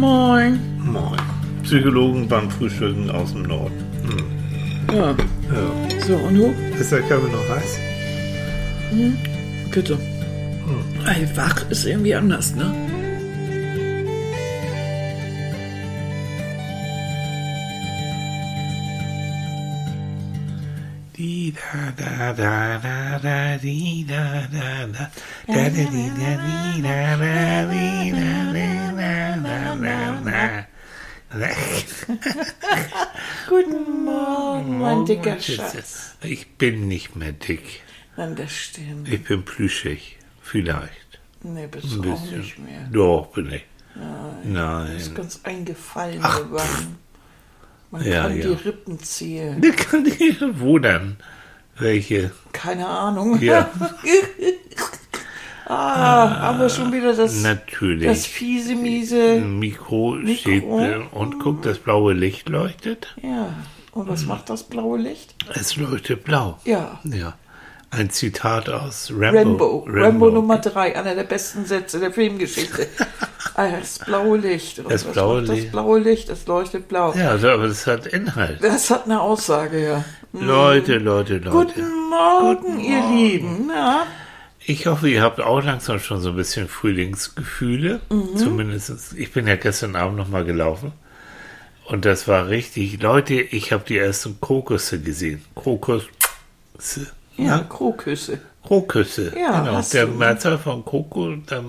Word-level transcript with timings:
Moin. 0.00 0.58
Moin. 0.78 1.20
Psychologen 1.62 2.26
beim 2.26 2.50
Frühstücken 2.50 3.10
aus 3.10 3.34
dem 3.34 3.42
Norden. 3.42 3.84
Hm. 4.08 4.96
Ja. 4.96 5.10
Ja. 5.10 6.00
So, 6.06 6.16
und 6.16 6.36
du? 6.36 6.54
Ist 6.80 6.90
der 6.90 7.02
Kaffee 7.02 7.30
noch 7.30 7.46
heiß? 7.50 7.78
Bitte. 9.70 9.98
Ey, 11.06 11.28
wach 11.36 11.68
ist 11.68 11.84
irgendwie 11.84 12.14
anders, 12.14 12.54
ne? 12.54 12.72
Guten 33.48 34.04
Morgen, 34.04 34.78
mein 34.78 35.04
dicker 35.04 35.38
Schatz. 35.40 36.16
Ich 36.22 36.48
bin 36.56 36.88
nicht 36.88 37.16
mehr 37.16 37.32
dick. 37.32 37.82
Nein, 38.16 38.34
das 38.36 38.52
stimmt. 38.52 39.08
Ich 39.08 39.22
bin 39.24 39.44
plüschig. 39.44 40.18
Vielleicht. 40.42 41.20
Nee, 41.42 41.66
bist 41.68 41.92
du 41.92 42.12
auch 42.12 42.22
nicht 42.30 42.58
mehr. 42.58 42.88
Doch, 42.92 43.28
bin 43.28 43.46
ich. 43.52 43.62
Ist 43.62 44.44
Nein. 44.44 45.14
ganz 45.14 45.40
eingefallen 45.44 46.20
Ach, 46.22 46.38
geworden. 46.38 46.98
Man 47.90 48.04
Ja, 48.04 48.22
kann 48.22 48.36
ja. 48.38 48.46
die 48.48 48.52
Rippen 48.68 48.98
zählen. 48.98 49.60
Der 49.60 49.72
kann 49.72 50.06
ich, 50.06 50.36
wo 50.60 50.78
dann? 50.78 51.16
Welche? 51.80 52.30
Keine 52.52 52.86
Ahnung. 52.86 53.40
Ja, 53.40 53.70
ah, 55.66 56.36
aber 56.48 56.68
schon 56.68 56.92
wieder 56.92 57.14
das, 57.14 57.42
natürlich. 57.42 58.06
das 58.06 58.26
fiese, 58.26 58.74
miese. 58.74 59.40
Mikro, 59.40 60.12
Mikro. 60.12 60.34
steht 60.34 60.64
äh, 60.64 61.00
und 61.12 61.38
guck, 61.40 61.62
das 61.62 61.78
blaue 61.78 62.12
Licht 62.12 62.48
leuchtet. 62.48 63.14
Ja. 63.22 63.54
Und 63.92 64.08
was 64.08 64.24
macht 64.24 64.50
das 64.50 64.64
blaue 64.64 64.98
Licht? 64.98 65.34
Es 65.54 65.76
leuchtet 65.76 66.24
blau. 66.24 66.58
Ja. 66.64 67.00
Ja. 67.04 67.34
Ein 67.90 68.10
Zitat 68.10 68.68
aus 68.68 69.12
Rambo. 69.12 69.38
Rambo. 69.38 69.86
Rambo, 69.88 70.30
Nummer 70.30 70.58
drei, 70.58 70.96
einer 70.96 71.14
der 71.14 71.24
besten 71.24 71.64
Sätze 71.64 71.98
der 72.00 72.12
Filmgeschichte. 72.12 72.86
Ah, 73.54 73.68
das 73.78 73.98
blaue 73.98 74.38
Licht. 74.38 74.78
Und 74.78 74.90
Das 74.90 75.04
blaue 75.04 75.40
Licht. 75.40 75.64
Das 75.64 75.72
blaue 75.72 75.98
Licht, 75.98 76.28
es 76.30 76.46
leuchtet 76.46 76.88
blau. 76.88 77.12
Ja, 77.14 77.30
also, 77.30 77.48
aber 77.48 77.66
das 77.68 77.86
hat 77.86 78.06
Inhalt. 78.06 78.62
Das 78.62 78.90
hat 78.90 79.04
eine 79.04 79.20
Aussage, 79.20 79.84
ja. 79.84 80.04
Leute, 80.32 80.98
Leute, 80.98 81.38
Leute. 81.38 81.50
Guten 81.50 82.08
Morgen, 82.08 82.78
ihr 82.80 83.02
Lieben. 83.10 83.66
Na? 83.66 84.06
Ich 84.64 84.86
hoffe, 84.86 85.10
ihr 85.10 85.22
habt 85.22 85.40
auch 85.40 85.62
langsam 85.62 85.98
schon 85.98 86.20
so 86.20 86.30
ein 86.30 86.36
bisschen 86.36 86.68
Frühlingsgefühle. 86.68 88.00
Mhm. 88.08 88.36
Zumindest, 88.36 89.14
ich 89.16 89.32
bin 89.32 89.46
ja 89.46 89.56
gestern 89.56 89.96
Abend 89.96 90.16
noch 90.16 90.28
mal 90.28 90.44
gelaufen. 90.44 90.92
Und 91.86 92.04
das 92.04 92.28
war 92.28 92.48
richtig. 92.48 93.02
Leute, 93.02 93.34
ich 93.34 93.72
habe 93.72 93.84
die 93.86 93.98
ersten 93.98 94.40
Krokusse 94.40 95.00
gesehen. 95.00 95.44
Krokus. 95.54 96.04
Ja, 97.46 97.58
Krokusse. 97.68 98.40
Krokusse. 98.64 99.32
Ja, 99.38 99.60
genau. 99.60 99.80
Der 99.92 100.06
du. 100.06 100.12
Mehrzahl 100.12 100.58
von 100.58 100.84
Krokus, 100.84 101.38
der, 101.48 101.64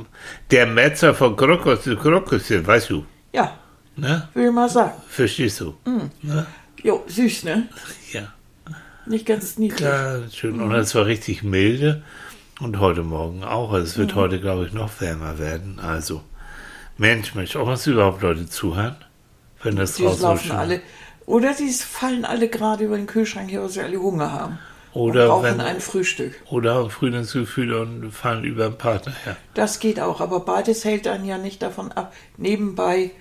der 0.52 0.66
Mehrzahl 0.68 1.14
von 1.14 1.36
Krokusse, 1.36 1.96
Krokusse, 1.96 2.66
weißt 2.66 2.90
du, 2.90 3.06
Ja, 3.34 3.54
ne? 3.96 4.28
will 4.34 4.52
mal 4.52 4.70
sagen. 4.70 4.94
Verstehst 5.08 5.62
du? 5.62 5.74
Mhm. 5.86 6.12
Ne? 6.22 6.46
Jo, 6.84 7.04
süß, 7.08 7.44
ne? 7.46 7.68
Ja. 8.12 8.34
Nicht 9.06 9.26
ganz 9.26 9.58
niedlich. 9.58 9.82
Ja, 9.82 10.20
schön. 10.32 10.60
Und 10.62 10.72
es 10.74 10.94
war 10.96 11.06
richtig 11.06 11.44
milde. 11.44 12.04
Und 12.60 12.80
heute 12.80 13.02
Morgen 13.04 13.44
auch. 13.44 13.72
Also 13.74 13.86
es 13.86 13.96
Mhm. 13.98 14.02
wird 14.02 14.16
heute, 14.16 14.40
glaube 14.40 14.66
ich, 14.68 14.74
noch 14.74 15.02
wärmer 15.02 15.40
werden. 15.40 15.80
Also, 15.80 16.22
Mensch, 16.98 17.34
Mensch, 17.34 17.56
ob 17.56 17.68
uns 17.68 17.88
überhaupt 17.88 18.22
Leute 18.22 18.48
zuhören? 18.48 18.96
Wenn 19.64 19.76
das 19.76 19.96
Die 19.96 20.04
draußen 20.04 20.20
so 20.20 20.28
laufen 20.28 20.48
schön- 20.48 20.56
alle. 20.56 20.82
Oder 21.26 21.54
die 21.54 21.70
fallen 21.70 22.26
alle 22.26 22.48
gerade 22.50 22.84
über 22.84 22.98
den 22.98 23.08
Kühlschrank 23.08 23.50
hier, 23.50 23.62
weil 23.62 23.70
sie 23.70 23.82
alle 23.82 23.98
Hunger 24.00 24.32
haben. 24.32 24.60
Oder 24.94 25.24
und 25.24 25.30
brauchen 25.44 25.58
wenn- 25.58 25.62
ein 25.62 25.80
Frühstück. 25.82 26.34
Oder 26.50 26.76
haben 26.76 26.90
Frühlingsgefühle 26.90 27.82
und 27.82 28.12
fallen 28.12 28.44
über 28.44 28.70
den 28.70 28.78
Partner 28.78 29.14
her. 29.24 29.38
Das 29.54 29.80
geht 29.80 30.00
auch, 30.00 30.20
aber 30.22 30.42
beides 30.42 30.84
hält 30.86 31.08
einen 31.08 31.26
ja 31.26 31.38
nicht 31.38 31.62
davon 31.62 31.92
ab, 31.92 32.14
nebenbei 32.38 33.12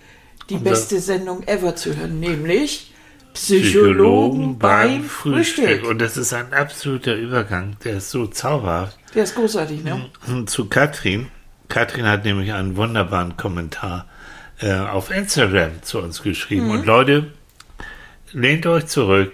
die 0.48 0.54
Und 0.54 0.64
beste 0.64 0.98
Sendung 1.00 1.44
ever 1.46 1.76
zu 1.76 1.96
hören, 1.96 2.18
nämlich 2.18 2.92
Psychologen 3.34 4.58
beim 4.58 5.04
Frühstück. 5.04 5.84
Und 5.84 6.00
das 6.00 6.16
ist 6.16 6.32
ein 6.32 6.52
absoluter 6.52 7.14
Übergang. 7.14 7.76
Der 7.84 7.98
ist 7.98 8.10
so 8.10 8.26
zauberhaft. 8.26 8.98
Der 9.14 9.22
ist 9.24 9.36
großartig, 9.36 9.84
ne? 9.84 10.06
Zu 10.46 10.68
Katrin. 10.68 11.28
Katrin 11.68 12.06
hat 12.06 12.24
nämlich 12.24 12.52
einen 12.52 12.76
wunderbaren 12.76 13.36
Kommentar 13.36 14.06
äh, 14.60 14.72
auf 14.74 15.10
Instagram 15.12 15.82
zu 15.82 16.00
uns 16.00 16.22
geschrieben. 16.22 16.66
Mhm. 16.66 16.70
Und 16.72 16.86
Leute, 16.86 17.26
lehnt 18.32 18.66
euch 18.66 18.86
zurück, 18.86 19.32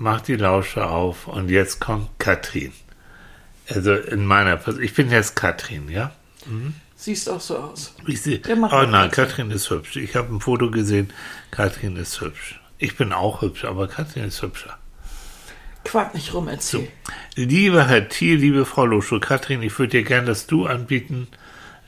macht 0.00 0.28
die 0.28 0.36
Lausche 0.36 0.86
auf 0.86 1.26
und 1.28 1.48
jetzt 1.50 1.80
kommt 1.80 2.08
Katrin. 2.18 2.72
Also 3.68 3.94
in 3.94 4.24
meiner 4.24 4.56
Person. 4.56 4.82
Ich 4.82 4.94
bin 4.94 5.10
jetzt 5.10 5.36
Katrin, 5.36 5.88
ja? 5.88 6.10
Siehst 6.96 7.28
auch 7.28 7.40
so 7.40 7.58
aus. 7.58 7.94
Der 8.06 8.56
macht 8.56 8.72
oh 8.72 8.82
nein, 8.82 9.10
Katrin. 9.10 9.50
Ist 9.50 9.70
hübsch. 9.70 9.96
Ich 9.96 10.16
habe 10.16 10.34
ein 10.34 10.40
Foto 10.40 10.70
gesehen. 10.70 11.12
Katrin 11.50 11.96
ist 11.96 12.20
hübsch. 12.20 12.58
Ich 12.78 12.96
bin 12.96 13.12
auch 13.12 13.42
hübsch, 13.42 13.64
aber 13.64 13.86
Katrin 13.88 14.24
ist 14.24 14.42
hübscher. 14.42 14.78
Quatsch 15.84 16.14
nicht 16.14 16.34
rum, 16.34 16.48
erzähl. 16.48 16.88
Lieber 17.36 17.86
Herr 17.86 18.08
Thiel, 18.08 18.36
liebe 18.36 18.64
Frau 18.64 18.84
Loschow, 18.86 19.20
Katrin, 19.20 19.62
ich 19.62 19.78
würde 19.78 19.90
dir 19.98 20.02
gerne 20.02 20.26
das 20.26 20.46
Du 20.46 20.66
anbieten, 20.66 21.28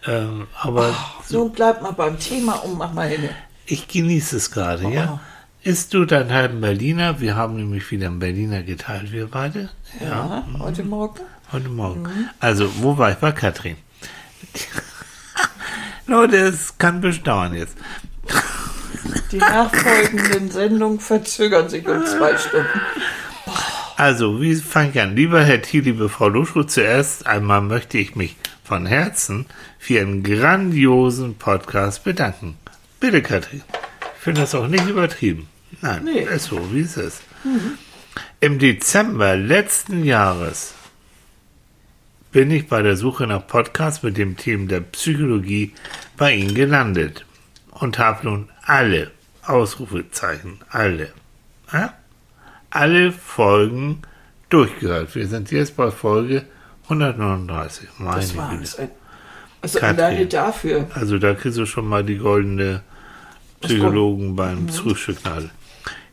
ähm, 0.06 0.46
aber 0.58 0.94
So, 1.26 1.48
bleib 1.48 1.82
mal 1.82 1.92
beim 1.92 2.18
Thema 2.18 2.54
und 2.64 2.78
mach 2.78 2.92
mal 2.92 3.08
hin. 3.08 3.28
ich 3.66 3.88
genieße 3.88 4.36
es 4.36 4.50
gerade, 4.50 4.88
ja? 4.90 5.20
Isst 5.64 5.94
du 5.94 6.04
deinen 6.04 6.32
halben 6.32 6.60
Berliner? 6.60 7.20
Wir 7.20 7.36
haben 7.36 7.54
nämlich 7.54 7.88
wieder 7.92 8.08
einen 8.08 8.18
Berliner 8.18 8.64
geteilt, 8.64 9.12
wir 9.12 9.28
beide. 9.28 9.68
Ja, 10.00 10.44
heute 10.58 10.82
Morgen. 10.82 11.20
Heute 11.52 11.68
Morgen. 11.68 12.28
Also, 12.40 12.68
wo 12.82 12.98
war 12.98 13.12
ich? 13.12 13.18
Bei 13.18 13.30
Katrin. 13.30 13.76
Leute, 16.08 16.36
es 16.36 16.78
kann 16.78 17.00
bestauern 17.00 17.54
jetzt. 17.54 17.76
Die 19.30 19.36
nachfolgenden 19.36 20.50
Sendungen 20.50 20.98
verzögern 20.98 21.68
sich 21.68 21.86
um 21.86 22.04
zwei 22.06 22.36
Stunden. 22.36 22.80
Also, 23.96 24.40
wie 24.40 24.56
fange 24.56 24.90
ich 24.90 25.00
an? 25.00 25.14
Lieber 25.14 25.44
Herr 25.44 25.62
Thiel, 25.62 25.84
liebe 25.84 26.08
Frau 26.08 26.26
Luschko, 26.26 26.64
zuerst 26.64 27.28
einmal 27.28 27.60
möchte 27.60 27.98
ich 27.98 28.16
mich 28.16 28.34
von 28.64 28.84
Herzen 28.84 29.46
für 29.78 30.00
einen 30.00 30.24
grandiosen 30.24 31.36
Podcast 31.36 32.02
bedanken. 32.02 32.56
Bitte, 32.98 33.22
Katrin. 33.22 33.62
Ich 34.16 34.24
finde 34.24 34.40
das 34.40 34.56
auch 34.56 34.66
nicht 34.66 34.88
übertrieben. 34.88 35.51
Nein, 35.82 36.04
Nee. 36.04 36.20
ist 36.20 36.46
so, 36.46 36.72
wie 36.72 36.80
es 36.80 36.96
ist. 36.96 37.22
Im 38.40 38.58
Dezember 38.58 39.36
letzten 39.36 40.04
Jahres 40.04 40.74
bin 42.30 42.50
ich 42.50 42.68
bei 42.68 42.82
der 42.82 42.96
Suche 42.96 43.26
nach 43.26 43.46
Podcasts 43.46 44.02
mit 44.02 44.16
dem 44.16 44.36
Thema 44.36 44.68
der 44.68 44.80
Psychologie 44.80 45.72
bei 46.16 46.34
Ihnen 46.34 46.54
gelandet 46.54 47.26
und 47.72 47.98
habe 47.98 48.26
nun 48.26 48.48
alle 48.62 49.10
Ausrufezeichen, 49.42 50.60
alle, 50.70 51.12
ja? 51.72 51.94
alle 52.70 53.12
Folgen 53.12 54.02
durchgehört. 54.48 55.14
Wir 55.14 55.26
sind 55.26 55.50
jetzt 55.50 55.76
bei 55.76 55.90
Folge 55.90 56.44
139. 56.84 57.88
Meine 57.98 58.16
Das 58.16 58.36
war 58.36 58.56
Güte. 58.56 58.88
Also 59.60 59.80
alleine 59.80 60.26
dafür. 60.26 60.88
Also 60.94 61.18
da 61.18 61.34
kriegst 61.34 61.58
du 61.58 61.66
schon 61.66 61.86
mal 61.86 62.02
die 62.04 62.18
goldene 62.18 62.82
Psychologen 63.60 64.34
beim 64.36 64.68
Frühstücknadel. 64.68 65.50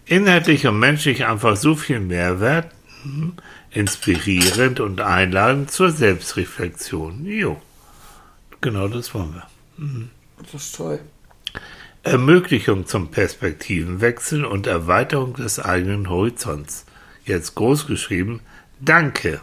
Inhaltlich 0.10 0.66
und 0.66 0.80
menschlich 0.80 1.26
einfach 1.28 1.56
so 1.56 1.76
viel 1.76 2.00
Mehrwert, 2.00 2.72
mhm, 3.04 3.34
inspirierend 3.72 4.80
und 4.80 5.02
einladend 5.02 5.70
zur 5.72 5.92
Selbstreflexion. 5.92 7.26
Jo, 7.26 7.62
genau 8.60 8.88
das 8.88 9.14
wollen 9.14 9.36
wir. 9.36 10.10
Das 10.52 10.54
ist 10.64 10.76
toll. 10.76 11.00
Ermöglichung 12.02 12.88
zum 12.88 13.12
Perspektivenwechsel 13.12 14.46
und 14.46 14.66
Erweiterung 14.66 15.36
des 15.36 15.60
eigenen 15.60 16.10
Horizonts. 16.10 16.86
Jetzt 17.26 17.54
groß 17.54 17.86
geschrieben, 17.86 18.40
danke 18.80 19.42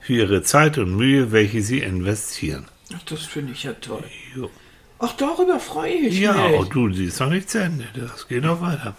für 0.00 0.12
Ihre 0.12 0.42
Zeit 0.42 0.76
und 0.76 0.94
Mühe, 0.96 1.32
welche 1.32 1.62
Sie 1.62 1.78
investieren. 1.78 2.66
Ach, 2.94 3.02
das 3.04 3.22
finde 3.22 3.52
ich 3.52 3.62
ja 3.62 3.72
toll. 3.72 4.04
Jo. 4.36 4.50
Ach, 4.98 5.12
darüber 5.16 5.58
freue 5.58 5.92
ich 5.94 6.18
Ja, 6.20 6.34
mich. 6.48 6.58
und 6.60 6.74
du 6.74 6.92
siehst 6.92 7.20
noch 7.20 7.30
nicht 7.30 7.48
zu 7.48 7.58
Ende. 7.62 7.86
Das 7.94 8.28
geht 8.28 8.44
noch 8.44 8.60
weiter. 8.60 8.94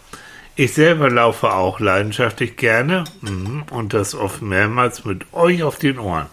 Ich 0.56 0.72
selber 0.74 1.10
laufe 1.10 1.52
auch 1.52 1.80
leidenschaftlich 1.80 2.56
gerne 2.56 3.04
mhm, 3.20 3.64
und 3.70 3.92
das 3.92 4.14
oft 4.14 4.40
mehrmals 4.42 5.04
mit 5.04 5.32
euch 5.32 5.62
auf 5.62 5.78
den 5.78 5.98
Ohren. 5.98 6.26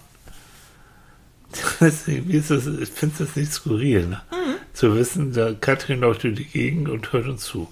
Ist 1.82 2.50
das, 2.50 2.66
ich 2.68 2.90
finde 2.90 3.16
das 3.20 3.36
nicht 3.36 3.52
skurril, 3.54 4.08
ne? 4.08 4.22
Mhm. 4.32 4.56
Zu 4.74 4.96
wissen, 4.96 5.34
da 5.34 5.54
Katrin 5.54 6.00
läuft 6.00 6.24
durch 6.24 6.36
die 6.36 6.46
Gegend 6.46 6.90
und 6.90 7.12
hört 7.14 7.28
uns 7.28 7.44
zu. 7.44 7.68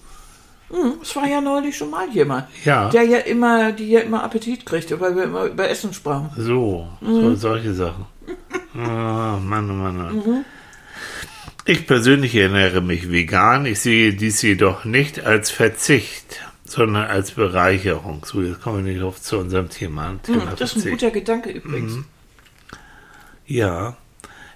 Hm, 0.69 0.93
Es 1.01 1.15
war 1.15 1.27
ja 1.27 1.41
neulich 1.41 1.75
schon 1.77 1.89
mal 1.89 2.07
jemand. 2.09 2.45
Ja. 2.63 2.89
Der 2.89 3.03
ja 3.03 3.17
immer, 3.19 3.71
die 3.71 3.89
ja 3.89 4.01
immer 4.01 4.23
Appetit 4.23 4.65
kriegte, 4.65 4.99
weil 4.99 5.15
wir 5.15 5.23
immer 5.23 5.45
über 5.45 5.67
Essen 5.69 5.93
sprachen. 5.93 6.29
So, 6.37 6.87
Mhm. 7.01 7.21
so 7.21 7.35
solche 7.35 7.73
Sachen. 7.73 8.05
Ah, 8.73 9.37
Mann, 9.43 9.69
oh 9.69 9.73
Mann, 9.73 9.97
Mann. 9.97 10.45
Ich 11.71 11.87
persönlich 11.87 12.35
ernähre 12.35 12.81
mich 12.81 13.09
vegan. 13.09 13.65
Ich 13.65 13.79
sehe 13.79 14.13
dies 14.13 14.41
jedoch 14.41 14.83
nicht 14.83 15.23
als 15.23 15.51
Verzicht, 15.51 16.41
sondern 16.65 17.07
als 17.07 17.31
Bereicherung. 17.31 18.25
So, 18.25 18.41
jetzt 18.41 18.59
kommen 18.59 18.85
wir 18.85 18.91
nicht 18.91 19.01
auf 19.01 19.21
zu 19.21 19.37
unserem 19.37 19.69
Thema. 19.69 20.19
Thema 20.21 20.49
Hm, 20.49 20.57
das 20.57 20.75
ist 20.75 20.85
ein 20.85 20.91
guter 20.91 21.11
Gedanke 21.11 21.49
übrigens. 21.49 21.93
Mhm. 21.93 22.05
Ja, 23.47 23.95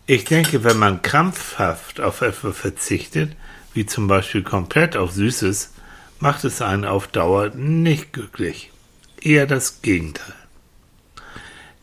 ich 0.05 0.25
denke, 0.25 0.65
wenn 0.65 0.77
man 0.77 1.01
krampfhaft 1.03 2.01
auf 2.01 2.19
etwas 2.19 2.57
verzichtet, 2.57 3.31
wie 3.73 3.85
zum 3.85 4.09
Beispiel 4.09 4.43
komplett 4.43 4.97
auf 4.97 5.13
Süßes, 5.13 5.71
macht 6.19 6.43
es 6.43 6.61
einen 6.61 6.83
auf 6.83 7.07
Dauer 7.07 7.47
nicht 7.55 8.11
glücklich. 8.11 8.73
Eher 9.21 9.47
das 9.47 9.81
Gegenteil. 9.81 10.35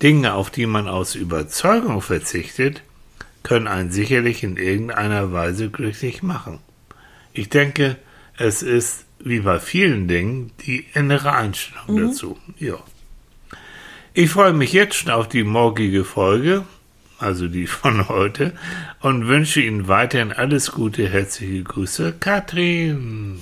Dinge, 0.02 0.34
auf 0.34 0.50
die 0.50 0.66
man 0.66 0.88
aus 0.88 1.14
Überzeugung 1.14 2.02
verzichtet, 2.02 2.82
können 3.42 3.66
einen 3.68 3.90
sicherlich 3.90 4.42
in 4.42 4.56
irgendeiner 4.56 5.32
Weise 5.32 5.70
glücklich 5.70 6.22
machen. 6.22 6.58
Ich 7.32 7.48
denke, 7.48 7.96
es 8.36 8.62
ist 8.62 9.04
wie 9.18 9.40
bei 9.40 9.60
vielen 9.60 10.08
Dingen 10.08 10.50
die 10.66 10.86
innere 10.94 11.32
Einstellung 11.32 12.08
dazu. 12.08 12.38
Ja. 12.58 12.76
Ich 14.14 14.30
freue 14.30 14.52
mich 14.52 14.72
jetzt 14.72 14.96
schon 14.96 15.10
auf 15.10 15.28
die 15.28 15.44
morgige 15.44 16.04
Folge, 16.04 16.64
also 17.18 17.48
die 17.48 17.66
von 17.66 18.08
heute, 18.08 18.52
und 19.00 19.26
wünsche 19.28 19.60
Ihnen 19.60 19.88
weiterhin 19.88 20.32
alles 20.32 20.72
Gute. 20.72 21.08
Herzliche 21.08 21.62
Grüße, 21.62 22.14
Katrin. 22.20 23.38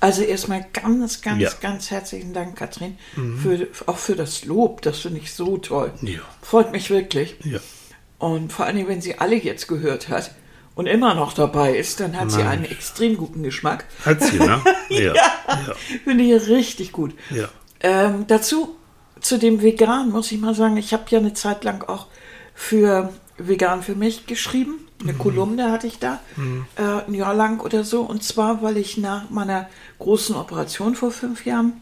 Also 0.00 0.22
erstmal 0.22 0.66
ganz, 0.72 1.22
ganz, 1.22 1.40
Ja. 1.42 1.50
Mhm. 1.50 1.60
ganz 1.60 1.90
herzlichen 1.90 2.32
Dank, 2.34 2.56
Katrin, 2.56 2.98
für, 3.40 3.68
auch 3.86 3.98
für 3.98 4.16
das 4.16 4.44
Lob. 4.44 4.82
Das 4.82 5.00
finde 5.00 5.20
ich 5.20 5.32
so 5.32 5.58
toll. 5.58 5.92
Ja. 6.02 6.20
Freut 6.42 6.72
mich 6.72 6.90
wirklich. 6.90 7.36
Ja. 7.44 7.60
Und 8.22 8.52
vor 8.52 8.66
allem, 8.66 8.86
wenn 8.86 9.00
sie 9.00 9.18
alle 9.18 9.34
jetzt 9.34 9.66
gehört 9.66 10.08
hat 10.08 10.30
und 10.76 10.86
immer 10.86 11.12
noch 11.14 11.32
dabei 11.32 11.76
ist, 11.76 11.98
dann 11.98 12.16
hat 12.16 12.30
sie 12.30 12.36
Mensch. 12.36 12.50
einen 12.50 12.64
extrem 12.66 13.16
guten 13.16 13.42
Geschmack. 13.42 13.84
Hat 14.06 14.22
sie, 14.22 14.38
ne? 14.38 14.62
Ja. 14.90 15.12
Ja. 15.12 15.74
Finde 16.04 16.22
ich 16.22 16.46
richtig 16.46 16.92
gut. 16.92 17.14
Ja. 17.30 17.48
Ähm, 17.80 18.26
dazu, 18.28 18.76
zu 19.20 19.40
dem 19.40 19.60
Vegan, 19.60 20.10
muss 20.10 20.30
ich 20.30 20.40
mal 20.40 20.54
sagen, 20.54 20.76
ich 20.76 20.92
habe 20.92 21.02
ja 21.08 21.18
eine 21.18 21.34
Zeit 21.34 21.64
lang 21.64 21.82
auch 21.82 22.06
für 22.54 23.12
Vegan 23.38 23.82
für 23.82 23.96
mich 23.96 24.26
geschrieben. 24.26 24.86
Eine 25.02 25.14
Kolumne 25.14 25.72
hatte 25.72 25.88
ich 25.88 25.98
da, 25.98 26.20
äh, 26.76 27.08
ein 27.08 27.14
Jahr 27.14 27.34
lang 27.34 27.58
oder 27.58 27.82
so. 27.82 28.02
Und 28.02 28.22
zwar, 28.22 28.62
weil 28.62 28.76
ich 28.76 28.98
nach 28.98 29.30
meiner 29.30 29.68
großen 29.98 30.36
Operation 30.36 30.94
vor 30.94 31.10
fünf 31.10 31.44
Jahren 31.44 31.72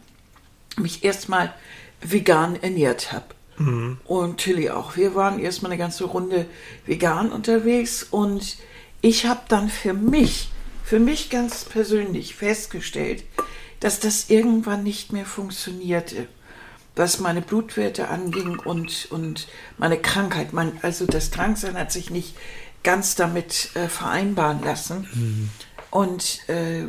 mich 0.78 1.04
erstmal 1.04 1.52
vegan 2.00 2.56
ernährt 2.62 3.12
habe. 3.12 3.26
Und 4.04 4.38
Tilly 4.38 4.70
auch. 4.70 4.96
Wir 4.96 5.14
waren 5.14 5.38
erstmal 5.38 5.70
eine 5.70 5.78
ganze 5.78 6.04
Runde 6.04 6.46
vegan 6.86 7.30
unterwegs 7.30 8.06
und 8.10 8.56
ich 9.02 9.26
habe 9.26 9.40
dann 9.48 9.68
für 9.68 9.92
mich, 9.92 10.50
für 10.84 10.98
mich 10.98 11.30
ganz 11.30 11.64
persönlich 11.64 12.34
festgestellt, 12.34 13.24
dass 13.80 14.00
das 14.00 14.30
irgendwann 14.30 14.82
nicht 14.82 15.12
mehr 15.12 15.26
funktionierte. 15.26 16.26
Was 16.96 17.20
meine 17.20 17.40
Blutwerte 17.40 18.08
anging 18.08 18.58
und, 18.58 19.08
und 19.10 19.48
meine 19.78 19.98
Krankheit. 19.98 20.52
Mein, 20.52 20.72
also 20.82 21.06
das 21.06 21.30
Kranksein 21.30 21.78
hat 21.78 21.92
sich 21.92 22.10
nicht 22.10 22.36
ganz 22.82 23.14
damit 23.14 23.70
äh, 23.74 23.88
vereinbaren 23.88 24.62
lassen. 24.62 25.06
Und 25.90 26.48
äh, 26.48 26.84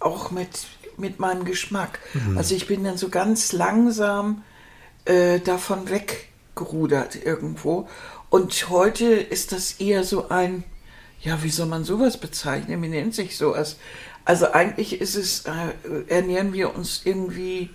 auch 0.00 0.30
mit, 0.30 0.66
mit 0.96 1.18
meinem 1.18 1.44
Geschmack. 1.44 2.00
Also 2.36 2.54
ich 2.54 2.66
bin 2.66 2.84
dann 2.84 2.96
so 2.98 3.08
ganz 3.08 3.52
langsam 3.52 4.42
äh, 5.08 5.40
davon 5.40 5.88
weggerudert 5.90 7.16
irgendwo. 7.24 7.88
Und 8.30 8.68
heute 8.68 9.06
ist 9.06 9.52
das 9.52 9.72
eher 9.80 10.04
so 10.04 10.28
ein, 10.28 10.64
ja, 11.20 11.42
wie 11.42 11.50
soll 11.50 11.66
man 11.66 11.84
sowas 11.84 12.18
bezeichnen? 12.18 12.82
Wie 12.82 12.88
nennt 12.88 13.14
sich 13.14 13.36
sowas? 13.36 13.76
Also 14.24 14.52
eigentlich 14.52 15.00
ist 15.00 15.14
es, 15.16 15.44
äh, 15.46 15.50
ernähren 16.08 16.52
wir 16.52 16.74
uns 16.74 17.00
irgendwie 17.04 17.70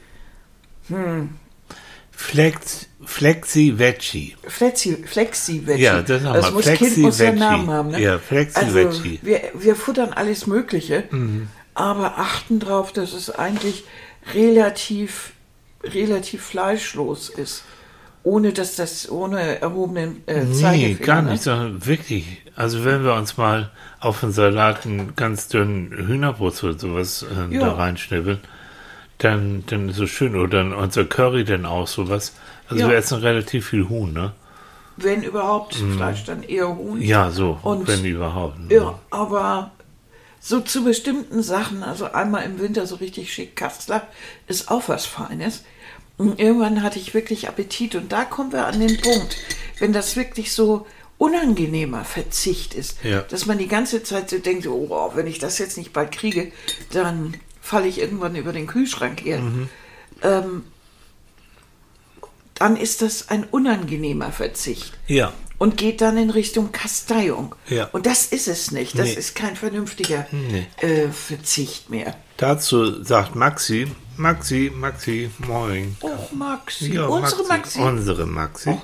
Flex, 2.11 2.87
Flexi 3.05 3.73
Veggie. 3.77 4.35
Flexi, 4.47 5.03
Flexi 5.05 5.65
Veggie. 5.65 5.81
Ja, 5.83 6.01
das 6.01 6.23
haben 6.23 6.41
wir. 6.43 6.51
muss 6.51 6.65
Flexi 6.65 6.85
Kind 6.85 6.97
muss 6.99 7.19
Veggie. 7.19 7.39
Namen 7.39 7.69
haben. 7.69 7.89
Ne? 7.91 8.01
Ja, 8.01 8.19
Flexi 8.19 8.59
also, 8.59 8.75
Veggie. 8.75 9.19
Wir, 9.21 9.41
wir 9.55 9.75
futtern 9.75 10.13
alles 10.13 10.45
Mögliche, 10.47 11.05
Mhm. 11.09 11.47
aber 11.73 12.19
achten 12.19 12.59
darauf, 12.59 12.93
dass 12.93 13.13
es 13.13 13.29
eigentlich 13.31 13.83
relativ, 14.33 15.32
relativ 15.83 16.43
fleischlos 16.43 17.29
ist. 17.29 17.63
Ohne 18.25 18.53
dass 18.53 18.77
das, 18.77 19.09
ohne 19.11 19.59
erhobenen 19.59 20.23
äh, 20.27 20.45
Nee, 20.45 20.93
gar 20.93 21.21
nicht, 21.21 21.43
sondern 21.43 21.85
wirklich. 21.85 22.41
Also 22.55 22.85
wenn 22.85 23.03
wir 23.03 23.15
uns 23.15 23.35
mal 23.35 23.69
auf 23.99 24.23
einen 24.23 24.31
Salat 24.31 24.85
einen 24.85 25.13
ganz 25.17 25.49
dünnen 25.49 25.91
Hühnerbrust 25.91 26.63
oder 26.63 26.79
sowas 26.79 27.23
äh, 27.23 27.57
da 27.59 27.73
reinschnibbeln, 27.73 28.39
dann, 29.17 29.63
dann 29.67 29.89
ist 29.89 29.99
es 29.99 30.09
schön. 30.09 30.37
Oder 30.37 30.77
unser 30.77 31.03
Curry 31.03 31.43
dann 31.43 31.65
auch 31.65 31.87
sowas. 31.87 32.33
Also 32.69 32.83
Ja. 32.83 32.89
wir 32.91 32.95
essen 32.95 33.19
relativ 33.19 33.67
viel 33.69 33.89
Huhn, 33.89 34.13
ne? 34.13 34.31
Wenn 34.95 35.23
überhaupt 35.23 35.75
Fleisch, 35.75 36.23
dann 36.23 36.43
eher 36.43 36.69
Huhn. 36.77 37.01
Ja, 37.01 37.29
so, 37.31 37.59
Und- 37.63 37.87
wenn 37.89 38.05
überhaupt. 38.05 38.57
ne? 38.59 38.73
Ja, 38.75 38.99
aber 39.09 39.71
so 40.39 40.61
zu 40.61 40.83
bestimmten 40.85 41.41
Sachen, 41.43 41.83
also 41.83 42.05
einmal 42.13 42.43
im 42.45 42.59
Winter 42.59 42.85
so 42.85 42.95
richtig 42.95 43.33
schick 43.33 43.55
Kassler, 43.55 44.03
ist 44.47 44.69
auch 44.71 44.83
was 44.87 45.05
Feines. 45.05 45.63
Und 46.17 46.39
irgendwann 46.39 46.83
hatte 46.83 46.99
ich 46.99 47.13
wirklich 47.13 47.47
Appetit 47.47 47.95
und 47.95 48.11
da 48.11 48.23
kommen 48.25 48.51
wir 48.51 48.65
an 48.67 48.79
den 48.79 49.01
Punkt, 49.01 49.35
wenn 49.79 49.93
das 49.93 50.15
wirklich 50.15 50.51
so 50.53 50.85
unangenehmer 51.17 52.05
Verzicht 52.05 52.73
ist, 52.73 52.97
Ja. 53.03 53.21
dass 53.21 53.45
man 53.45 53.57
die 53.57 53.67
ganze 53.67 54.03
Zeit 54.03 54.29
so 54.29 54.37
denkt, 54.37 54.67
oh, 54.67 55.11
wenn 55.15 55.27
ich 55.27 55.39
das 55.39 55.57
jetzt 55.57 55.77
nicht 55.77 55.93
bald 55.93 56.11
kriege, 56.11 56.51
dann 56.91 57.35
falle 57.61 57.87
ich 57.87 57.99
irgendwann 57.99 58.35
über 58.35 58.51
den 58.53 58.67
Kühlschrank 58.67 59.23
her. 59.23 59.39
Mhm. 59.39 59.69
Ähm, 60.21 60.63
dann 62.55 62.77
ist 62.77 63.01
das 63.01 63.29
ein 63.29 63.43
unangenehmer 63.45 64.31
Verzicht 64.31 64.93
Ja, 65.07 65.33
und 65.57 65.77
geht 65.77 66.01
dann 66.01 66.17
in 66.17 66.29
Richtung 66.29 66.71
Kasteiung. 66.71 67.55
Ja. 67.67 67.85
Und 67.91 68.05
das 68.05 68.27
ist 68.27 68.47
es 68.47 68.71
nicht. 68.71 68.97
Das 68.97 69.07
Nee. 69.07 69.13
ist 69.13 69.35
kein 69.35 69.55
vernünftiger 69.55 70.27
Nee. 70.31 70.67
äh, 70.81 71.09
Verzicht 71.09 71.89
mehr. 71.89 72.15
dazu 72.37 73.03
sagt 73.03 73.35
Maxi, 73.35 73.87
Maxi, 74.17 74.71
Maxi, 74.73 75.29
moin. 75.47 75.95
Oh, 76.01 76.29
Maxi. 76.35 76.93
Ja, 76.93 77.05
Unsere 77.07 77.43
Maxi. 77.47 77.79
Oh. 77.79 77.87
Unsere 77.87 78.25
Maxi. 78.25 78.77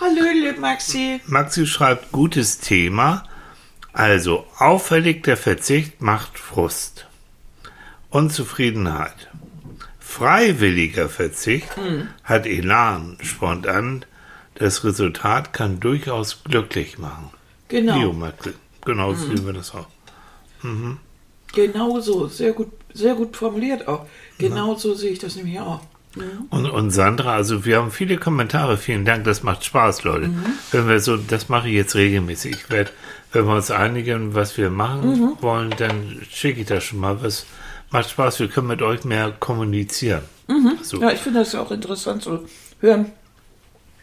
Hallöle, 0.00 0.58
Maxi. 0.58 1.20
Maxi 1.26 1.66
schreibt, 1.66 2.12
gutes 2.12 2.58
Thema. 2.58 3.24
Also, 3.92 4.46
auffällig 4.58 5.24
der 5.24 5.36
Verzicht 5.36 6.00
macht 6.00 6.38
Frust. 6.38 7.06
Unzufriedenheit. 8.10 9.28
Freiwilliger 9.98 11.08
Verzicht 11.08 11.68
hat 12.24 12.46
Elan, 12.46 13.18
spontan. 13.22 14.04
Das 14.54 14.84
Resultat 14.84 15.52
kann 15.52 15.80
durchaus 15.80 16.44
glücklich 16.44 16.98
machen. 16.98 17.30
Genau. 17.68 18.12
Maxi. 18.12 18.52
Genau 18.84 19.14
so 19.14 19.26
sehen 19.26 19.46
wir 19.46 19.52
das 19.52 19.74
auch. 19.74 19.86
Genau 21.52 22.00
so. 22.00 22.28
Sehr 22.28 22.52
gut, 22.52 22.68
sehr 22.94 23.14
gut 23.14 23.36
formuliert 23.36 23.88
auch. 23.88 24.06
Genau 24.38 24.74
so 24.74 24.94
sehe 24.94 25.10
ich 25.10 25.18
das 25.18 25.36
nämlich 25.36 25.60
auch. 25.60 25.80
Und, 26.50 26.68
und 26.68 26.90
Sandra, 26.90 27.34
also 27.34 27.64
wir 27.64 27.76
haben 27.76 27.92
viele 27.92 28.16
Kommentare. 28.16 28.76
Vielen 28.78 29.04
Dank, 29.04 29.24
das 29.24 29.42
macht 29.44 29.64
Spaß, 29.64 30.02
Leute. 30.02 30.26
Mhm. 30.28 30.44
Wenn 30.72 30.88
wir 30.88 30.98
so, 31.00 31.16
das 31.16 31.48
mache 31.48 31.68
ich 31.68 31.74
jetzt 31.74 31.94
regelmäßig. 31.94 32.52
Ich 32.56 32.70
werde, 32.70 32.90
wenn 33.32 33.46
wir 33.46 33.54
uns 33.54 33.70
einigen, 33.70 34.34
was 34.34 34.56
wir 34.58 34.70
machen 34.70 35.08
Mhm. 35.08 35.32
wollen, 35.40 35.70
dann 35.78 36.20
schicke 36.28 36.60
ich 36.62 36.66
das 36.66 36.82
schon 36.82 36.98
mal. 36.98 37.22
Was 37.22 37.46
macht 37.90 38.10
Spaß? 38.10 38.40
Wir 38.40 38.48
können 38.48 38.66
mit 38.66 38.82
euch 38.82 39.04
mehr 39.04 39.30
kommunizieren. 39.38 40.22
So. 40.82 40.96
Mhm. 40.96 41.02
Ja, 41.02 41.12
ich 41.12 41.20
finde 41.20 41.40
das 41.40 41.52
ja 41.52 41.60
auch 41.60 41.70
interessant 41.70 42.22
zu 42.24 42.40
hören, 42.80 43.12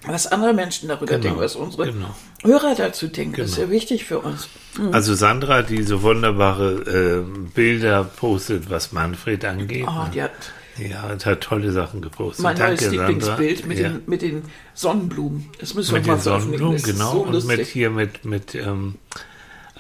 was 0.06 0.28
andere 0.28 0.54
Menschen 0.54 0.88
darüber 0.90 1.08
Genau, 1.08 1.22
denken, 1.24 1.40
was 1.40 1.56
unsere 1.56 1.92
genau. 1.92 2.16
Hörer 2.44 2.76
dazu 2.76 3.08
denken. 3.08 3.38
Das 3.38 3.50
ist 3.50 3.56
Genau. 3.56 3.68
ja 3.68 3.74
wichtig 3.74 4.06
für 4.06 4.20
uns. 4.20 4.48
Also 4.92 5.16
Sandra, 5.16 5.64
die 5.64 5.84
so 5.84 6.02
wunderbare 6.04 7.26
äh, 7.26 7.50
Bilder 7.56 8.04
postet, 8.04 8.70
was 8.70 8.92
Manfred 8.92 9.44
angeht. 9.44 9.86
Oh, 9.88 10.04
ne? 10.04 10.12
die 10.14 10.22
hat 10.22 10.32
Ja, 10.78 11.12
es 11.12 11.26
hat 11.26 11.42
tolle 11.42 11.72
Sachen 11.72 12.02
gepostet. 12.02 12.44
mein 12.44 12.58
neues 12.58 12.80
Danke, 12.82 12.96
Lieblingsbild 12.96 13.58
Sandra. 13.60 13.68
mit, 13.68 13.80
ja. 13.80 13.90
den, 13.90 14.02
mit 14.06 14.22
den 14.22 14.44
Sonnenblumen. 14.76 15.50
Das 15.60 15.74
müssen 15.74 15.94
mit 15.96 16.06
wir 16.06 16.12
mal 16.14 16.18
den. 16.18 16.24
Sonnenblumen, 16.24 16.84
genau. 16.84 17.12
So 17.14 17.22
und 17.24 17.46
mit 17.46 17.66
hier 17.66 17.90
mit, 17.90 18.24
mit 18.24 18.54
ähm, 18.56 18.96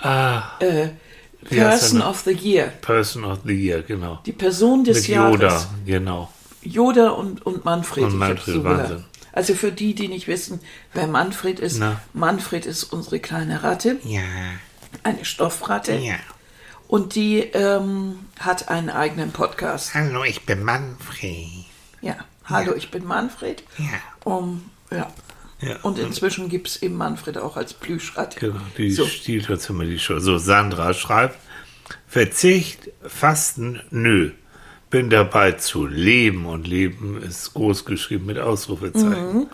ah, 0.01 0.41
äh, 0.59 0.87
Person 1.45 2.01
er 2.01 2.09
of 2.09 2.21
the 2.21 2.31
Year. 2.31 2.65
Person 2.81 3.23
of 3.23 3.39
the 3.45 3.53
Year, 3.53 3.83
genau. 3.83 4.19
Die 4.25 4.31
Person 4.31 4.83
des 4.83 5.01
Mit 5.01 5.07
Jahres. 5.09 5.33
Yoda, 5.39 5.69
genau. 5.85 6.31
Yoda 6.63 7.09
und, 7.11 7.45
und 7.45 7.63
Manfred. 7.63 8.03
Und 8.05 8.09
Ich 8.13 8.15
Manfred, 8.17 8.63
Wahnsinn. 8.63 9.03
Also 9.37 9.53
für 9.53 9.71
die, 9.71 9.93
die 9.93 10.07
nicht 10.07 10.27
wissen, 10.27 10.59
wer 10.95 11.05
Manfred 11.05 11.59
ist. 11.59 11.77
Na. 11.77 12.01
Manfred 12.13 12.65
ist 12.65 12.85
unsere 12.85 13.19
kleine 13.19 13.61
Ratte, 13.61 13.97
Ja, 14.03 14.23
eine 15.03 15.23
Stoffratte. 15.25 15.93
ja. 15.93 16.15
Und 16.87 17.13
die 17.13 17.41
ähm, 17.41 18.17
hat 18.39 18.69
einen 18.69 18.89
eigenen 18.89 19.31
Podcast. 19.31 19.93
Hallo, 19.93 20.23
ich 20.23 20.47
bin 20.47 20.63
Manfred. 20.63 21.65
Ja. 22.01 22.15
Hallo, 22.45 22.73
ich 22.73 22.89
bin 22.89 23.05
Manfred. 23.05 23.61
Ja. 23.77 23.85
Um, 24.23 24.71
ja. 24.89 25.07
Ja. 25.61 25.75
Und 25.83 25.99
inzwischen 25.99 26.49
gibt 26.49 26.69
es 26.69 26.81
eben 26.81 26.95
Manfred 26.95 27.37
auch 27.37 27.57
als 27.57 27.75
Plüschrad. 27.75 28.37
Genau, 28.37 28.59
die 28.75 28.89
So. 28.89 29.05
stiehlt 29.05 29.49
uns 29.51 29.69
immer 29.69 29.85
die 29.85 29.99
Show. 29.99 30.17
So, 30.19 30.39
Sandra 30.39 30.95
schreibt, 30.95 31.37
Verzicht, 32.07 32.89
Fasten, 33.05 33.81
nö. 33.91 34.31
Bin 34.89 35.09
dabei 35.09 35.53
zu 35.53 35.85
leben 35.85 36.45
und 36.45 36.67
Leben 36.67 37.21
ist 37.21 37.53
groß 37.53 37.85
geschrieben 37.85 38.25
mit 38.25 38.39
Ausrufezeichen. 38.39 39.47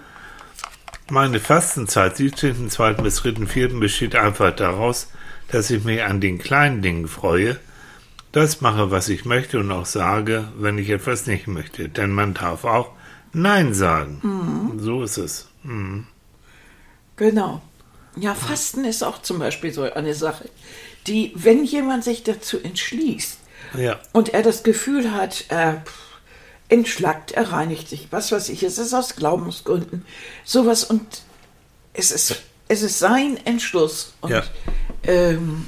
Meine 1.09 1.39
Fastenzeit 1.39 2.15
17.2. 2.15 3.01
bis 3.01 3.21
3.4. 3.21 3.79
besteht 3.79 4.15
einfach 4.15 4.55
daraus, 4.55 5.09
dass 5.47 5.69
ich 5.69 5.83
mich 5.83 6.03
an 6.03 6.21
den 6.21 6.37
kleinen 6.37 6.81
Dingen 6.81 7.07
freue, 7.07 7.59
das 8.31 8.61
mache, 8.61 8.89
was 8.89 9.09
ich 9.09 9.25
möchte 9.25 9.59
und 9.59 9.71
auch 9.71 9.85
sage, 9.85 10.47
wenn 10.57 10.77
ich 10.77 10.89
etwas 10.89 11.27
nicht 11.27 11.47
möchte. 11.47 11.89
Denn 11.89 12.11
man 12.11 12.33
darf 12.33 12.63
auch 12.65 12.91
Nein 13.31 13.73
sagen. 13.73 14.79
So 14.79 15.03
ist 15.03 15.17
es. 15.17 15.47
Mhm. 15.63 16.07
Genau. 17.15 17.61
Ja, 18.15 18.35
Fasten 18.35 18.85
ist 18.85 19.03
auch 19.03 19.21
zum 19.21 19.39
Beispiel 19.39 19.73
so 19.73 19.83
eine 19.83 20.13
Sache, 20.13 20.49
die, 21.07 21.31
wenn 21.35 21.63
jemand 21.63 22.03
sich 22.03 22.23
dazu 22.23 22.59
entschließt 22.59 23.39
Ja. 23.77 23.99
und 24.11 24.29
er 24.33 24.41
das 24.43 24.63
Gefühl 24.63 25.11
hat, 25.13 25.45
er 25.49 25.81
pff, 25.85 25.93
entschlackt, 26.69 27.31
er 27.31 27.51
reinigt 27.51 27.87
sich, 27.89 28.07
was 28.11 28.31
weiß 28.31 28.49
ich, 28.49 28.63
es 28.63 28.77
ist 28.77 28.93
aus 28.93 29.15
Glaubensgründen, 29.15 30.05
sowas 30.43 30.83
und 30.83 31.01
es 31.93 32.11
ist, 32.11 32.43
es 32.67 32.81
ist 32.81 32.99
sein 32.99 33.37
Entschluss 33.45 34.13
und 34.21 34.31
Ja. 34.31 34.43
ähm, 35.03 35.67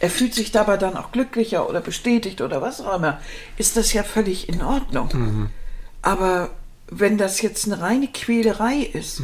er 0.00 0.10
fühlt 0.10 0.34
sich 0.34 0.50
dabei 0.52 0.76
dann 0.78 0.96
auch 0.96 1.12
glücklicher 1.12 1.68
oder 1.68 1.80
bestätigt 1.80 2.40
oder 2.40 2.60
was 2.60 2.80
auch 2.80 2.96
immer, 2.96 3.20
ist 3.56 3.76
das 3.76 3.92
ja 3.92 4.02
völlig 4.02 4.48
in 4.48 4.60
Ordnung. 4.62 5.50
Aber 6.02 6.50
wenn 6.88 7.18
das 7.18 7.40
jetzt 7.40 7.66
eine 7.66 7.80
reine 7.80 8.08
Quälerei 8.08 8.78
ist, 8.92 9.22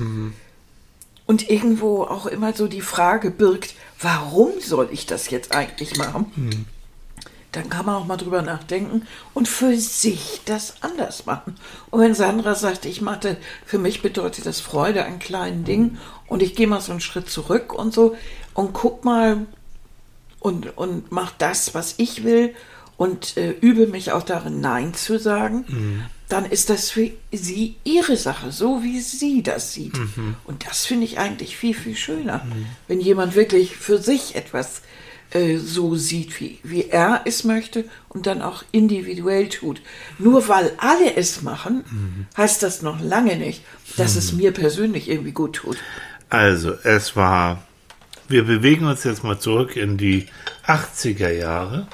und 1.26 1.50
irgendwo 1.50 2.04
auch 2.04 2.26
immer 2.26 2.54
so 2.54 2.68
die 2.68 2.80
Frage 2.80 3.30
birgt, 3.30 3.74
warum 4.00 4.52
soll 4.60 4.88
ich 4.92 5.04
das 5.04 5.28
jetzt 5.30 5.52
eigentlich 5.54 5.96
machen? 5.96 6.64
Dann 7.58 7.70
kann 7.70 7.86
man 7.86 7.96
auch 7.96 8.06
mal 8.06 8.16
drüber 8.16 8.40
nachdenken 8.40 9.02
und 9.34 9.48
für 9.48 9.76
sich 9.76 10.42
das 10.44 10.74
anders 10.80 11.26
machen. 11.26 11.56
Und 11.90 12.00
wenn 12.00 12.14
Sandra 12.14 12.54
sagt, 12.54 12.84
ich 12.84 13.00
mache, 13.00 13.36
für 13.66 13.78
mich 13.78 14.00
bedeutet 14.00 14.46
das 14.46 14.60
Freude 14.60 15.04
an 15.04 15.18
kleinen 15.18 15.64
Dingen 15.64 15.98
und 16.28 16.40
ich 16.40 16.54
gehe 16.54 16.68
mal 16.68 16.80
so 16.80 16.92
einen 16.92 17.00
Schritt 17.00 17.28
zurück 17.28 17.72
und 17.72 17.92
so 17.92 18.14
und 18.54 18.74
guck 18.74 19.04
mal 19.04 19.46
und, 20.38 20.78
und 20.78 21.10
mach 21.10 21.32
das, 21.32 21.74
was 21.74 21.96
ich 21.96 22.22
will 22.22 22.54
und 22.96 23.36
äh, 23.36 23.50
übe 23.50 23.88
mich 23.88 24.12
auch 24.12 24.22
darin, 24.22 24.60
Nein 24.60 24.94
zu 24.94 25.18
sagen, 25.18 25.64
dann 26.28 26.44
ist 26.44 26.70
das 26.70 26.90
für 26.90 27.10
sie 27.32 27.74
ihre 27.82 28.16
Sache, 28.16 28.52
so 28.52 28.84
wie 28.84 29.00
sie 29.00 29.42
das 29.42 29.72
sieht. 29.72 29.98
Und 30.44 30.64
das 30.68 30.86
finde 30.86 31.06
ich 31.06 31.18
eigentlich 31.18 31.56
viel, 31.56 31.74
viel 31.74 31.96
schöner, 31.96 32.46
wenn 32.86 33.00
jemand 33.00 33.34
wirklich 33.34 33.76
für 33.76 33.98
sich 33.98 34.36
etwas 34.36 34.78
äh, 34.78 34.82
so 35.58 35.94
sieht, 35.94 36.40
wie, 36.40 36.58
wie 36.62 36.88
er 36.88 37.22
es 37.24 37.44
möchte 37.44 37.84
und 38.08 38.26
dann 38.26 38.40
auch 38.40 38.64
individuell 38.72 39.48
tut. 39.48 39.82
Nur 40.18 40.48
weil 40.48 40.72
alle 40.78 41.16
es 41.16 41.42
machen, 41.42 41.84
heißt 42.36 42.62
das 42.62 42.82
noch 42.82 43.00
lange 43.00 43.36
nicht, 43.36 43.62
dass 43.96 44.16
es 44.16 44.32
mir 44.32 44.52
persönlich 44.52 45.08
irgendwie 45.08 45.32
gut 45.32 45.56
tut. 45.56 45.76
Also, 46.30 46.72
es 46.82 47.14
war, 47.14 47.62
wir 48.28 48.44
bewegen 48.44 48.86
uns 48.86 49.04
jetzt 49.04 49.24
mal 49.24 49.38
zurück 49.38 49.76
in 49.76 49.96
die 49.96 50.26
80er 50.66 51.30
Jahre. 51.30 51.88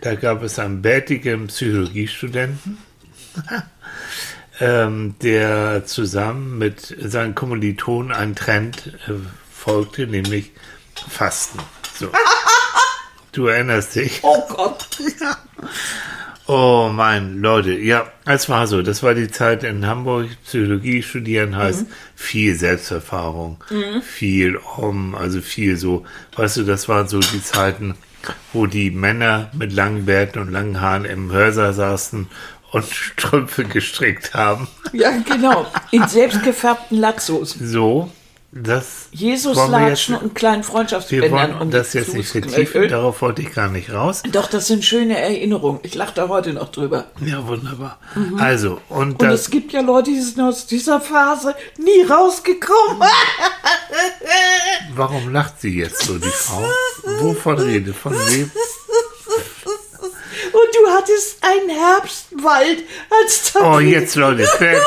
Da 0.00 0.14
gab 0.14 0.42
es 0.42 0.58
einen 0.58 0.82
bärtigen 0.82 1.46
Psychologiestudenten, 1.46 2.78
ähm, 4.60 5.14
der 5.22 5.84
zusammen 5.86 6.58
mit 6.58 6.96
seinen 7.00 7.34
Kommilitonen 7.34 8.12
einen 8.12 8.34
Trend 8.34 8.98
äh, 9.08 9.12
folgte, 9.52 10.06
nämlich 10.06 10.50
Fasten. 11.08 11.60
So. 11.98 12.10
Du 13.32 13.46
erinnerst 13.46 13.94
dich. 13.94 14.20
Oh 14.22 14.42
Gott. 14.48 14.88
Oh 16.46 16.90
mein, 16.92 17.40
Leute, 17.40 17.72
ja, 17.72 18.10
es 18.26 18.48
war 18.48 18.66
so. 18.66 18.82
Das 18.82 19.02
war 19.02 19.14
die 19.14 19.30
Zeit 19.30 19.62
in 19.64 19.86
Hamburg. 19.86 20.28
Psychologie 20.44 21.02
studieren 21.02 21.56
heißt 21.56 21.86
viel 22.14 22.54
Selbsterfahrung, 22.56 23.62
viel 24.02 24.56
um, 24.76 25.14
also 25.14 25.40
viel 25.40 25.76
so. 25.76 26.04
Weißt 26.36 26.58
du, 26.58 26.64
das 26.64 26.88
waren 26.88 27.08
so 27.08 27.20
die 27.20 27.42
Zeiten, 27.42 27.94
wo 28.52 28.66
die 28.66 28.90
Männer 28.90 29.50
mit 29.54 29.72
langen 29.72 30.04
Bärten 30.04 30.40
und 30.40 30.50
langen 30.50 30.80
Haaren 30.80 31.04
im 31.04 31.30
Hörsaal 31.30 31.72
saßen 31.72 32.28
und 32.72 32.84
Strümpfe 32.90 33.64
gestrickt 33.64 34.34
haben. 34.34 34.68
Ja, 34.92 35.10
genau. 35.24 35.66
In 35.90 36.06
selbstgefärbten 36.08 36.98
Latzos. 36.98 37.52
So, 37.52 38.10
das 38.54 39.08
Jesus 39.12 39.56
wollen 39.56 39.70
wir 39.70 39.88
Latschen 39.88 40.14
und 40.14 40.34
kleinen 40.34 40.62
wir 40.62 40.64
Freundschaftsbändern. 40.64 41.30
wollen 41.32 41.54
um 41.58 41.70
das 41.70 41.94
jetzt 41.94 42.12
nicht 42.12 42.28
vertiefen, 42.28 42.86
darauf 42.88 43.22
wollte 43.22 43.40
ich 43.40 43.54
gar 43.54 43.68
nicht 43.68 43.90
raus. 43.92 44.22
Doch, 44.30 44.46
das 44.46 44.66
sind 44.66 44.84
schöne 44.84 45.18
Erinnerungen. 45.18 45.80
Ich 45.84 45.94
lache 45.94 46.12
da 46.14 46.28
heute 46.28 46.52
noch 46.52 46.70
drüber. 46.70 47.06
Ja, 47.24 47.46
wunderbar. 47.46 47.98
Also, 48.38 48.78
und 48.90 49.22
Und 49.22 49.28
es 49.30 49.48
gibt 49.48 49.72
ja 49.72 49.80
Leute, 49.80 50.10
die 50.10 50.20
sind 50.20 50.40
aus 50.40 50.66
dieser 50.66 51.00
Phase 51.00 51.54
nie 51.78 52.02
rausgekommen. 52.02 53.08
Warum 54.94 55.32
lacht 55.32 55.60
sie 55.62 55.78
jetzt 55.78 56.02
so, 56.02 56.18
die 56.18 56.28
Frau? 56.28 56.62
Wovon 57.20 57.58
redet? 57.58 57.96
Von 57.96 58.12
wem? 58.12 58.50
Und 60.52 60.74
du 60.74 60.90
hattest 60.90 61.38
einen 61.42 61.70
Herbstwald 61.70 62.84
als 63.10 63.52
Oh, 63.56 63.60
Tapete. 63.60 63.82
jetzt, 63.90 64.14
Leute. 64.16 64.46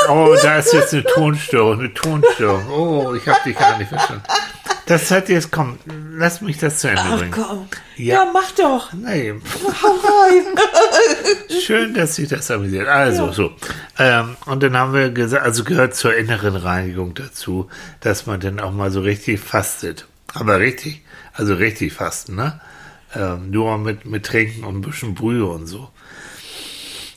Oh, 0.09 0.35
da 0.41 0.59
ist 0.59 0.73
jetzt 0.73 0.93
eine 0.93 1.03
Tonstörung, 1.03 1.79
eine 1.79 1.93
Tonstörung. 1.93 2.69
Oh, 2.69 3.13
ich 3.15 3.27
habe 3.27 3.39
dich 3.45 3.57
gar 3.57 3.77
nicht 3.77 3.89
verstanden. 3.89 4.23
Das 4.87 5.09
hat 5.09 5.29
jetzt, 5.29 5.51
komm, 5.51 5.79
lass 6.11 6.41
mich 6.41 6.59
das 6.59 6.77
zu 6.77 6.89
Ende 6.89 7.01
Ach 7.03 7.17
bringen. 7.17 7.31
komm. 7.31 7.67
Ja. 7.95 8.15
Ja. 8.23 8.31
mach 8.31 8.51
doch. 8.51 8.93
Nee, 8.93 9.33
Hau 9.81 9.87
rein. 9.95 10.45
schön, 11.65 11.93
dass 11.95 12.15
sich 12.17 12.29
das 12.29 12.51
amüsiert. 12.51 12.87
Also, 12.87 13.31
so. 13.31 13.51
Ähm, 13.97 14.37
und 14.45 14.61
dann 14.61 14.77
haben 14.77 14.93
wir 14.93 15.09
gesagt, 15.09 15.43
also 15.43 15.63
gehört 15.63 15.95
zur 15.95 16.15
inneren 16.15 16.55
Reinigung 16.55 17.15
dazu, 17.15 17.67
dass 18.01 18.27
man 18.27 18.39
dann 18.39 18.59
auch 18.59 18.71
mal 18.71 18.91
so 18.91 19.01
richtig 19.01 19.39
fastet. 19.39 20.05
Aber 20.35 20.59
richtig, 20.59 21.01
also 21.33 21.55
richtig 21.55 21.93
fasten, 21.93 22.35
ne? 22.35 22.59
Ähm, 23.15 23.49
nur 23.51 23.77
mit, 23.77 24.05
mit 24.05 24.25
Trinken 24.25 24.63
und 24.63 24.77
ein 24.77 24.81
bisschen 24.81 25.15
Brühe 25.15 25.45
und 25.45 25.67
so. 25.67 25.89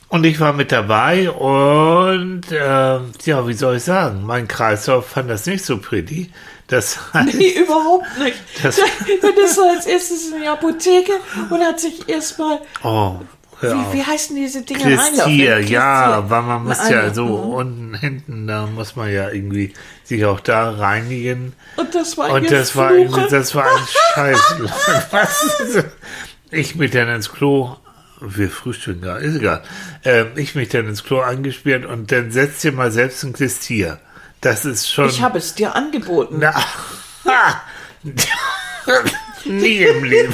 Und 0.07 0.25
ich 0.25 0.39
war 0.39 0.53
mit 0.53 0.71
dabei 0.71 1.29
und 1.29 2.51
äh, 2.51 2.99
ja, 3.25 3.47
wie 3.47 3.53
soll 3.53 3.75
ich 3.77 3.83
sagen, 3.83 4.23
mein 4.25 4.47
Kreislauf 4.47 5.07
fand 5.09 5.29
das 5.29 5.45
nicht 5.45 5.63
so 5.63 5.77
pretty. 5.77 6.31
Das 6.67 7.13
heißt, 7.13 7.35
Nee, 7.35 7.53
überhaupt 7.63 8.07
nicht. 8.17 8.37
Das- 8.63 8.77
ist 8.79 9.57
er 9.57 9.69
als 9.75 9.85
erstes 9.85 10.31
in 10.31 10.41
die 10.41 10.47
Apotheke 10.47 11.11
und 11.49 11.61
hat 11.61 11.79
sich 11.79 12.07
erstmal, 12.09 12.59
oh. 12.83 13.15
Wie, 13.61 13.97
wie 13.97 14.03
heißen 14.03 14.35
diese 14.35 14.61
Dinger 14.61 14.97
Klistier, 14.97 15.59
ja, 15.59 16.29
weil 16.29 16.41
man 16.43 16.63
muss 16.65 16.89
ja 16.89 17.13
so 17.13 17.25
mhm. 17.25 17.53
unten, 17.53 17.93
hinten, 17.95 18.47
da 18.47 18.67
muss 18.67 18.95
man 18.95 19.11
ja 19.11 19.29
irgendwie 19.29 19.73
sich 20.03 20.25
auch 20.25 20.39
da 20.39 20.69
reinigen. 20.69 21.53
Und 21.75 21.93
das 21.93 22.17
war 22.17 22.31
Und 22.31 22.49
das 22.49 22.75
war, 22.75 22.91
das 23.29 23.55
war 23.55 23.65
ein 23.65 23.87
Scheiß. 24.13 24.55
Was? 25.11 25.85
Ich 26.51 26.75
mich 26.75 26.91
dann 26.91 27.09
ins 27.09 27.31
Klo, 27.31 27.75
wir 28.21 28.49
frühstücken 28.49 29.01
gar, 29.01 29.19
ist 29.19 29.35
egal. 29.35 29.63
Ähm, 30.03 30.27
ich 30.35 30.55
mich 30.55 30.69
dann 30.69 30.87
ins 30.87 31.03
Klo 31.03 31.19
angesperrt 31.19 31.85
und 31.85 32.11
dann 32.11 32.31
setzt 32.31 32.63
dir 32.63 32.71
mal 32.71 32.91
selbst 32.91 33.23
ein 33.23 33.33
Klistier. 33.33 33.99
Das 34.41 34.65
ist 34.65 34.89
schon. 34.89 35.09
Ich 35.09 35.21
habe 35.21 35.37
es 35.37 35.53
dir 35.53 35.75
angeboten. 35.75 36.37
Na, 36.39 36.53
ha! 37.25 37.61
Nie 39.45 39.83
im 39.83 40.03
Leben. 40.03 40.33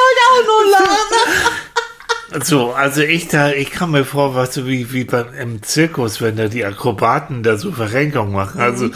Kann 0.00 0.08
heute 0.08 0.22
auch 0.30 0.46
noch 0.46 0.70
lachen. 0.78 2.44
So, 2.44 2.72
also 2.72 3.02
ich 3.02 3.28
da, 3.28 3.50
ich 3.50 3.70
kam 3.70 3.90
mir 3.90 4.04
vor, 4.04 4.34
was 4.34 4.54
so 4.54 4.66
wie, 4.66 4.92
wie 4.92 5.04
beim, 5.04 5.34
im 5.34 5.62
Zirkus, 5.62 6.20
wenn 6.20 6.36
da 6.36 6.46
die 6.46 6.64
Akrobaten 6.64 7.42
da 7.42 7.56
so 7.56 7.72
Verrenkung 7.72 8.32
machen. 8.32 8.60
Also, 8.60 8.90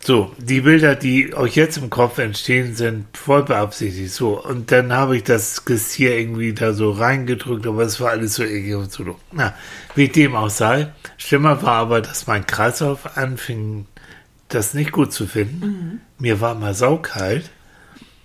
so, 0.00 0.32
die 0.38 0.60
Bilder, 0.60 0.94
die 0.94 1.34
euch 1.34 1.56
jetzt 1.56 1.78
im 1.78 1.90
Kopf 1.90 2.18
entstehen, 2.18 2.76
sind 2.76 3.06
voll 3.16 3.42
beabsichtigt. 3.42 4.12
So, 4.12 4.40
und 4.40 4.70
dann 4.70 4.92
habe 4.92 5.16
ich 5.16 5.24
das 5.24 5.64
Gestier 5.64 6.16
irgendwie 6.16 6.52
da 6.52 6.72
so 6.72 6.92
reingedrückt, 6.92 7.66
aber 7.66 7.82
es 7.82 8.00
war 8.00 8.10
alles 8.10 8.34
so 8.34 8.44
eklig 8.44 8.76
und 8.76 8.92
so. 8.92 9.16
Na, 9.32 9.52
wie 9.96 10.06
dem 10.06 10.36
auch 10.36 10.48
sei. 10.48 10.92
Schlimmer 11.16 11.60
war 11.62 11.78
aber, 11.78 12.00
dass 12.00 12.28
mein 12.28 12.46
Kreislauf 12.46 13.16
anfing, 13.16 13.86
das 14.48 14.74
nicht 14.74 14.92
gut 14.92 15.12
zu 15.12 15.26
finden. 15.26 16.00
Mir 16.20 16.40
war 16.40 16.54
mal 16.54 16.74
saukalt. 16.74 17.50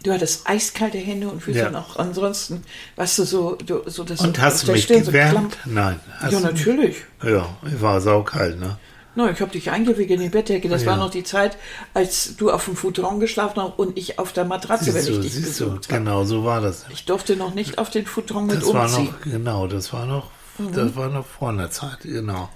Du 0.04 0.12
hattest 0.12 0.50
eiskalte 0.50 0.98
Hände 0.98 1.28
und 1.30 1.42
Füße 1.44 1.60
Ja. 1.60 1.68
und 1.68 1.76
auch 1.76 1.98
ansonsten, 1.98 2.64
weißt 2.96 3.20
du, 3.20 3.24
so, 3.24 3.56
du, 3.56 3.82
so 3.88 4.04
das 4.04 4.22
Und 4.22 4.40
hast 4.42 4.68
du 4.68 4.72
mich 4.72 4.84
Stirn 4.86 5.04
so 5.04 5.12
gewärmt? 5.12 5.32
klammt. 5.32 5.58
Nein. 5.66 6.00
Ja, 6.24 6.30
du 6.30 6.40
natürlich. 6.40 6.98
Ja, 7.24 7.48
ich 7.68 7.82
war 7.82 8.02
saukalt, 8.02 8.60
ne? 8.60 8.78
No, 9.14 9.28
ich 9.30 9.42
habe 9.42 9.52
dich 9.52 9.70
eingewickelt 9.70 10.20
in 10.20 10.22
die 10.22 10.30
Bettdecke. 10.30 10.70
Das 10.70 10.84
Ja. 10.84 10.92
war 10.92 10.98
noch 10.98 11.10
die 11.12 11.24
Zeit, 11.24 11.58
als 11.94 12.36
du 12.38 12.50
auf 12.50 12.64
dem 12.66 12.76
Futon 12.78 13.20
geschlafen 13.20 13.62
hast 13.62 13.78
und 13.78 13.98
ich 13.98 14.18
auf 14.18 14.32
der 14.34 14.46
Matratze, 14.46 14.86
Siehst 14.86 14.96
wenn 15.08 15.14
du, 15.16 15.20
ich 15.20 15.34
dich 15.34 15.34
du, 15.36 15.42
besucht 15.42 15.88
habe. 15.90 16.00
genau 16.00 16.24
so 16.24 16.46
war 16.46 16.62
das. 16.62 16.86
Ich 16.90 17.06
durfte 17.06 17.36
noch 17.36 17.54
nicht 17.54 17.78
auf 17.78 17.90
den 17.90 18.06
Futon 18.06 18.48
mit 18.48 18.62
Das 18.62 18.74
war 18.74 18.86
umziehen. 18.86 19.06
noch, 19.08 19.22
genau, 19.22 19.68
das 19.68 19.92
war 19.94 20.06
noch, 20.06 20.32
Mhm. 20.58 20.72
das 20.74 20.96
war 20.96 21.10
noch 21.10 21.26
vor 21.26 21.50
einer 21.50 21.70
Zeit, 21.70 22.00
genau. 22.04 22.50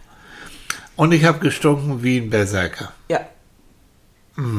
Und 0.95 1.11
ich 1.11 1.25
habe 1.25 1.39
gestunken 1.39 2.01
wie 2.03 2.17
ein 2.19 2.29
Berserker. 2.29 2.93
Ja. 3.09 3.19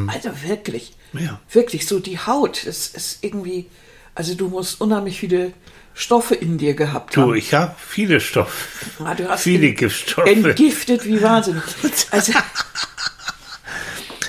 Also 0.08 0.30
wirklich. 0.46 0.94
Ja. 1.18 1.40
Wirklich 1.52 1.86
so 1.86 1.98
die 2.00 2.18
Haut. 2.18 2.64
Es 2.66 2.88
ist 2.88 3.18
irgendwie, 3.22 3.66
also 4.14 4.34
du 4.34 4.48
musst 4.48 4.80
unheimlich 4.80 5.18
viele 5.20 5.52
Stoffe 5.94 6.34
in 6.34 6.58
dir 6.58 6.74
gehabt 6.74 7.16
Du, 7.16 7.22
haben. 7.22 7.34
ich 7.36 7.54
habe 7.54 7.74
viele 7.78 8.20
Stoffe. 8.20 8.52
Ah, 9.02 9.14
du 9.14 9.28
hast 9.28 9.42
viele 9.44 9.72
Giftstoffe. 9.72 10.26
Entgiftet 10.26 11.04
wie 11.06 11.22
wahnsinnig. 11.22 11.62
Also, 12.10 12.32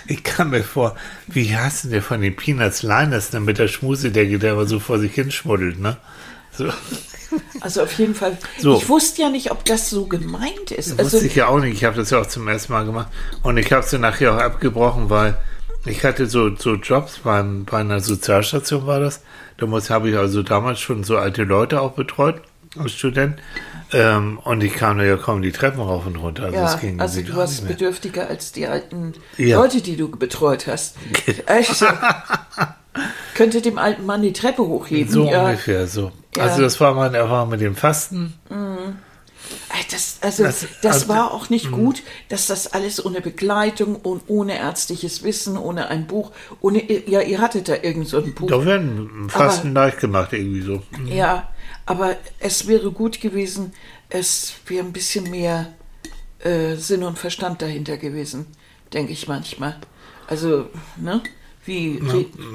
Ich 0.08 0.24
kam 0.24 0.52
mir 0.52 0.64
vor, 0.64 0.96
wie 1.28 1.54
heißt 1.56 1.84
denn 1.86 1.92
der 1.92 2.02
von 2.02 2.22
den 2.22 2.36
Peanuts 2.36 2.82
Liners, 2.84 3.34
ne, 3.34 3.42
mit 3.42 3.58
der 3.58 3.68
Schmusedecke, 3.68 4.40
der 4.40 4.54
aber 4.54 4.66
so 4.66 4.80
vor 4.80 5.00
sich 5.00 5.14
hinschmuddelt, 5.14 5.80
ne? 5.80 5.98
So, 6.54 6.72
also 7.60 7.84
auf 7.84 7.92
jeden 8.00 8.16
Fall. 8.16 8.38
So. 8.58 8.78
Ich 8.78 8.88
wusste 8.88 9.22
ja 9.24 9.30
nicht, 9.30 9.52
ob 9.52 9.66
das 9.66 9.90
so 9.90 10.06
gemeint 10.06 10.72
ist. 10.72 10.98
Also, 10.98 11.12
wusste 11.12 11.28
ich 11.28 11.36
ja 11.36 11.48
auch 11.48 11.60
nicht. 11.60 11.74
Ich 11.74 11.84
habe 11.84 11.98
das 11.98 12.10
ja 12.10 12.22
auch 12.22 12.26
zum 12.26 12.48
ersten 12.48 12.72
Mal 12.72 12.86
gemacht. 12.86 13.10
Und 13.44 13.58
ich 13.58 13.72
habe 13.74 13.86
sie 13.86 14.00
nachher 14.00 14.34
auch 14.34 14.40
abgebrochen, 14.40 15.10
weil 15.10 15.38
ich 15.86 16.04
hatte 16.04 16.28
so, 16.28 16.56
so 16.56 16.76
Jobs 16.76 17.20
beim, 17.20 17.66
bei 17.66 17.80
einer 17.80 18.00
Sozialstation 18.00 18.86
war 18.88 19.00
das. 19.00 19.22
Da 19.58 19.68
habe 19.68 20.10
ich 20.10 20.18
also 20.18 20.44
damals 20.44 20.80
schon 20.80 21.04
so 21.04 21.18
alte 21.18 21.44
Leute 21.44 21.82
auch 21.82 21.94
betreut 21.94 22.42
als 22.78 22.94
Student. 22.94 23.38
Ähm, 23.94 24.40
und 24.44 24.62
ich 24.64 24.74
kam 24.74 24.98
da 24.98 25.06
ja 25.06 25.16
kaum 25.16 25.42
die 25.42 25.52
Treppen 25.52 25.80
rauf 25.80 26.06
und 26.06 26.18
runter. 26.18 26.44
Also 26.44 26.58
ja, 26.58 26.76
ging 26.76 27.00
also 27.00 27.22
du 27.22 27.36
warst 27.36 27.68
bedürftiger 27.68 28.28
als 28.28 28.52
die 28.52 28.68
alten 28.68 29.14
Ja. 29.38 29.60
Leute, 29.60 29.82
die 29.82 29.96
du 29.96 30.10
betreut 30.10 30.68
hast. 30.68 30.98
Also, 31.46 31.86
könnte 33.36 33.62
dem 33.62 33.78
alten 33.78 34.06
Mann 34.06 34.22
die 34.22 34.34
Treppe 34.34 34.64
hochheben. 34.64 35.12
So 35.12 35.30
ja. 35.30 35.46
ungefähr 35.46 35.88
so. 35.88 36.12
Ja. 36.36 36.44
Also 36.44 36.62
das 36.62 36.80
war 36.82 36.94
meine 36.94 37.18
Erfahrung 37.18 37.50
mit 37.50 37.62
dem 37.62 37.76
Fasten. 37.76 38.34
Ey, 38.50 38.56
Das, 39.92 40.18
also, 40.22 40.44
Das- 40.44 40.66
das, 40.82 40.94
also- 40.94 41.08
war 41.10 41.32
auch 41.34 41.50
nicht 41.50 41.72
gut, 41.72 42.04
dass 42.30 42.48
das 42.48 42.68
alles 42.74 43.04
ohne 43.06 43.22
Begleitung 43.22 43.96
und 43.96 44.24
ohne 44.28 44.58
ärztliches 44.58 45.24
Wissen, 45.24 45.58
ohne 45.58 45.88
ein 45.88 46.08
Buch, 46.08 46.32
ohne, 46.62 46.84
ja, 47.10 47.22
ihr 47.22 47.40
hattet 47.40 47.70
da 47.70 47.76
irgend 47.82 48.08
so 48.08 48.18
ein 48.18 48.34
Buch. 48.34 48.48
Da 48.50 48.66
werden 48.66 49.30
Fasten 49.30 49.74
leicht 49.74 50.00
gemacht 50.00 50.34
irgendwie 50.34 50.62
so. 50.62 50.84
Ja, 51.06 51.50
aber 51.86 52.16
es 52.40 52.68
wäre 52.68 52.92
gut 52.92 53.22
gewesen, 53.22 53.74
es 54.10 54.54
wäre 54.68 54.86
ein 54.86 54.94
bisschen 54.94 55.30
mehr 55.30 55.74
äh, 56.40 56.76
Sinn 56.76 57.04
und 57.04 57.18
Verstand 57.18 57.62
dahinter 57.62 57.98
gewesen, 57.98 58.46
denke 58.94 59.12
ich 59.14 59.28
manchmal. 59.28 59.78
Also, 60.28 60.70
ne? 60.98 61.22
Wie, 61.68 62.02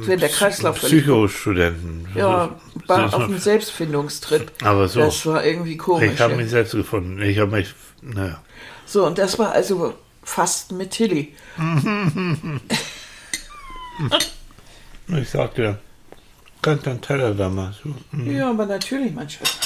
wenn 0.06 0.18
der 0.18 0.28
Kreislauf 0.30 0.76
Psychostudenten. 0.80 2.08
ja, 2.14 2.56
war 2.86 3.04
auf 3.14 3.14
einem 3.20 3.38
Selbstfindungstrip. 3.38 4.50
Aber 4.62 4.88
so. 4.88 5.00
Das 5.00 5.24
war 5.26 5.44
irgendwie 5.44 5.76
komisch. 5.76 6.10
Ich 6.14 6.20
habe 6.20 6.32
ja. 6.32 6.38
mich 6.38 6.50
selbst 6.50 6.72
gefunden. 6.72 7.20
Ich 7.20 7.38
habe 7.38 7.54
mich, 7.54 7.74
naja. 8.00 8.42
So, 8.86 9.06
und 9.06 9.18
das 9.18 9.38
war 9.38 9.52
also 9.52 9.94
Fasten 10.24 10.76
mit 10.78 10.90
Tilly. 10.92 11.34
Ich 15.20 15.28
sagte, 15.28 15.78
könnt 16.62 16.86
einen 16.88 17.00
Teller 17.02 17.34
da 17.34 17.48
mal. 17.48 17.74
So. 17.84 17.94
Ja, 18.30 18.50
aber 18.50 18.66
natürlich, 18.66 19.12
mein 19.12 19.28
Schatz. 19.28 19.58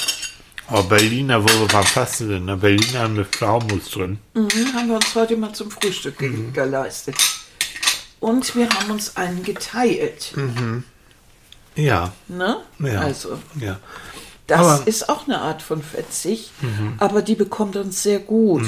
Oh, 0.69 0.83
Berliner, 0.83 1.41
wo 1.41 1.47
wir 1.47 1.67
beim 1.67 1.83
Fasten 1.85 2.27
sind. 2.27 2.45
Ne? 2.45 2.57
Berliner 2.57 2.99
haben 2.99 3.13
eine 3.13 3.23
Pflaumus 3.23 3.89
drin. 3.91 4.19
Mhm, 4.33 4.49
haben 4.75 4.89
wir 4.89 4.95
uns 4.95 5.15
heute 5.15 5.37
mal 5.37 5.53
zum 5.53 5.71
Frühstück 5.71 6.19
Mhm. 6.21 6.51
geleistet. 6.51 7.15
Und 8.19 8.55
wir 8.55 8.69
haben 8.69 8.91
uns 8.91 9.15
einen 9.15 9.43
geteilt. 9.43 10.33
Ja, 11.75 12.13
Ne? 12.27 12.57
ja. 12.79 12.99
Also, 13.01 13.37
ja. 13.59 13.79
das 14.47 14.59
Aber- 14.59 14.81
Mhm. 14.81 14.87
ist 14.87 15.09
auch 15.09 15.25
eine 15.27 15.39
Art 15.39 15.61
von 15.61 15.83
Verzicht, 15.83 16.51
aber 16.97 17.21
die 17.21 17.35
bekommt 17.35 17.75
uns 17.75 18.01
sehr 18.03 18.19
gut. 18.19 18.63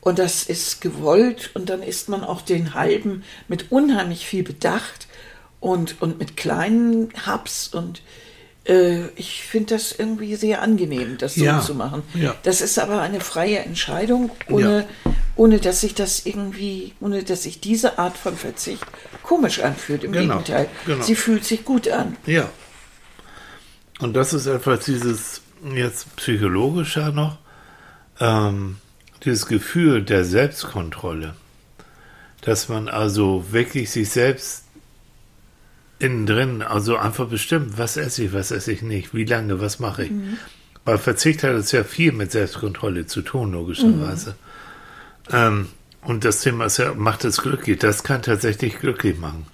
Und 0.00 0.18
das 0.18 0.44
ist 0.44 0.80
gewollt 0.80 1.50
und 1.54 1.68
dann 1.68 1.82
isst 1.82 2.08
man 2.08 2.24
auch 2.24 2.40
den 2.40 2.72
halben 2.74 3.24
mit 3.48 3.70
unheimlich 3.70 4.26
viel 4.26 4.42
Bedacht 4.44 5.06
und, 5.60 6.00
und 6.00 6.18
mit 6.18 6.36
kleinen 6.36 7.12
Hubs 7.26 7.68
und 7.68 8.00
ich 9.16 9.44
finde 9.44 9.74
das 9.76 9.92
irgendwie 9.92 10.36
sehr 10.36 10.60
angenehm, 10.60 11.16
das 11.16 11.34
so 11.36 11.44
Ja, 11.44 11.60
zu 11.60 11.74
machen. 11.74 12.02
ja. 12.14 12.34
Das 12.42 12.60
ist 12.60 12.78
aber 12.78 13.00
eine 13.00 13.20
freie 13.20 13.60
Entscheidung, 13.60 14.30
ohne, 14.50 14.86
ohne 15.36 15.58
dass 15.58 15.80
sich 15.80 15.94
das 15.94 16.26
irgendwie, 16.26 16.92
ohne 17.00 17.22
dass 17.22 17.44
sich 17.44 17.60
diese 17.60 17.98
Art 17.98 18.18
von 18.18 18.36
Verzicht 18.36 18.84
komisch 19.22 19.60
anfühlt. 19.60 20.04
Im 20.04 20.12
Genau, 20.12 20.34
Gegenteil, 20.38 20.68
genau. 20.84 21.02
sie 21.02 21.14
fühlt 21.14 21.44
sich 21.46 21.64
gut 21.64 21.88
an. 21.88 22.16
Ja. 22.26 22.50
Und 24.00 24.14
das 24.14 24.32
ist 24.34 24.46
etwas 24.46 24.84
dieses 24.84 25.40
jetzt 25.74 26.14
psychologischer 26.16 27.10
noch, 27.10 27.38
ähm, 28.20 28.76
dieses 29.24 29.46
Gefühl 29.46 30.02
der 30.02 30.24
Selbstkontrolle. 30.24 31.34
Dass 32.42 32.68
man 32.68 32.88
also 32.88 33.46
wirklich 33.50 33.90
sich 33.90 34.10
selbst 34.10 34.64
innen 35.98 36.26
drin, 36.26 36.62
also 36.62 36.96
einfach 36.96 37.28
bestimmt, 37.28 37.76
was 37.78 37.96
esse 37.96 38.24
ich, 38.24 38.32
was 38.32 38.50
esse 38.50 38.72
ich 38.72 38.82
nicht, 38.82 39.14
wie 39.14 39.24
lange, 39.24 39.60
was 39.60 39.78
mache 39.80 40.04
ich. 40.04 40.12
Bei 40.84 40.96
Verzicht 40.96 41.42
hat 41.42 41.52
es 41.52 41.72
ja 41.72 41.84
viel 41.84 42.12
mit 42.12 42.32
Selbstkontrolle 42.32 43.06
zu 43.06 43.22
tun, 43.22 43.52
logischerweise. 43.52 44.36
Ähm, 45.30 45.68
und 46.02 46.24
das 46.24 46.40
Thema 46.40 46.66
ist 46.66 46.78
ja, 46.78 46.94
macht 46.94 47.24
es 47.24 47.38
glücklich. 47.42 47.78
Das 47.78 48.02
kann 48.04 48.22
tatsächlich 48.22 48.78
glücklich 48.78 49.18
machen. 49.18 49.46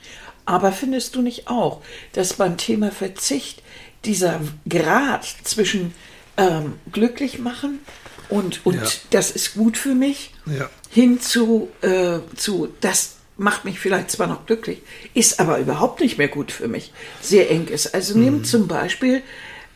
Aber 0.45 0.73
findest 0.73 1.17
du 1.17 1.23
nicht 1.23 1.49
auch, 1.49 1.81
dass 2.13 2.35
beim 2.35 2.57
Thema 2.59 2.91
Verzicht 2.93 3.63
dieser 4.05 4.41
Grad 4.69 5.25
zwischen 5.45 5.95
ähm, 6.37 6.75
glücklich 6.93 7.39
machen 7.39 7.79
und, 8.29 8.65
und 8.67 8.75
Ja. 8.77 8.87
das 9.11 9.31
ist 9.31 9.55
gut 9.55 9.77
für 9.79 9.95
mich, 9.95 10.33
Ja. 10.47 10.69
hin 10.91 11.21
zu, 11.21 11.71
äh, 11.81 12.19
zu, 12.37 12.69
das 12.83 13.17
macht 13.37 13.65
mich 13.65 13.79
vielleicht 13.81 14.11
zwar 14.11 14.27
noch 14.27 14.47
glücklich, 14.47 14.81
ist 15.13 15.41
aber 15.41 15.59
überhaupt 15.59 16.01
nicht 16.01 16.19
mehr 16.19 16.29
gut 16.29 16.53
für 16.53 16.69
mich, 16.69 16.93
sehr 17.21 17.51
eng 17.51 17.67
ist. 17.69 17.95
Also 17.95 18.17
Mhm. 18.17 18.25
nimm 18.25 18.45
zum 18.45 18.69
Beispiel 18.69 19.23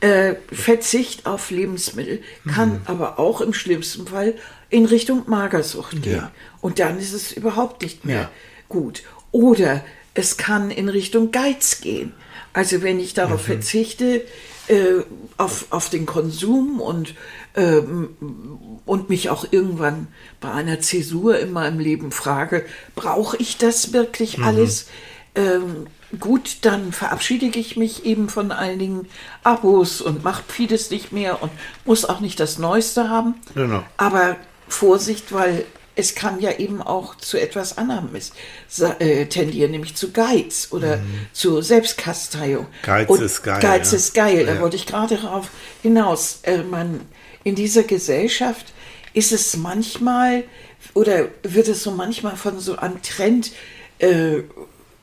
äh, 0.01 0.37
Verzicht 0.53 1.27
auf 1.27 1.51
Lebensmittel, 1.51 2.23
kann 2.55 2.75
Mhm. 2.75 2.81
aber 2.85 3.19
auch 3.19 3.41
im 3.41 3.53
schlimmsten 3.53 4.07
Fall 4.07 4.35
in 4.71 4.85
Richtung 4.85 5.25
Magersucht 5.27 6.03
gehen. 6.03 6.17
Ja. 6.19 6.33
Und 6.61 6.79
dann 6.79 6.99
ist 7.01 7.13
es 7.13 7.33
überhaupt 7.33 7.83
nicht 7.83 8.05
mehr 8.05 8.21
Ja. 8.23 8.31
gut. 8.69 9.03
Oder 9.33 9.85
es 10.15 10.37
kann 10.37 10.71
in 10.71 10.89
Richtung 10.89 11.33
Geiz 11.33 11.81
gehen. 11.81 12.13
Also 12.53 12.83
wenn 12.83 13.01
ich 13.01 13.11
Mhm. 13.13 13.17
darauf 13.17 13.43
verzichte, 13.43 14.23
äh, 14.69 15.03
auf, 15.37 15.67
auf 15.71 15.91
den 15.91 16.07
Konsum 16.07 16.81
und, 16.81 17.15
ähm, 17.59 18.09
und 18.87 19.11
mich 19.11 19.29
auch 19.31 19.47
irgendwann 19.51 20.07
bei 20.41 20.51
einer 20.53 20.81
Zäsur 20.81 21.39
in 21.39 21.53
meinem 21.53 21.81
Leben 21.81 22.13
frage, 22.13 22.65
brauche 22.95 23.37
ich 23.37 23.59
das 23.59 23.93
wirklich 23.93 24.39
alles? 24.41 24.87
Ähm, 25.35 25.89
gut, 26.19 26.59
dann 26.63 26.93
verabschiede 26.93 27.47
ich 27.59 27.77
mich 27.77 28.05
eben 28.07 28.29
von 28.29 28.53
einigen 28.53 29.07
Abos 29.43 30.01
und 30.01 30.25
mache 30.25 30.43
vieles 30.49 30.91
nicht 30.91 31.13
mehr 31.13 31.43
und 31.43 31.51
muss 31.85 32.05
auch 32.05 32.21
nicht 32.21 32.41
das 32.41 32.59
Neueste 32.59 33.11
haben. 33.11 33.35
Genau. 33.55 33.83
Aber 33.97 34.37
Vorsicht, 34.69 35.33
weil 35.33 35.65
es 35.97 36.15
kann 36.15 36.41
ja 36.41 36.53
eben 36.53 36.81
auch 36.81 37.17
zu 37.17 37.41
etwas 37.41 37.77
anderem 37.77 38.15
ist, 38.15 38.33
äh, 39.01 39.27
tendieren, 39.27 39.73
nämlich 39.73 39.97
zu 39.97 40.13
Geiz 40.13 40.69
oder 40.71 41.01
zu 41.33 41.61
Selbstkasteiung. 41.61 42.65
Mhm. 42.67 42.87
Geiz 42.87 43.09
Und 43.09 43.21
ist 43.21 43.43
geil, 43.43 43.61
Geiz 43.61 43.91
ja. 43.91 43.97
ist 43.99 44.15
geil, 44.15 44.47
da 44.47 44.55
Ja. 44.55 44.61
wollte 44.61 44.77
ich 44.77 44.87
gerade 44.87 45.17
darauf 45.17 45.49
hinaus. 45.83 46.39
Äh, 46.45 46.59
man, 46.63 47.01
in 47.45 47.55
dieser 47.55 47.83
Gesellschaft 47.85 48.73
ist 49.15 49.33
es 49.33 49.57
manchmal 49.57 50.45
oder 50.95 51.29
wird 51.43 51.69
es 51.69 51.83
so 51.83 51.91
manchmal 51.91 52.37
von 52.37 52.61
so 52.61 52.77
einem 52.77 53.03
Trend 53.03 53.53
äh, 53.99 54.43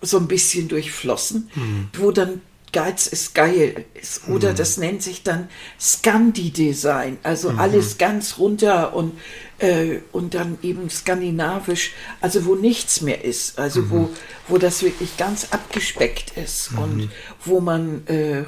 so 0.02 0.18
ein 0.20 0.28
bisschen 0.28 0.68
durchflossen, 0.68 1.50
Mhm. 1.56 1.90
wo 1.98 2.12
dann 2.12 2.42
Geiz 2.72 3.08
ist 3.08 3.34
geil 3.34 3.86
ist. 3.94 4.28
Oder 4.28 4.54
das 4.54 4.76
nennt 4.78 5.02
sich 5.02 5.24
dann 5.24 5.48
Scandi-Design. 5.80 7.18
Also 7.24 7.52
Mhm. 7.52 7.60
alles 7.60 7.98
ganz 7.98 8.38
runter 8.38 8.94
und, 8.94 9.14
äh, 9.60 10.00
und 10.12 10.34
dann 10.34 10.58
eben 10.62 10.90
skandinavisch, 10.90 11.92
also 12.22 12.46
wo 12.46 12.56
nichts 12.56 13.02
mehr 13.02 13.24
ist. 13.24 13.58
Also 13.60 13.82
Mhm. 13.82 13.90
wo, 13.92 14.10
wo 14.50 14.58
das 14.58 14.84
wirklich 14.84 15.16
ganz 15.18 15.48
abgespeckt 15.52 16.34
ist 16.38 16.72
und 16.78 17.10
wo 17.46 17.62
man 17.62 18.06
äh, 18.08 18.44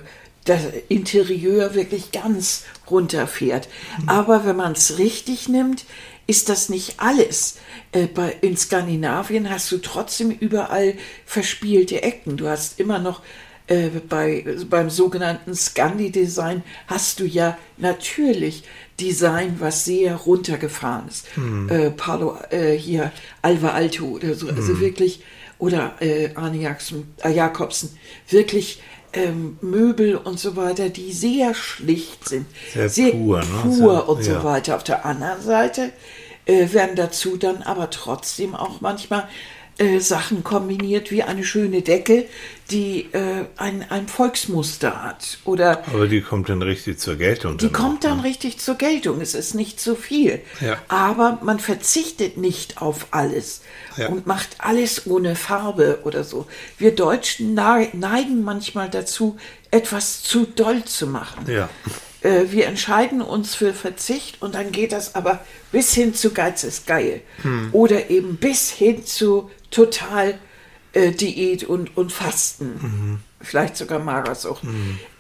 das 0.48 0.62
Interieur 0.90 1.76
wirklich 1.76 2.12
ganz 2.12 2.64
runterfährt. 2.90 3.68
Mhm. 4.02 4.10
Aber 4.10 4.46
wenn 4.46 4.56
man 4.56 4.74
es 4.74 4.98
richtig 4.98 5.50
nimmt, 5.50 5.86
ist 6.26 6.50
das 6.50 6.70
nicht 6.70 6.96
alles. 6.98 7.58
Äh, 7.92 8.08
bei, 8.08 8.36
in 8.42 8.58
Skandinavien 8.58 9.50
hast 9.50 9.72
du 9.72 9.78
trotzdem 9.78 10.32
überall 10.32 10.96
verspielte 11.26 12.04
Ecken. 12.04 12.38
Du 12.38 12.48
hast 12.48 12.80
immer 12.80 13.00
noch 13.00 13.22
äh, 13.68 13.90
bei, 14.08 14.46
beim 14.70 14.90
sogenannten 14.90 15.54
Scandi-Design 15.54 16.64
hast 16.88 17.20
du 17.20 17.26
ja 17.26 17.58
natürlich 17.78 18.64
Design, 19.00 19.58
was 19.60 19.86
sehr 19.86 20.16
runtergefahren 20.16 21.08
ist. 21.08 21.28
Äh, 21.70 21.92
Palo, 21.92 22.38
äh, 22.50 22.74
hier 22.74 23.12
Alva 23.42 23.70
Alto 23.70 24.06
oder 24.06 24.34
so, 24.34 24.48
also 24.50 24.80
wirklich, 24.80 25.22
oder 25.60 25.96
äh, 26.00 26.30
Arne 26.36 26.58
Jakobsen, 26.60 27.98
wirklich 28.30 28.82
ähm, 29.14 29.58
Möbel 29.62 30.16
und 30.16 30.40
so 30.40 30.56
weiter, 30.56 30.90
die 30.90 31.12
sehr 31.14 31.54
schlicht 31.54 32.28
sind. 32.28 32.46
Sehr 32.74 33.12
pur, 33.12 33.40
ne? 33.40 33.46
pur 33.64 33.74
Sehr- 33.74 34.10
und 34.10 34.24
so 34.24 34.32
ja. 34.32 34.44
weiter. 34.44 34.76
Auf 34.76 34.84
der 34.84 35.06
anderen 35.06 35.42
Seite 35.42 35.92
äh, 36.46 36.72
werden 36.74 36.96
dazu 36.96 37.38
dann 37.38 37.62
aber 37.64 37.90
trotzdem 37.90 38.56
auch 38.56 38.82
manchmal 38.82 39.28
äh, 39.80 40.00
Sachen 40.00 40.44
kombiniert 40.44 41.12
wie 41.12 41.24
eine 41.24 41.44
schöne 41.44 41.82
Decke, 41.84 42.26
die 42.72 43.10
äh, 43.14 43.46
ein, 43.58 43.86
ein 43.90 44.08
Volksmuster 44.08 45.04
hat. 45.04 45.38
Oder 45.46 45.84
Aber 45.88 46.08
die 46.08 46.22
kommt 46.22 46.50
dann 46.50 46.62
richtig 46.62 47.00
zur 47.00 47.16
Geltung. 47.16 47.58
die 47.58 47.66
dann 47.66 47.74
kommt 47.74 47.98
auch, 48.06 48.10
dann 48.10 48.18
ne? 48.18 48.24
richtig 48.24 48.60
zur 48.60 48.76
Geltung. 48.76 49.22
Es 49.22 49.34
ist 49.36 49.54
nicht 49.54 49.80
so 49.80 49.96
viel. 49.96 50.42
Ja. 50.62 50.78
Aber 50.88 51.40
man 51.44 51.60
verzichtet 51.60 52.38
nicht 52.38 52.82
auf 52.82 53.08
alles 53.12 53.62
Ja. 53.98 54.10
und 54.10 54.26
macht 54.28 54.50
alles 54.58 55.06
ohne 55.08 55.36
Farbe 55.36 56.00
oder 56.04 56.24
so. 56.24 56.48
Wir 56.78 56.96
Deutschen 56.96 57.54
neigen 57.54 58.44
manchmal 58.44 58.90
dazu, 58.90 59.38
etwas 59.72 60.24
zu 60.24 60.46
doll 60.46 60.84
zu 60.86 61.08
machen. 61.08 61.46
Ja. 61.48 61.70
Äh, 62.22 62.46
wir 62.50 62.66
entscheiden 62.66 63.22
uns 63.22 63.56
für 63.56 63.74
Verzicht 63.74 64.42
und 64.42 64.56
dann 64.56 64.72
geht 64.72 64.92
das 64.92 65.16
aber 65.16 65.40
bis 65.72 65.94
hin 65.94 66.14
zu 66.14 66.32
Geiz 66.32 66.64
ist 66.64 66.88
geil. 66.88 67.22
Hm. 67.44 67.70
Oder 67.74 68.10
eben 68.10 68.38
bis 68.38 68.70
hin 68.72 69.06
zu 69.06 69.50
total 69.72 70.36
äh, 70.94 71.12
Diät 71.12 71.64
und, 71.64 71.96
und 71.98 72.12
Fasten. 72.12 72.66
Mhm. 72.82 73.20
Vielleicht 73.42 73.78
sogar 73.78 74.00
Magersucht. 74.00 74.64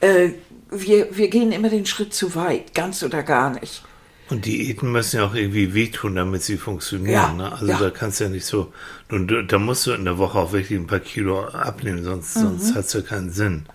Äh, 0.01 0.29
wir, 0.71 1.15
wir 1.15 1.29
gehen 1.29 1.51
immer 1.51 1.69
den 1.69 1.85
Schritt 1.85 2.13
zu 2.13 2.35
weit, 2.35 2.73
ganz 2.73 3.03
oder 3.03 3.23
gar 3.23 3.51
nicht. 3.59 3.83
Und 4.29 4.45
Diäten 4.45 4.91
müssen 4.91 5.17
ja 5.17 5.25
auch 5.25 5.35
irgendwie 5.35 5.73
wehtun, 5.73 6.15
damit 6.15 6.43
sie 6.43 6.57
funktionieren. 6.57 7.13
Ja, 7.13 7.33
ne? 7.33 7.51
Also 7.53 7.67
ja. 7.67 7.77
da 7.79 7.89
kannst 7.91 8.19
du 8.19 8.25
ja 8.25 8.29
nicht 8.29 8.45
so, 8.45 8.73
du- 9.07 9.43
da 9.43 9.57
musst 9.57 9.85
du 9.87 9.91
in 9.93 10.03
der 10.03 10.17
Woche 10.17 10.37
auch 10.37 10.51
wirklich 10.51 10.77
ein 10.77 10.87
paar 10.87 10.99
Kilo 10.99 11.45
abnehmen, 11.45 12.03
sonst, 12.03 12.35
Mhm. 12.35 12.41
sonst 12.41 12.75
hat 12.75 12.85
es 12.85 12.93
ja 12.93 13.01
keinen 13.01 13.31
Sinn. 13.31 13.65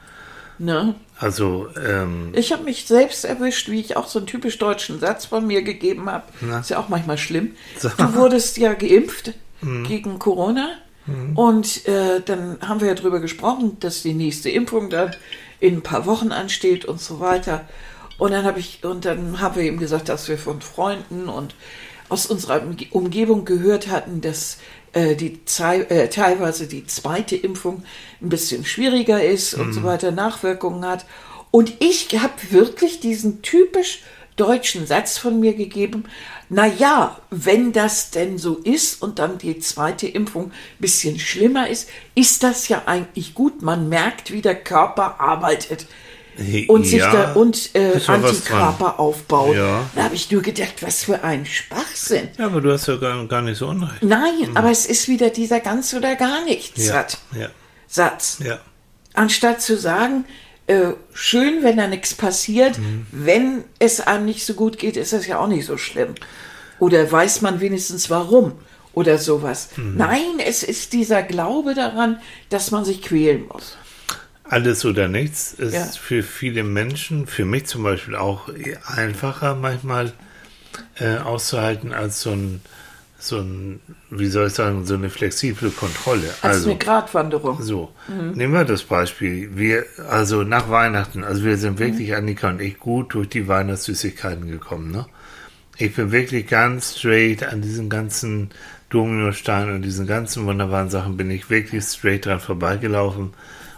Ne? 0.58 0.94
Also, 1.18 1.68
ähm, 1.82 2.32
Ich 2.35 2.52
habe 2.52 2.64
mich 2.64 2.85
selbst 2.85 3.24
erwischt, 3.24 3.70
wie 3.70 3.80
ich 3.80 3.96
auch 3.96 4.06
so 4.06 4.18
einen 4.18 4.26
typisch 4.26 4.58
deutschen 4.58 5.00
Satz 5.00 5.24
von 5.24 5.46
mir 5.46 5.62
gegeben 5.62 6.11
habe. 6.11 6.24
Ist 6.61 6.68
ja 6.70 6.78
auch 6.78 6.88
manchmal 6.90 7.16
schlimm. 7.16 7.52
So. 7.78 7.88
Du 7.88 8.14
wurdest 8.14 8.58
ja 8.58 8.74
geimpft 8.74 9.32
Mhm. 9.62 9.85
gegen 9.85 10.18
Corona. 10.18 10.70
Und 11.35 11.88
äh, 11.88 12.20
dann 12.25 12.59
haben 12.61 12.81
wir 12.81 12.87
ja 12.87 12.94
drüber 12.94 13.18
gesprochen, 13.18 13.77
dass 13.81 14.03
die 14.03 14.14
nächste 14.14 14.51
Impfung 14.51 14.88
dann 14.88 15.16
in 15.59 15.79
ein 15.79 15.83
paar 15.83 16.07
Wochen 16.07 16.31
ansteht 16.31 16.85
und 16.85 17.01
so 17.01 17.18
weiter. 17.18 17.64
Und 18.18 18.31
dann 18.31 18.44
habe 18.44 18.61
ich, 18.61 18.85
und 18.85 19.05
dann 19.05 19.40
haben 19.40 19.57
wir 19.57 19.64
eben 19.64 19.79
gesagt, 19.79 20.09
dass 20.09 20.29
wir 20.29 20.38
von 20.38 20.61
Freunden 20.61 21.29
und 21.29 21.57
aus 22.09 22.27
unserer 22.27 22.62
Umge- 22.62 22.90
Umgebung 22.92 23.44
gehört 23.44 23.88
hatten, 23.88 24.20
dass 24.20 24.59
äh, 24.92 25.16
die 25.16 25.40
äh, 25.59 26.09
teilweise 26.09 26.68
die 26.68 26.87
zweite 26.87 27.35
Impfung 27.35 27.83
ein 28.20 28.29
bisschen 28.29 28.64
schwieriger 28.64 29.25
ist 29.25 29.55
und 29.55 29.72
so 29.72 29.83
weiter, 29.83 30.12
Nachwirkungen 30.12 30.85
hat. 30.85 31.05
Und 31.51 31.75
ich 31.81 32.09
habe 32.16 32.35
wirklich 32.51 33.01
diesen 33.01 33.42
typisch 33.42 34.05
deutschen 34.37 34.87
Satz 34.87 35.18
von 35.18 35.40
mir 35.40 35.55
gegeben, 35.55 36.05
na 36.54 36.66
ja, 36.66 37.18
wenn 37.30 37.72
das 37.72 38.10
denn 38.10 38.36
so 38.36 38.56
ist 38.56 39.00
und 39.00 39.18
dann 39.18 39.38
die 39.38 39.58
zweite 39.58 40.06
Impfung 40.06 40.50
ein 40.50 40.52
bisschen 40.78 41.18
schlimmer 41.18 41.68
ist, 41.68 41.88
ist 42.14 42.42
das 42.42 42.68
ja 42.68 42.82
eigentlich 42.84 43.32
gut. 43.32 43.62
Man 43.62 43.88
merkt, 43.88 44.30
wie 44.32 44.42
der 44.42 44.54
Körper 44.54 45.18
arbeitet 45.18 45.86
und 46.68 46.84
sich 46.84 46.98
ja, 47.00 47.10
da 47.10 47.32
und 47.32 47.74
äh, 47.74 47.98
Antikörper 48.06 49.00
aufbaut. 49.00 49.56
Ja. 49.56 49.88
Da 49.94 50.04
habe 50.04 50.14
ich 50.14 50.30
nur 50.30 50.42
gedacht, 50.42 50.82
was 50.82 51.04
für 51.04 51.24
ein 51.24 51.46
Schwachsinn. 51.46 52.28
ja, 52.38 52.46
aber 52.46 52.60
du 52.60 52.70
hast 52.70 52.86
ja 52.86 52.96
gar, 52.96 53.26
gar 53.26 53.40
nicht 53.40 53.56
so 53.56 53.68
unrecht. 53.68 54.02
Nein, 54.02 54.50
aber 54.54 54.70
es 54.70 54.84
ist 54.84 55.08
wieder 55.08 55.30
dieser 55.30 55.60
ganz 55.60 55.94
oder 55.94 56.16
gar 56.16 56.44
nichts 56.44 56.78
Mhm. 56.78 56.84
Ja, 56.84 56.92
Satz. 56.92 57.18
ja, 57.34 57.48
Satz. 57.88 58.38
Anstatt 59.14 59.62
zu 59.62 59.78
sagen, 59.78 60.26
äh, 60.72 60.94
schön, 61.12 61.62
wenn 61.62 61.76
da 61.76 61.87
nichts 61.87 62.14
passiert, 62.14 62.78
Mhm. 62.78 63.06
wenn 63.12 63.64
es 63.78 64.00
einem 64.00 64.24
nicht 64.24 64.44
so 64.46 64.54
gut 64.54 64.78
geht, 64.78 64.96
ist 64.96 65.12
das 65.12 65.26
ja 65.26 65.38
auch 65.38 65.48
nicht 65.48 65.66
so 65.66 65.76
schlimm. 65.76 66.14
Oder 66.78 67.11
weiß 67.11 67.42
man 67.42 67.61
wenigstens 67.61 68.11
warum 68.11 68.52
oder 68.94 69.18
sowas. 69.18 69.68
Mhm. 69.76 69.96
Nein, 69.96 70.38
es 70.44 70.62
ist 70.62 70.92
dieser 70.92 71.22
Glaube 71.22 71.74
daran, 71.74 72.20
dass 72.50 72.70
man 72.70 72.85
sich 72.85 73.02
quälen 73.02 73.46
muss. 73.52 73.76
Alles 74.44 74.85
oder 74.85 75.08
nichts 75.08 75.52
ist 75.54 75.74
Ja. 75.74 75.85
für 75.87 76.22
viele 76.22 76.62
Menschen, 76.64 77.26
für 77.26 77.44
mich 77.44 77.66
zum 77.66 77.82
Beispiel 77.85 78.16
auch 78.16 78.48
einfacher 78.87 79.54
manchmal 79.54 80.12
äh, 80.98 81.16
auszuhalten 81.18 81.92
als 81.92 82.20
so 82.22 82.30
ein, 82.32 82.61
so 83.18 83.38
ein, 83.38 83.80
wie 84.14 84.27
soll 84.27 84.48
ich 84.48 84.53
sagen, 84.53 84.85
so 84.85 84.94
eine 84.94 85.09
flexible 85.09 85.70
Kontrolle. 85.70 86.29
Als 86.42 86.57
also, 86.57 86.70
eine 86.70 86.79
Gratwanderung. 86.79 87.62
So, 87.62 87.90
nehmen 88.35 88.53
wir 88.53 88.64
das 88.64 88.83
Beispiel. 88.83 89.57
Wir, 89.57 89.85
also 90.09 90.42
nach 90.42 90.68
Weihnachten, 90.68 91.25
also 91.25 91.44
wir 91.44 91.57
sind 91.57 91.79
wirklich, 91.79 92.14
Annika 92.14 92.51
und 92.51 92.61
ich, 92.61 92.79
gut 92.79 93.14
durch 93.14 93.31
die 93.31 93.48
Weihnachtssüßigkeiten 93.48 94.51
gekommen, 94.51 94.90
ne? 94.90 95.07
Ich 95.79 95.96
bin 95.96 96.12
wirklich 96.12 96.46
ganz 96.46 96.98
straight 96.98 97.42
an 97.42 97.62
diesen 97.62 97.88
ganzen 97.88 98.51
Dominosteinen 98.90 99.77
und 99.77 99.83
diesen 99.83 100.07
ganzen 100.07 100.44
wunderbaren 100.44 100.90
Sachen 100.90 101.16
bin 101.16 101.31
ich 101.31 101.48
wirklich 101.48 101.83
straight 101.85 102.27
dran 102.27 102.40
vorbeigelaufen. 102.40 103.33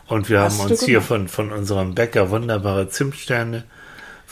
Und 0.08 0.28
wir 0.28 0.40
Hast 0.40 0.58
haben 0.58 0.70
uns 0.70 0.84
hier 0.84 1.00
von, 1.00 1.28
von 1.28 1.52
unserem 1.52 1.94
Bäcker 1.94 2.30
wunderbare 2.30 2.88
Zimtsterne 2.88 3.62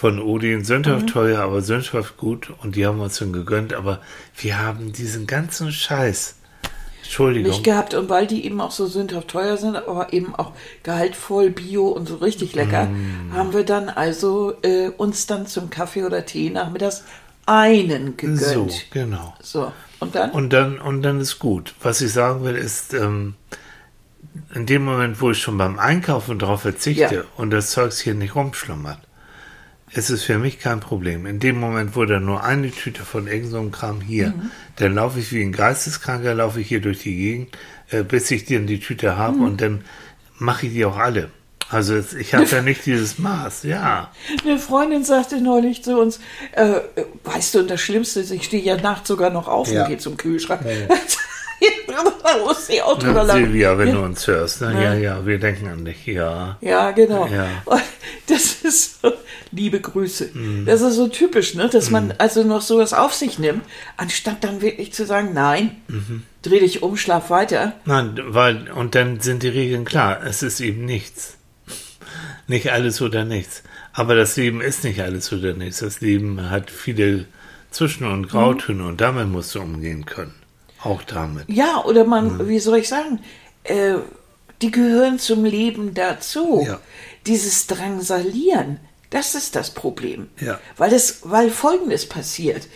von 0.03 0.21
Odin, 0.21 0.65
sündhaft 0.65 1.03
Mhm. 1.07 1.11
teuer, 1.11 1.39
aber 1.43 1.63
sündhaft 1.63 2.17
gut 2.17 2.51
und 2.61 2.75
die 2.75 2.85
haben 2.85 2.99
wir 2.99 3.05
uns 3.05 3.19
dann 3.21 3.33
gegönnt, 3.33 3.73
aber 3.73 4.01
wir 4.37 4.59
haben 4.61 4.93
diesen 4.93 5.29
ganzen 5.29 5.71
Scheiß, 5.71 6.35
Entschuldigung, 7.05 7.53
Nicht 7.53 7.63
gehabt 7.63 7.95
und 7.95 8.09
weil 8.11 8.27
die 8.27 8.45
eben 8.45 8.61
auch 8.61 8.73
so 8.73 8.87
sündhaft 8.87 9.29
teuer 9.29 9.57
sind, 9.57 9.77
aber 9.77 10.13
eben 10.13 10.35
auch 10.35 10.55
gehaltvoll, 10.83 11.51
bio 11.51 11.87
und 11.87 12.09
so 12.09 12.17
richtig 12.17 12.57
lecker, 12.57 12.87
Mm. 12.87 13.33
haben 13.33 13.53
wir 13.53 13.63
dann 13.65 13.89
also 13.91 14.55
äh, 14.63 14.89
uns 14.89 15.27
dann 15.29 15.47
zum 15.47 15.71
Kaffee 15.71 16.03
oder 16.03 16.27
Tee 16.27 16.51
nachmittags 16.51 17.05
einen 17.47 18.15
so, 18.37 18.65
gegönnt. 18.65 18.87
genau. 18.91 19.35
So, 19.41 19.71
und 20.01 20.17
dann? 20.17 20.33
Und 20.33 20.53
dann, 20.53 20.81
und 20.81 21.03
dann 21.03 21.21
ist 21.21 21.39
gut. 21.39 21.75
Was 21.81 22.01
ich 22.01 22.13
sagen 22.13 22.43
will, 22.45 22.57
ist, 22.57 22.93
ähm, 22.93 23.35
in 24.53 24.67
dem 24.67 24.85
Moment, 24.85 25.21
wo 25.21 25.31
ich 25.31 25.39
schon 25.39 25.59
beim 25.59 25.79
Einkaufen 25.79 26.41
darauf 26.41 26.63
verzichte 26.63 27.15
Ja. 27.15 27.23
und 27.37 27.51
das 27.51 27.71
Zeugs 27.71 28.01
hier 28.01 28.15
nicht 28.15 28.35
rumschlummert, 28.35 28.99
ist 29.95 30.11
es 30.11 30.23
für 30.23 30.39
mich 30.39 30.59
kein 30.59 30.81
Problem. 30.81 31.27
In 31.27 31.39
dem 31.39 31.59
Moment, 31.61 31.95
wo 31.97 32.05
da 32.05 32.19
nur 32.21 32.43
eine 32.45 32.71
Tüte 32.71 33.03
von 33.03 33.27
irgendeinem 33.27 33.65
so 33.67 33.71
Kram 33.71 34.01
hier, 34.01 34.29
Mhm. 34.29 34.51
dann 34.77 34.95
laufe 34.95 35.19
ich 35.21 35.33
wie 35.33 35.43
ein 35.43 35.53
Geisteskranker, 35.53 36.35
laufe 36.35 36.61
ich 36.61 36.69
hier 36.69 36.81
durch 36.81 37.01
die 37.01 37.15
Gegend, 37.17 37.57
äh, 37.91 38.03
bis 38.03 38.31
ich 38.31 38.45
dann 38.47 38.67
die 38.67 38.81
Tüte 38.81 39.17
habe 39.17 39.37
Mhm. 39.39 39.43
und 39.45 39.61
dann 39.61 39.85
mache 40.39 40.67
ich 40.67 40.73
die 40.73 40.85
auch 40.85 40.97
alle. 40.97 41.31
Also 41.69 41.95
es- 41.95 42.13
ich 42.15 42.35
habe 42.35 42.45
ja 42.51 42.63
nicht 42.63 42.85
dieses 42.87 43.19
Maß, 43.19 43.63
ja. 43.65 44.11
Eine 44.45 44.59
Freundin 44.59 45.05
sagte 45.05 45.41
neulich 45.41 45.83
zu 45.85 45.99
uns, 45.99 46.21
äh, 46.53 46.81
weißt 47.25 47.55
du, 47.55 47.59
und 47.61 47.71
das 47.71 47.81
Schlimmste 47.81 48.21
ist, 48.21 48.31
ich 48.31 48.45
stehe 48.45 48.63
ja 48.63 48.77
nachts 48.77 49.09
sogar 49.09 49.31
noch 49.31 49.49
auf 49.49 49.71
Ja. 49.71 49.83
und 49.83 49.89
gehe 49.89 49.99
zum 49.99 50.17
Kühlschrank. 50.17 50.63
da 50.89 50.95
muss 52.45 52.69
auch 52.85 52.99
drüber 52.99 53.27
Ja. 53.27 53.35
Silvia, 53.35 53.79
wenn 53.79 53.89
ja. 53.89 53.95
du 53.95 54.01
uns 54.03 54.27
hörst, 54.27 54.61
ne? 54.63 54.83
ja, 54.83 54.95
ja, 54.95 55.27
wir 55.27 55.39
denken 55.39 55.69
an 55.69 55.85
dich, 55.85 56.07
ja. 56.07 56.57
Ja, 56.61 56.91
genau. 56.93 57.27
Ja. 57.27 57.47
Und 57.65 57.83
das 58.27 58.63
ist 58.63 59.03
so, 59.03 59.13
liebe 59.51 59.81
Grüße. 59.81 60.31
Mhm. 60.33 60.65
Das 60.67 60.81
ist 60.81 60.95
so 60.95 61.09
typisch, 61.09 61.55
ne? 61.55 61.69
dass 61.69 61.91
man 61.91 62.15
also 62.19 62.43
noch 62.43 62.63
sowas 62.63 62.93
auf 62.95 63.15
sich 63.15 63.39
nimmt, 63.39 63.63
anstatt 63.97 64.43
dann 64.45 64.61
wirklich 64.63 64.93
zu 64.93 65.05
sagen, 65.07 65.31
nein, 65.35 65.77
Mhm. 65.89 66.23
dreh 66.43 66.61
dich 66.61 66.83
um, 66.83 66.97
schlaf 66.97 67.31
weiter. 67.31 67.75
Nein, 67.85 68.19
weil, 68.27 68.71
und 68.73 68.95
dann 68.95 69.21
sind 69.21 69.43
die 69.43 69.49
Regeln 69.49 69.85
klar. 69.85 70.23
Es 70.25 70.43
ist 70.43 70.61
eben 70.61 70.85
nichts. 70.85 71.37
Nicht 72.49 72.73
alles 72.73 73.01
oder 73.01 73.25
nichts. 73.25 73.63
Aber 73.93 74.15
das 74.15 74.37
Leben 74.37 74.61
ist 74.61 74.85
nicht 74.85 75.01
alles 75.01 75.33
oder 75.33 75.53
nichts. 75.55 75.79
Das 75.81 76.01
Leben 76.01 76.51
hat 76.51 76.71
viele 76.71 77.27
Zwischen- 77.71 78.07
und 78.07 78.29
Grautöne 78.29 78.85
und 78.87 79.01
damit 79.01 79.29
musst 79.29 79.55
du 79.55 79.61
umgehen 79.61 80.05
können. 80.07 80.35
Auch 80.83 81.03
damit. 81.03 81.45
Ja, 81.49 81.85
oder 81.85 82.05
man, 82.05 82.37
Mhm. 82.39 82.49
wie 82.49 82.59
soll 82.59 82.79
ich 82.79 82.89
sagen, 82.89 83.21
äh, 83.65 83.95
die 84.61 84.71
gehören 84.71 85.19
zum 85.19 85.45
Leben 85.45 85.95
dazu. 85.95 86.65
Ja. 86.67 86.81
Dieses 87.27 87.67
Drangsalieren, 87.67 88.79
das 89.11 89.35
ist 89.35 89.55
das 89.57 89.71
Problem. 89.71 90.29
Ja. 90.41 90.59
Weil, 90.77 90.91
das, 90.91 91.19
weil 91.23 91.51
Folgendes 91.51 92.09
passiert. 92.09 92.67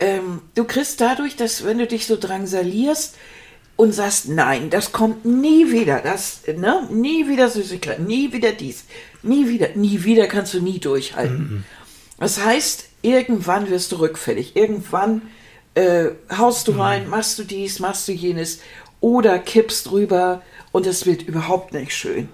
Ähm, 0.00 0.42
du 0.54 0.64
kriegst 0.64 1.00
dadurch, 1.00 1.36
dass 1.36 1.64
wenn 1.64 1.78
du 1.78 1.86
dich 1.86 2.06
so 2.06 2.16
drangsalierst 2.18 3.16
und 3.76 3.92
sagst, 3.92 4.28
nein, 4.28 4.68
das 4.70 4.92
kommt 4.92 5.24
nie 5.24 5.70
wieder, 5.70 6.00
das, 6.00 6.40
ne, 6.56 6.86
nie 6.90 7.28
wieder 7.28 7.48
Süßigkeit, 7.50 8.00
nie 8.00 8.32
wieder 8.32 8.52
dies, 8.52 8.84
nie 9.22 9.48
wieder, 9.48 9.68
nie 9.74 10.04
wieder 10.04 10.26
kannst 10.26 10.52
du 10.54 10.60
nie 10.60 10.78
durchhalten. 10.78 11.64
Das 12.18 12.42
heißt, 12.42 12.84
irgendwann 13.02 13.68
wirst 13.70 13.92
du 13.92 13.96
rückfällig, 13.96 14.56
irgendwann 14.56 15.22
äh, 15.76 16.10
haust 16.36 16.68
du 16.68 16.72
rein, 16.72 17.08
machst 17.08 17.38
du 17.38 17.44
dies, 17.44 17.78
machst 17.78 18.08
du 18.08 18.12
jenes 18.12 18.60
oder 19.00 19.38
kippst 19.38 19.92
rüber 19.92 20.42
und 20.72 20.86
es 20.86 21.06
wird 21.06 21.22
überhaupt 21.22 21.72
nicht 21.72 21.94
schön. 21.94 22.28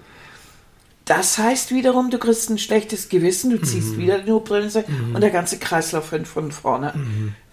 Das 1.05 1.37
heißt 1.37 1.71
wiederum, 1.71 2.09
du 2.09 2.17
kriegst 2.17 2.49
ein 2.49 2.57
schlechtes 2.57 3.09
Gewissen, 3.09 3.51
du 3.51 3.61
ziehst 3.61 3.97
wieder 3.97 4.19
die 4.19 4.29
Notbremse 4.29 4.85
und 5.13 5.19
der 5.19 5.31
ganze 5.31 5.59
Kreislauf 5.59 6.07
fängt 6.07 6.29
von 6.29 6.51
vorne. 6.53 6.93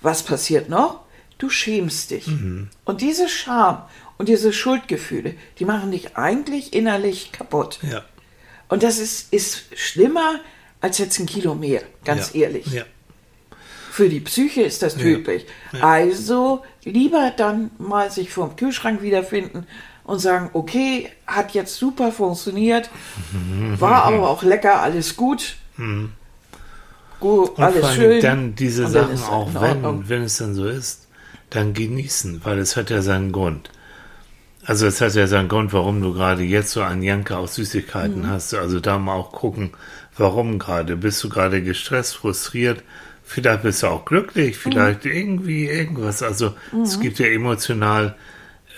Was 0.00 0.22
passiert 0.22 0.68
noch? 0.68 1.00
Du 1.38 1.50
schämst 1.50 2.12
dich. 2.12 2.28
Und 2.84 3.00
diese 3.00 3.28
Scham 3.28 3.82
und 4.18 4.28
diese 4.28 4.52
Schuldgefühle, 4.52 5.34
die 5.58 5.64
machen 5.64 5.90
dich 5.90 6.16
eigentlich 6.16 6.72
innerlich 6.72 7.32
kaputt. 7.32 7.80
Ja. 7.82 8.04
Und 8.68 8.84
das 8.84 9.00
ist, 9.00 9.32
ist 9.32 9.64
schlimmer 9.74 10.38
als 10.80 10.98
jetzt 10.98 11.18
ein 11.18 11.26
Kilo 11.26 11.56
mehr, 11.56 11.82
ganz 12.04 12.32
ja. 12.32 12.42
ehrlich. 12.42 12.66
Ja. 12.66 12.84
Für 13.90 14.08
die 14.08 14.20
Psyche 14.20 14.62
ist 14.62 14.82
das 14.82 14.94
tödlich. 14.96 15.46
Also 15.80 16.62
lieber 16.84 17.32
dann 17.36 17.70
mal 17.78 18.10
sich 18.10 18.30
vorm 18.30 18.56
Kühlschrank 18.56 19.02
wiederfinden 19.02 19.66
und 20.04 20.18
sagen, 20.20 20.50
okay, 20.52 21.10
hat 21.26 21.52
jetzt 21.54 21.76
super 21.76 22.12
funktioniert, 22.12 22.90
war 23.78 24.04
aber 24.04 24.28
auch 24.30 24.42
lecker, 24.42 24.80
alles 24.80 25.16
gut. 25.16 25.56
Gut, 27.20 27.50
Und 27.58 27.64
alles 27.64 27.94
schön. 27.94 28.20
dann 28.22 28.54
diese 28.54 28.84
Und 28.86 28.92
Sachen 28.92 29.22
auch, 29.24 29.50
wenn, 29.60 30.08
wenn 30.08 30.22
es 30.22 30.38
dann 30.38 30.54
so 30.54 30.66
ist, 30.66 31.06
dann 31.50 31.74
genießen, 31.74 32.44
weil 32.44 32.58
es 32.58 32.76
hat 32.76 32.90
ja 32.90 33.02
seinen 33.02 33.32
Grund. 33.32 33.70
Also 34.64 34.86
es 34.86 35.00
hat 35.00 35.14
ja 35.14 35.26
seinen 35.26 35.48
Grund, 35.48 35.72
warum 35.72 36.00
du 36.02 36.12
gerade 36.14 36.42
jetzt 36.42 36.72
so 36.72 36.82
einen 36.82 37.02
Janker 37.02 37.38
auf 37.38 37.50
Süßigkeiten 37.52 38.22
Mhm. 38.22 38.28
hast. 38.28 38.54
Also 38.54 38.80
da 38.80 38.98
mal 38.98 39.14
auch 39.14 39.32
gucken, 39.32 39.72
warum 40.16 40.58
gerade. 40.58 40.96
Bist 40.96 41.22
du 41.24 41.28
gerade 41.28 41.62
gestresst, 41.62 42.16
frustriert? 42.16 42.82
Vielleicht 43.32 43.62
bist 43.62 43.82
du 43.84 43.86
auch 43.86 44.04
glücklich, 44.04 44.56
Mhm. 44.56 44.60
vielleicht 44.70 45.06
irgendwie 45.06 45.66
irgendwas. 45.66 46.20
Also 46.22 46.54
es 46.82 46.98
gibt 46.98 47.20
ja 47.20 47.26
emotional 47.26 48.16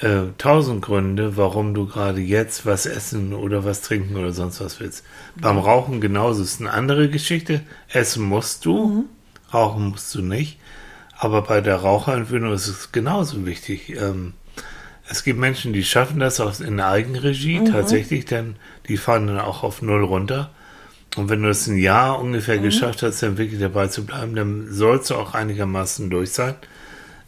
äh, 0.03 0.33
tausend 0.37 0.83
Gründe, 0.83 1.37
warum 1.39 1.73
du 1.75 1.87
gerade 1.87 2.21
jetzt 2.21 2.67
was 2.67 2.85
essen 2.87 3.33
oder 3.33 3.65
was 3.65 3.81
trinken 3.81 4.17
oder 4.17 4.33
sonst 4.33 4.61
was 4.61 4.79
willst. 4.81 5.05
Beim 5.41 5.57
Rauchen 5.59 6.01
genauso 6.03 6.43
ist 6.43 6.61
eine 6.61 6.73
andere 6.73 7.09
Geschichte. 7.09 7.61
Essen 7.89 8.25
musst 8.25 8.67
du, 8.67 9.07
rauchen 9.55 9.87
musst 9.89 10.15
du 10.15 10.21
nicht. 10.21 10.59
Aber 11.17 11.41
bei 11.43 11.61
der 11.61 11.77
Raucherentwöhnung 11.77 12.53
ist 12.53 12.67
es 12.69 12.93
genauso 12.93 13.47
wichtig. 13.47 13.95
Ähm, 13.97 14.35
es 15.09 15.25
gibt 15.25 15.39
Menschen, 15.39 15.73
die 15.73 15.85
schaffen 15.85 16.19
das 16.21 16.41
aus, 16.41 16.61
in 16.61 16.81
Eigenregie 16.81 17.63
tatsächlich, 17.65 18.25
denn 18.27 18.57
die 18.89 18.97
fahren 18.99 19.29
dann 19.29 19.39
auch 19.41 19.63
auf 19.63 19.81
Null 19.83 20.05
runter. 20.05 20.51
Und 21.17 21.29
wenn 21.29 21.43
du 21.43 21.51
es 21.51 21.67
ein 21.67 21.77
Jahr 21.77 22.19
ungefähr 22.19 22.59
geschafft 22.59 23.03
hast, 23.03 23.23
dann 23.23 23.37
wirklich 23.37 23.61
dabei 23.61 23.89
zu 23.89 24.07
bleiben, 24.07 24.35
dann 24.35 24.73
sollst 24.73 25.11
du 25.11 25.15
auch 25.15 25.35
einigermaßen 25.35 26.09
durch 26.09 26.33
sein 26.33 26.55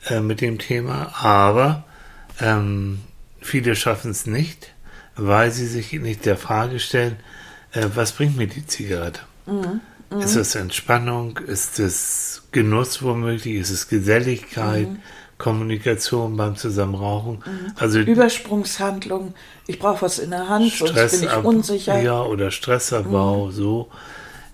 äh, 0.09 0.21
mit 0.21 0.41
dem 0.41 0.59
Thema. 0.59 1.13
Aber 1.21 1.85
ähm, 2.41 3.01
viele 3.41 3.77
schaffen 3.77 4.11
es 4.11 4.27
nicht, 4.27 4.73
weil 5.17 5.51
sie 5.51 5.67
sich 5.67 5.93
nicht 5.93 6.25
der 6.25 6.39
Frage 6.39 6.81
stellen, 6.81 7.17
äh, 7.73 7.87
was 7.95 8.13
bringt 8.13 8.37
mir 8.37 8.47
die 8.47 8.67
Zigarette? 8.67 9.21
Ist 10.21 10.37
es 10.37 10.55
Entspannung? 10.55 11.39
Ist 11.39 11.79
es 11.79 12.45
Genuss 12.53 13.03
womöglich? 13.03 13.57
Ist 13.57 13.71
es 13.71 13.89
Geselligkeit? 13.89 14.89
Kommunikation 15.39 16.37
beim 16.37 16.57
Zusammenrauchen? 16.57 17.43
Also 17.77 17.99
Übersprungshandlung, 17.99 19.35
ich 19.67 19.79
brauche 19.79 20.03
was 20.03 20.19
in 20.19 20.31
der 20.31 20.49
Hand, 20.49 20.73
sonst 20.73 21.21
bin 21.21 21.29
ich 21.29 21.37
unsicher. 21.45 22.01
Ja, 22.01 22.23
oder 22.23 22.51
Stressabbau, 22.51 23.51
so. 23.51 23.91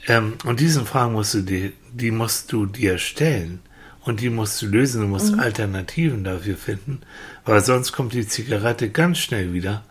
Ähm, 0.06 0.34
und 0.44 0.60
diesen 0.60 0.86
Fragen 0.86 1.12
musst 1.12 1.34
du 1.34 1.42
dir, 1.42 1.72
die 1.92 2.10
musst 2.10 2.52
du 2.52 2.66
dir 2.66 2.98
stellen. 2.98 3.60
Und 4.02 4.20
die 4.20 4.30
musst 4.30 4.62
du 4.62 4.66
lösen. 4.66 5.02
Du 5.02 5.08
musst 5.08 5.38
Alternativen 5.38 6.24
dafür 6.24 6.56
finden. 6.56 7.00
Weil 7.44 7.62
sonst 7.62 7.92
kommt 7.92 8.14
die 8.14 8.26
Zigarette 8.26 8.88
ganz 8.88 9.18
schnell 9.18 9.52
wieder. 9.52 9.84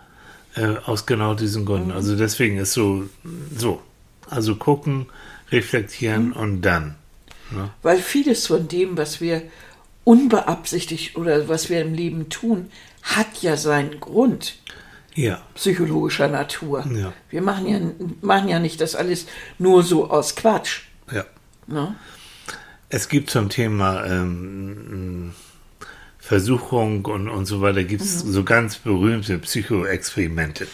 Äh, 0.56 0.78
aus 0.86 1.06
genau 1.06 1.36
diesen 1.36 1.66
Gründen. 1.66 1.92
Also 1.92 2.16
deswegen 2.16 2.58
ist 2.58 2.74
so, 2.74 3.04
so. 3.56 3.82
Also 4.28 4.56
gucken, 4.56 5.06
reflektieren 5.52 6.34
und 6.34 6.62
dann. 6.62 6.96
Ne? 7.52 7.70
Weil 7.82 8.00
vieles 8.00 8.48
von 8.48 8.68
dem, 8.68 8.98
was 8.98 9.22
wir 9.22 9.44
unbeabsichtigt 10.10 11.16
oder 11.18 11.48
was 11.50 11.70
wir 11.70 11.82
im 11.82 11.94
Leben 11.94 12.30
tun, 12.30 12.72
hat 13.04 13.44
ja 13.44 13.56
seinen 13.56 14.00
Grund 14.00 14.56
Ja. 15.14 15.40
psychologischer 15.54 16.28
Natur. 16.28 16.84
Ja. 16.92 17.14
Wir 17.30 17.44
machen 17.44 17.68
ja, 17.68 17.80
machen 18.22 18.50
ja 18.50 18.58
nicht 18.58 18.82
das 18.82 18.96
alles 18.96 19.28
nur 19.60 19.84
so 19.84 20.10
aus 20.10 20.36
Quatsch. 20.36 20.82
Ja. 21.12 21.26
Ne? 21.68 21.96
Es 22.90 23.08
gibt 23.08 23.30
zum 23.30 23.50
Thema 23.50 24.04
ähm, 24.04 25.34
Versuchung 26.18 27.06
und, 27.06 27.30
und 27.30 27.46
so 27.46 27.62
weiter, 27.62 27.84
gibt 27.84 28.02
es 28.02 28.20
so 28.22 28.44
ganz 28.44 28.78
berühmte 28.78 29.38
Psychoexperimente. 29.38 30.68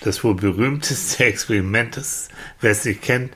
Das 0.00 0.24
wohl 0.24 0.34
berühmteste 0.34 1.24
Experiment, 1.32 1.96
das, 1.96 2.28
wer 2.60 2.72
es 2.72 2.84
nicht 2.84 3.02
kennt, 3.02 3.34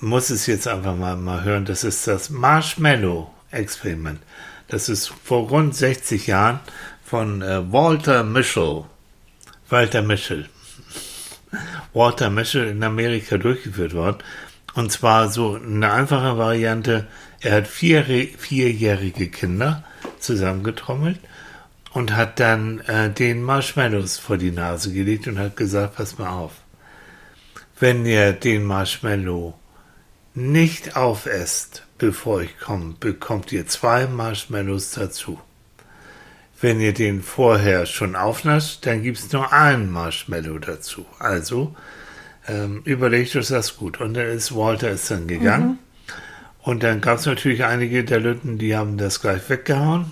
muss 0.00 0.30
es 0.30 0.46
jetzt 0.46 0.66
einfach 0.66 0.96
mal, 0.96 1.16
mal 1.16 1.44
hören. 1.44 1.66
Das 1.66 1.84
ist 1.84 2.08
das 2.08 2.30
Marshmallow-Experiment. 2.30 4.18
Das 4.68 4.90
ist 4.90 5.08
vor 5.24 5.48
rund 5.48 5.74
60 5.74 6.26
Jahren 6.26 6.60
von 7.02 7.40
äh, 7.40 7.72
Walter 7.72 8.22
Mischel. 8.22 8.84
Walter 9.70 10.02
Mischel. 10.02 10.48
Walter 11.94 12.28
Mischel 12.28 12.68
in 12.68 12.82
Amerika 12.82 13.38
durchgeführt 13.38 13.94
worden. 13.94 14.18
Und 14.74 14.92
zwar 14.92 15.30
so 15.30 15.54
eine 15.54 15.90
einfache 15.90 16.36
Variante. 16.36 17.06
Er 17.40 17.56
hat 17.56 17.66
vier, 17.66 18.04
vierjährige 18.04 19.28
Kinder 19.28 19.84
zusammengetrommelt 20.20 21.18
und 21.94 22.14
hat 22.14 22.38
dann 22.38 22.80
äh, 22.80 23.10
den 23.10 23.42
Marshmallows 23.42 24.18
vor 24.18 24.36
die 24.36 24.50
Nase 24.50 24.92
gelegt 24.92 25.26
und 25.28 25.38
hat 25.38 25.56
gesagt, 25.56 25.96
pass 25.96 26.18
mal 26.18 26.28
auf. 26.28 26.52
Wenn 27.80 28.04
ihr 28.04 28.32
den 28.32 28.64
Marshmallow 28.64 29.54
nicht 30.34 30.94
aufesst, 30.94 31.87
bevor 31.98 32.42
ich 32.42 32.58
komme, 32.58 32.94
bekommt 32.98 33.52
ihr 33.52 33.66
zwei 33.66 34.06
Marshmallows 34.06 34.92
dazu. 34.92 35.38
Wenn 36.60 36.80
ihr 36.80 36.94
den 36.94 37.22
vorher 37.22 37.86
schon 37.86 38.16
aufnascht, 38.16 38.86
dann 38.86 39.02
gibt 39.02 39.18
es 39.18 39.32
nur 39.32 39.52
einen 39.52 39.92
Marshmallow 39.92 40.58
dazu. 40.58 41.06
Also 41.18 41.76
ähm, 42.48 42.82
überlegt 42.84 43.36
euch 43.36 43.48
das 43.48 43.76
gut. 43.76 44.00
Und 44.00 44.14
dann 44.14 44.26
ist 44.26 44.54
Walter 44.54 44.90
ist 44.90 45.10
dann 45.10 45.28
gegangen. 45.28 45.78
Und 46.62 46.82
dann 46.82 47.00
gab 47.00 47.18
es 47.18 47.26
natürlich 47.26 47.64
einige 47.64 48.04
der 48.04 48.20
Lütten, 48.20 48.58
die 48.58 48.76
haben 48.76 48.98
das 48.98 49.20
gleich 49.20 49.48
weggehauen. 49.48 50.06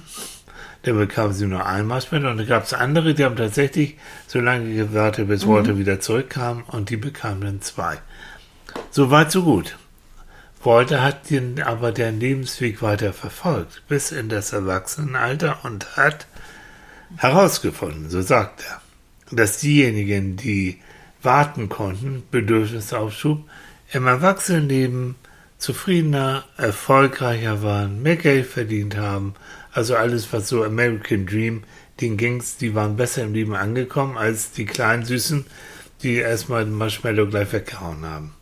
Dann 0.83 0.97
bekamen 0.97 1.33
sie 1.33 1.47
nur 1.47 1.67
ein 1.67 1.87
Marshmallow. 1.87 2.31
Und 2.31 2.39
dann 2.39 2.47
gab 2.47 2.65
es 2.65 2.73
andere, 2.73 3.15
die 3.15 3.25
haben 3.25 3.37
tatsächlich 3.37 3.97
so 4.29 4.39
lange 4.39 4.73
gewartet, 4.73 5.27
bis 5.27 5.47
Walter 5.47 5.79
wieder 5.79 5.99
zurückkam. 5.99 6.63
Und 6.69 6.91
die 6.91 6.97
bekamen 6.97 7.41
dann 7.41 7.61
zwei. 7.61 7.99
So 8.91 9.11
weit, 9.11 9.33
so 9.33 9.43
gut. 9.43 9.77
Walter 10.67 11.01
hat 11.01 11.31
den, 11.31 11.63
aber 11.63 11.93
den 11.93 12.19
Lebensweg 12.19 12.83
weiter 12.83 13.13
verfolgt, 13.13 13.85
bis 13.89 14.11
in 14.11 14.29
das 14.29 14.53
Erwachsenenalter 14.53 15.61
und 15.63 15.97
hat 15.97 16.27
herausgefunden, 17.17 18.11
so 18.11 18.21
sagt 18.21 18.65
er, 18.69 18.81
dass 19.31 19.61
diejenigen, 19.61 20.37
die 20.37 20.81
warten 21.23 21.69
konnten, 21.69 22.25
Bedürfnisaufschub, 22.33 23.49
im 23.93 24.07
Erwachsenenleben 24.09 25.15
zufriedener, 25.57 26.45
erfolgreicher 26.57 27.63
waren, 27.63 28.03
mehr 28.03 28.17
Geld 28.17 28.47
verdient 28.47 28.97
haben, 28.97 29.35
also 29.73 29.95
alles, 29.95 30.33
was 30.33 30.49
so 30.49 30.65
American 30.65 31.27
Dream, 31.27 31.63
den 32.01 32.17
ging's, 32.17 32.57
die 32.57 32.75
waren 32.75 32.97
besser 32.97 33.23
im 33.23 33.35
Leben 33.35 33.55
angekommen 33.55 34.19
als 34.19 34.51
die 34.51 34.67
kleinen 34.67 35.05
Süßen, 35.05 35.47
die 36.03 36.17
erstmal 36.17 36.65
den 36.65 36.75
Marshmallow 36.75 37.29
gleich 37.29 37.53
weggehauen 37.53 38.05
haben. 38.05 38.36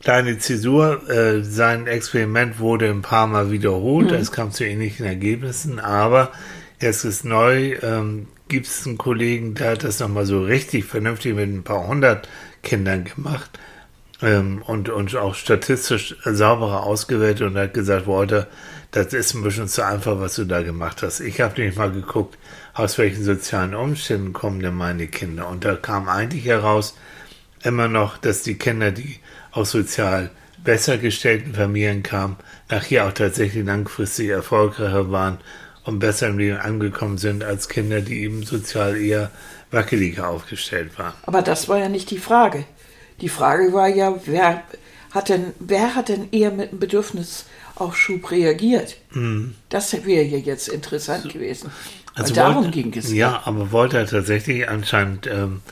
Kleine 0.00 0.38
Zäsur, 0.38 1.08
äh, 1.10 1.42
sein 1.42 1.88
Experiment 1.88 2.60
wurde 2.60 2.88
ein 2.88 3.02
paar 3.02 3.26
Mal 3.26 3.50
wiederholt, 3.50 4.12
es 4.12 4.30
kam 4.30 4.52
zu 4.52 4.64
ähnlichen 4.64 5.04
Ergebnissen, 5.04 5.80
aber 5.80 6.30
jetzt 6.80 7.04
ist 7.04 7.24
neu, 7.24 7.74
ähm, 7.82 8.28
gibt 8.46 8.66
es 8.66 8.86
einen 8.86 8.96
Kollegen, 8.96 9.54
der 9.54 9.72
hat 9.72 9.82
das 9.82 9.98
nochmal 9.98 10.24
so 10.24 10.40
richtig 10.40 10.84
vernünftig 10.84 11.34
mit 11.34 11.48
ein 11.48 11.64
paar 11.64 11.88
hundert 11.88 12.28
Kindern 12.62 13.04
gemacht 13.04 13.58
ähm, 14.22 14.62
und, 14.64 14.88
und 14.88 15.16
auch 15.16 15.34
statistisch 15.34 16.14
sauberer 16.24 16.84
ausgewählt 16.84 17.42
und 17.42 17.56
hat 17.56 17.74
gesagt, 17.74 18.06
Walter, 18.06 18.46
das 18.92 19.12
ist 19.12 19.34
ein 19.34 19.42
bisschen 19.42 19.66
zu 19.66 19.84
einfach, 19.84 20.20
was 20.20 20.36
du 20.36 20.44
da 20.44 20.62
gemacht 20.62 21.02
hast. 21.02 21.20
Ich 21.20 21.40
habe 21.40 21.60
nämlich 21.60 21.76
mal 21.76 21.90
geguckt, 21.90 22.38
aus 22.72 22.98
welchen 22.98 23.24
sozialen 23.24 23.74
Umständen 23.74 24.32
kommen 24.32 24.60
denn 24.60 24.74
meine 24.74 25.08
Kinder. 25.08 25.48
Und 25.48 25.64
da 25.64 25.74
kam 25.74 26.08
eigentlich 26.08 26.46
heraus 26.46 26.96
immer 27.64 27.88
noch, 27.88 28.16
dass 28.16 28.44
die 28.44 28.54
Kinder, 28.54 28.92
die 28.92 29.18
aus 29.52 29.70
sozial 29.70 30.30
besser 30.64 30.98
gestellten 30.98 31.54
Familien 31.54 32.02
kamen, 32.02 32.36
nachher 32.68 33.06
auch 33.06 33.12
tatsächlich 33.12 33.64
langfristig 33.64 34.28
erfolgreicher 34.28 35.10
waren 35.10 35.38
und 35.84 35.98
besser 36.00 36.28
im 36.28 36.38
Leben 36.38 36.58
angekommen 36.58 37.16
sind 37.18 37.44
als 37.44 37.68
Kinder, 37.68 38.00
die 38.00 38.22
eben 38.22 38.42
sozial 38.42 38.96
eher 38.96 39.30
wackeliger 39.70 40.28
aufgestellt 40.28 40.98
waren. 40.98 41.14
Aber 41.22 41.42
das 41.42 41.68
war 41.68 41.78
ja 41.78 41.88
nicht 41.88 42.10
die 42.10 42.18
Frage. 42.18 42.64
Die 43.20 43.28
Frage 43.28 43.72
war 43.72 43.88
ja, 43.88 44.14
wer 44.26 44.62
hat 45.12 45.28
denn, 45.28 45.52
wer 45.58 45.94
hat 45.94 46.08
denn 46.08 46.28
eher 46.32 46.50
mit 46.50 46.70
einem 46.70 46.80
Bedürfnisaufschub 46.80 48.30
reagiert? 48.30 48.96
Das 49.68 49.92
wäre 49.92 50.22
ja 50.24 50.38
jetzt 50.38 50.68
interessant 50.68 51.32
gewesen. 51.32 51.70
Weil 52.16 52.32
darum 52.32 52.56
Walter- 52.64 52.70
ging 52.70 52.90
es. 52.96 53.06
Also 53.06 53.14
Ja, 53.16 53.42
aber 53.44 53.72
Walter 53.72 54.00
hat 54.00 54.10
tatsächlich 54.10 54.68
anscheinend 54.68 55.26
ähm, 55.28 55.62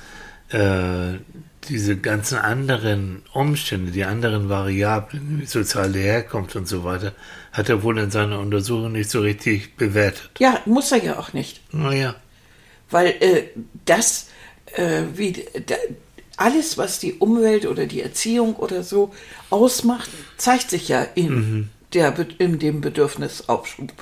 äh, 0.51 1.19
diese 1.69 1.97
ganzen 1.97 2.39
anderen 2.39 3.23
Umstände, 3.33 3.91
die 3.93 4.05
anderen 4.05 4.49
Variablen, 4.49 5.41
wie 5.41 5.47
soziale 5.47 5.99
Herkunft 5.99 6.57
und 6.57 6.67
so 6.69 6.85
weiter, 6.85 7.13
hat 7.53 7.69
er 7.69 7.83
wohl 7.83 7.99
in 7.99 8.11
seiner 8.11 8.39
Untersuchung 8.41 8.93
nicht 8.93 9.11
so 9.11 9.21
richtig 9.21 9.77
bewertet. 9.77 10.31
Ja, 10.39 10.61
muss 10.67 10.93
er 10.93 11.03
ja 11.05 11.19
auch 11.19 11.33
nicht. 11.33 11.61
Naja, 11.73 12.15
Weil 12.91 13.09
äh, 13.21 13.45
das, 13.85 14.29
äh, 14.75 15.03
wie, 15.15 15.45
da, 15.67 15.75
alles, 16.37 16.77
was 16.79 16.99
die 16.99 17.15
Umwelt 17.15 17.67
oder 17.67 17.87
die 17.87 18.03
Erziehung 18.03 18.57
oder 18.57 18.83
so 18.83 19.13
ausmacht, 19.51 20.11
zeigt 20.37 20.71
sich 20.71 20.89
ja 20.89 21.03
in 21.15 21.71
der, 21.95 22.11
Be- 22.11 22.29
in 22.39 22.59
dem 22.59 22.81
Bedürfnisaufschub? 22.83 23.93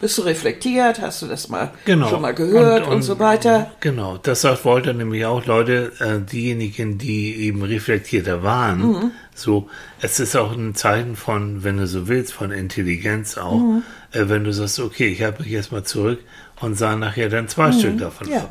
Bist 0.00 0.16
du 0.16 0.22
reflektiert? 0.22 1.00
Hast 1.02 1.20
du 1.20 1.26
das 1.26 1.48
mal 1.50 1.72
Genau. 1.84 2.08
schon 2.08 2.22
mal 2.22 2.32
gehört 2.34 2.86
und, 2.88 3.02
so 3.02 3.18
weiter? 3.18 3.70
Genau, 3.80 4.16
das 4.16 4.40
sagt 4.40 4.64
Walter 4.64 4.94
nämlich 4.94 5.26
auch, 5.26 5.44
Leute, 5.44 5.92
äh, 6.00 6.20
diejenigen, 6.26 6.96
die 6.96 7.36
eben 7.36 7.62
reflektierter 7.62 8.42
waren, 8.42 8.78
Mhm. 8.80 9.10
so, 9.34 9.68
es 10.00 10.18
ist 10.18 10.36
auch 10.36 10.52
ein 10.52 10.74
Zeichen 10.74 11.16
von, 11.16 11.64
wenn 11.64 11.76
du 11.76 11.86
so 11.86 12.08
willst, 12.08 12.32
von 12.32 12.50
Intelligenz 12.50 13.36
auch, 13.36 13.58
Mhm. 13.60 13.82
äh, 14.12 14.28
wenn 14.28 14.44
du 14.44 14.52
sagst, 14.54 14.80
okay, 14.80 15.08
ich 15.08 15.22
habe 15.22 15.42
mich 15.42 15.52
jetzt 15.52 15.70
mal 15.70 15.84
zurück 15.84 16.20
und 16.60 16.76
sah 16.78 16.96
nachher 16.96 17.28
dann 17.28 17.48
zwei 17.48 17.70
Stück 17.72 17.98
davon. 17.98 18.26
Mhm. 18.28 18.32
Ja. 18.32 18.50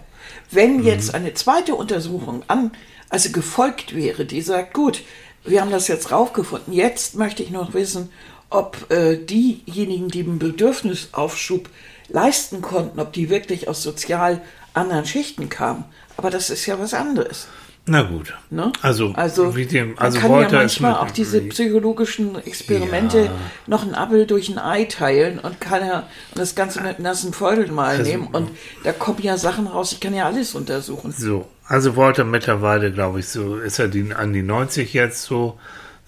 Wenn 0.52 0.84
jetzt 0.84 1.16
eine 1.16 1.34
zweite 1.34 1.74
Untersuchung 1.74 2.44
an, 2.48 2.72
also 3.10 3.32
gefolgt 3.32 3.96
wäre, 3.96 4.26
die 4.26 4.42
sagt, 4.42 4.76
gut, 4.76 5.02
wir 5.46 5.62
haben 5.62 5.72
das 5.72 5.88
jetzt 5.88 6.12
raufgefunden, 6.12 6.74
jetzt 6.74 7.16
möchte 7.16 7.42
ich 7.42 7.50
noch 7.50 7.74
wissen, 7.74 8.10
ob 8.50 8.92
äh, 8.92 9.18
diejenigen, 9.18 10.10
die 10.10 10.22
einen 10.22 10.40
Bedürfnisaufschub 10.40 11.70
leisten 12.08 12.62
konnten, 12.62 13.00
ob 13.00 13.14
die 13.14 13.30
wirklich 13.30 13.68
aus 13.68 13.84
sozial 13.84 14.42
anderen 14.74 15.06
Schichten 15.06 15.50
kamen. 15.50 15.86
Aber 16.18 16.30
das 16.30 16.50
ist 16.50 16.66
ja 16.66 16.80
was 16.80 16.94
anderes. 16.94 17.48
Na 17.86 18.04
gut. 18.04 18.36
Ne? 18.52 18.72
Also, 18.82 19.14
also, 19.16 19.56
wie 19.56 19.66
dem, 19.66 19.90
man 19.94 19.98
also 19.98 20.20
kann 20.20 20.32
Walter 20.32 20.52
ja 20.54 20.60
manchmal 20.60 20.96
auch 20.96 21.10
diese 21.10 21.42
psychologischen 21.42 22.36
Experimente 22.46 23.26
Ja. 23.26 23.32
noch 23.66 23.84
ein 23.84 23.96
Apfel 23.96 24.28
durch 24.28 24.50
ein 24.50 24.60
Ei 24.60 24.84
teilen 24.84 25.40
und 25.40 25.60
kann 25.60 25.86
ja 25.86 26.00
und 26.32 26.40
das 26.40 26.54
Ganze 26.54 26.82
mit 26.82 27.00
nassen 27.00 27.34
Feudel 27.34 27.72
mal 27.72 27.98
Also, 27.98 28.04
nehmen 28.04 28.28
und 28.28 28.52
da 28.84 28.92
kommen 28.92 29.24
ja 29.24 29.38
Sachen 29.38 29.66
raus, 29.66 29.92
ich 29.92 30.00
kann 30.00 30.14
ja 30.14 30.26
alles 30.26 30.54
untersuchen. 30.54 31.14
So, 31.18 31.48
also 31.66 31.96
Walter 31.96 32.26
mittlerweile, 32.26 32.92
glaube 32.92 33.22
ich, 33.22 33.30
so 33.30 33.58
ist 33.58 33.80
er 33.80 33.88
die, 33.88 34.14
an 34.14 34.34
die 34.34 34.44
90 34.44 34.94
jetzt 34.94 35.24
so. 35.24 35.58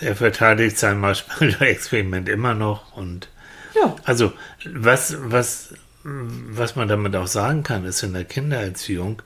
Er 0.02 0.16
verteidigt 0.16 0.78
sein 0.78 1.00
Marshmallow-Experiment 1.00 2.28
immer 2.28 2.54
noch 2.54 2.96
und 2.96 3.30
Ja, 3.76 3.96
also 4.04 4.34
was, 4.66 5.16
was, 5.20 5.74
was 6.04 6.76
man 6.76 6.88
damit 6.88 7.16
auch 7.16 7.28
sagen 7.28 7.64
kann, 7.64 7.86
ist 7.86 8.04
in 8.04 8.14
der 8.14 8.26
Kindererziehung, 8.26 9.22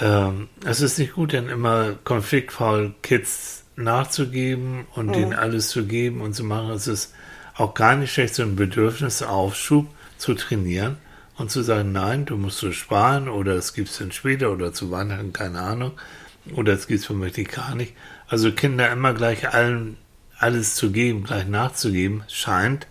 ähm, 0.00 0.48
es 0.64 0.80
ist 0.80 0.98
nicht 0.98 1.14
gut, 1.14 1.32
dann 1.32 1.48
immer 1.48 1.94
konfliktvoll 2.04 2.94
Kids 3.02 3.64
nachzugeben 3.76 4.86
und 4.94 5.14
denen 5.14 5.34
alles 5.34 5.68
zu 5.68 5.86
geben 5.86 6.20
und 6.20 6.34
zu 6.34 6.44
machen. 6.44 6.70
Es 6.70 6.86
ist 6.86 7.12
auch 7.54 7.74
gar 7.74 7.96
nicht 7.96 8.12
schlecht, 8.12 8.34
so 8.34 8.42
einen 8.42 8.56
Bedürfnisaufschub 8.56 9.86
zu 10.18 10.34
trainieren 10.34 10.96
und 11.36 11.50
zu 11.50 11.62
sagen, 11.62 11.92
nein, 11.92 12.24
du 12.24 12.36
musst 12.36 12.58
so 12.58 12.72
sparen 12.72 13.28
oder 13.28 13.54
es 13.54 13.74
gibt's 13.74 13.98
dann 13.98 14.12
später 14.12 14.50
oder 14.50 14.72
zu 14.72 14.90
Weihnachten, 14.90 15.32
keine 15.32 15.60
Ahnung, 15.60 15.92
oder 16.54 16.72
es 16.72 16.86
gibt's 16.86 17.08
womöglich 17.10 17.48
gar 17.48 17.74
nicht. 17.74 17.94
Also 18.28 18.52
Kinder 18.52 18.90
immer 18.90 19.14
gleich 19.14 19.52
allen 19.52 19.96
alles 20.38 20.74
zu 20.74 20.90
geben, 20.90 21.24
gleich 21.24 21.46
nachzugeben, 21.46 22.24
scheint 22.28 22.86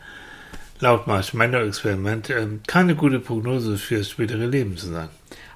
laut 0.79 1.07
Marshmallow-Experiment 1.07 2.29
ähm, 2.29 2.61
keine 2.67 2.95
gute 2.95 3.19
Prognose 3.19 3.77
für 3.77 3.99
das 3.99 4.09
spätere 4.09 4.45
Leben 4.45 4.77
zu 4.77 4.87
sein. 4.87 5.09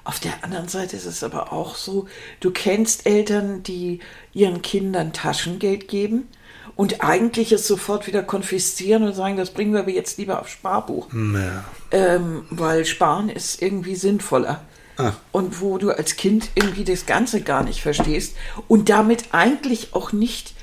auf 0.04 0.18
der 0.20 0.42
anderen 0.42 0.68
Seite 0.68 0.96
ist 0.96 1.06
es 1.06 1.22
aber 1.22 1.52
auch 1.52 1.74
so, 1.76 2.08
du 2.40 2.50
kennst 2.50 3.06
Eltern, 3.06 3.62
die 3.62 4.00
ihren 4.32 4.62
Kindern 4.62 5.12
Taschengeld 5.12 5.88
geben 5.88 6.28
und 6.74 7.02
eigentlich 7.02 7.52
es 7.52 7.66
sofort 7.66 8.06
wieder 8.06 8.22
konfiszieren 8.22 9.02
und 9.02 9.14
sagen, 9.14 9.36
das 9.36 9.50
bringen 9.50 9.72
wir 9.72 9.80
aber 9.80 9.90
jetzt 9.90 10.18
lieber 10.18 10.40
auf 10.40 10.48
Sparbuch. 10.48 11.08
Ja. 11.12 11.64
ähm, 11.90 12.44
weil 12.50 12.84
Sparen 12.86 13.28
ist 13.28 13.60
irgendwie 13.60 13.96
sinnvoller. 13.96 14.62
Ah. 15.08 15.16
Und 15.32 15.60
wo 15.60 15.78
du 15.78 15.90
als 15.90 16.16
Kind 16.16 16.50
irgendwie 16.54 16.84
das 16.84 17.06
Ganze 17.06 17.40
gar 17.40 17.62
nicht 17.64 17.80
verstehst 17.82 18.34
und 18.68 18.88
damit 18.88 19.24
eigentlich 19.32 19.94
auch 19.94 20.12
nicht 20.12 20.54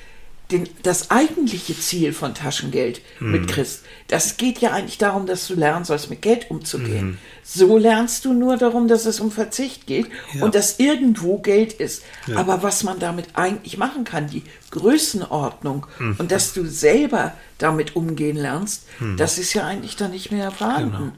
den, 0.52 0.70
das 0.82 1.12
eigentliche 1.12 1.78
Ziel 1.78 2.14
von 2.14 2.34
Taschengeld 2.34 3.02
Mhm. 3.20 3.32
mitkriegst. 3.32 3.82
Das 4.08 4.38
geht 4.38 4.60
ja 4.60 4.72
eigentlich 4.72 4.98
darum, 4.98 5.26
dass 5.26 5.46
du 5.46 5.56
lernen 5.56 5.84
sollst, 5.84 6.10
mit 6.10 6.22
Geld 6.22 6.50
umzugehen. 6.50 7.06
Mhm. 7.06 7.18
So 7.44 7.78
lernst 7.78 8.24
du 8.24 8.32
nur 8.32 8.56
darum, 8.56 8.88
dass 8.88 9.06
es 9.06 9.20
um 9.20 9.30
Verzicht 9.30 9.88
geht 9.88 10.08
Ja. 10.34 10.46
und 10.46 10.56
dass 10.56 10.80
irgendwo 10.80 11.40
Geld 11.40 11.74
ist. 11.74 12.04
Ja. 12.28 12.38
Aber 12.38 12.64
was 12.64 12.84
man 12.84 12.98
damit 13.00 13.26
eigentlich 13.34 13.78
machen 13.78 14.06
kann, 14.06 14.30
die 14.30 14.44
Größenordnung 14.72 15.86
Mhm. 16.00 16.16
und 16.18 16.32
dass 16.32 16.54
du 16.54 16.66
selber 16.66 17.34
damit 17.58 17.96
umgehen 17.98 18.38
lernst, 18.38 18.84
das 19.18 19.38
ist 19.38 19.54
ja 19.54 19.66
eigentlich 19.66 19.96
dann 19.98 20.12
nicht 20.12 20.32
mehr 20.32 20.52
vorhanden. 20.52 20.92
Genau. 20.92 21.12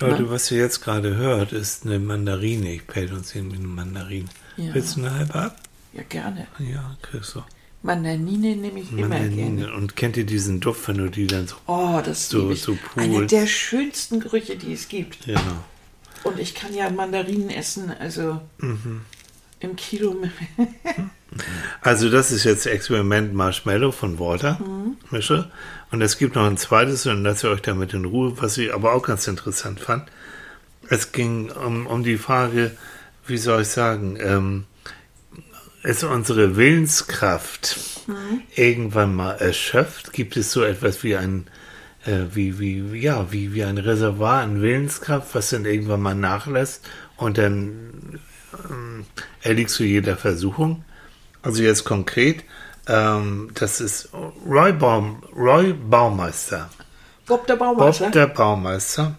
Leute, 0.00 0.30
was 0.30 0.50
ihr 0.50 0.58
jetzt 0.58 0.80
gerade 0.82 1.14
hört, 1.16 1.52
ist 1.52 1.84
eine 1.84 1.98
Mandarine. 1.98 2.72
Ich 2.72 2.86
pell 2.86 3.12
uns 3.12 3.34
irgendwie 3.34 3.58
eine 3.58 3.66
Mandarine. 3.68 4.28
Ja. 4.56 4.74
Willst 4.74 4.96
du 4.96 5.00
eine 5.00 5.14
halbe 5.14 5.34
ab? 5.34 5.56
Ja, 5.92 6.02
gerne. 6.08 6.46
Ja, 6.58 6.96
kriegst 7.02 7.34
du. 7.34 7.42
Mandarine 7.82 8.56
nehme 8.56 8.80
ich 8.80 8.90
immer 8.92 9.08
gerne. 9.08 9.26
Mandarine. 9.30 9.72
Und 9.74 9.96
kennt 9.96 10.16
ihr 10.16 10.24
diesen 10.26 10.60
Duft, 10.60 10.86
wenn 10.88 10.98
du 10.98 11.08
die 11.10 11.26
dann 11.26 11.46
so. 11.46 11.56
Oh, 11.66 12.00
das 12.04 12.28
So- 12.28 12.52
so 12.54 12.76
Einer 12.96 13.14
pools. 13.18 13.30
der 13.30 13.46
schönsten 13.46 14.20
Gerüche, 14.20 14.56
die 14.56 14.72
es 14.72 14.88
gibt. 14.88 15.24
Genau. 15.26 15.40
Und 16.24 16.38
ich 16.38 16.54
kann 16.54 16.74
ja 16.74 16.90
Mandarinen 16.90 17.50
essen, 17.50 17.90
also 17.98 18.40
Mhm. 18.58 19.02
im 19.60 19.76
Kilo. 19.76 20.16
Also, 21.80 22.10
das 22.10 22.32
ist 22.32 22.42
jetzt 22.42 22.66
Experiment 22.66 23.32
Marshmallow 23.34 23.92
von 23.92 24.18
Walter 24.18 24.58
Mische. 25.12 25.48
Und 25.90 26.02
es 26.02 26.18
gibt 26.18 26.36
noch 26.36 26.46
ein 26.46 26.56
zweites, 26.56 27.06
und 27.06 27.22
lasst 27.22 27.44
ihr 27.44 27.50
euch 27.50 27.62
damit 27.62 27.94
in 27.94 28.04
Ruhe, 28.04 28.40
was 28.40 28.58
ich 28.58 28.72
aber 28.72 28.92
auch 28.92 29.02
ganz 29.02 29.26
interessant 29.26 29.80
fand. 29.80 30.08
Es 30.88 31.12
ging 31.12 31.50
um, 31.50 31.86
um 31.86 32.02
die 32.04 32.16
Frage, 32.16 32.72
wie 33.26 33.38
soll 33.38 33.62
ich 33.62 33.68
sagen, 33.68 34.16
ähm, 34.20 34.64
ist 35.82 36.04
unsere 36.04 36.56
Willenskraft 36.56 37.78
irgendwann 38.54 39.14
mal 39.14 39.32
erschöpft? 39.32 40.12
Gibt 40.12 40.36
es 40.36 40.52
so 40.52 40.62
etwas 40.62 41.02
wie 41.02 41.16
ein, 41.16 41.46
äh, 42.04 42.24
wie, 42.34 42.58
wie, 42.58 42.98
ja, 42.98 43.32
wie, 43.32 43.54
wie 43.54 43.64
ein 43.64 43.78
Reservoir 43.78 44.40
an 44.42 44.60
Willenskraft, 44.60 45.34
was 45.34 45.50
dann 45.50 45.64
irgendwann 45.64 46.02
mal 46.02 46.14
nachlässt 46.14 46.86
und 47.16 47.38
dann 47.38 48.20
ähm, 48.68 49.06
erliegst 49.42 49.78
du 49.78 49.84
jeder 49.84 50.16
Versuchung? 50.16 50.84
Also 51.42 51.62
jetzt 51.62 51.84
konkret, 51.84 52.44
ähm, 52.90 53.50
das 53.54 53.80
ist 53.80 54.08
Roy, 54.46 54.72
Baum, 54.72 55.22
Roy 55.34 55.72
Baumeister. 55.72 56.68
Bob 57.26 57.46
der 57.46 57.56
Baumeister. 57.56 58.04
Bob 58.04 58.12
der 58.12 58.26
Baumeister, 58.26 59.16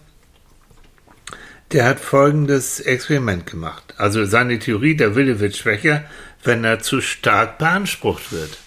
der 1.72 1.86
hat 1.86 2.00
folgendes 2.00 2.80
Experiment 2.80 3.46
gemacht. 3.46 3.94
Also 3.96 4.26
seine 4.26 4.58
Theorie, 4.58 4.94
der 4.94 5.16
Wille 5.16 5.40
wird 5.40 5.56
schwächer, 5.56 6.04
wenn 6.44 6.64
er 6.64 6.80
zu 6.80 7.00
stark 7.00 7.56
beansprucht 7.58 8.32
wird. 8.32 8.58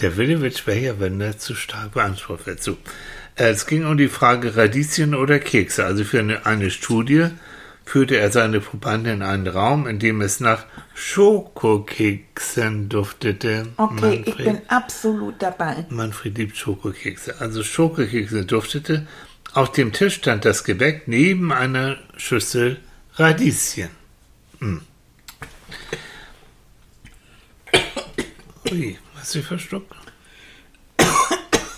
Der 0.00 0.16
Wille 0.16 0.40
wird 0.40 0.58
schwächer, 0.58 1.00
wenn 1.00 1.20
er 1.20 1.38
zu 1.38 1.54
stark 1.54 1.92
beansprucht 1.92 2.46
wird. 2.46 2.62
So. 2.62 2.76
Äh, 3.36 3.50
Es 3.50 3.66
ging 3.66 3.84
um 3.86 3.96
die 3.96 4.08
Frage 4.08 4.56
Radieschen 4.56 5.14
oder 5.14 5.38
Kekse. 5.38 5.84
Also 5.84 6.04
für 6.04 6.20
eine, 6.20 6.46
eine 6.46 6.70
Studie 6.70 7.28
führte 7.84 8.16
er 8.16 8.30
seine 8.30 8.60
Probanden 8.60 9.14
in 9.14 9.22
einen 9.22 9.46
Raum, 9.46 9.86
in 9.86 9.98
dem 9.98 10.20
es 10.20 10.40
nach 10.40 10.64
Schokokeksen 10.94 12.88
duftete. 12.88 13.68
okay, 13.76 14.22
ich 14.24 14.26
Manfred. 14.26 14.46
bin 14.46 14.60
absolut 14.68 15.34
dabei. 15.42 15.84
Manfred 15.90 16.38
liebt 16.38 16.56
Schokokekse. 16.56 17.40
Also 17.40 17.62
Schokokekse 17.62 18.44
duftete. 18.44 19.06
Auf 19.54 19.72
dem 19.72 19.92
Tisch 19.92 20.14
stand 20.14 20.44
das 20.44 20.64
Gebäck 20.64 21.08
neben 21.08 21.52
einer 21.52 21.96
Schüssel 22.16 22.78
Radieschen. 23.14 23.90
Hm. 24.60 24.80
Ui, 28.70 28.98
hast 29.16 29.34
du 29.34 29.38
dich 29.38 29.46
verschluckt? 29.46 29.94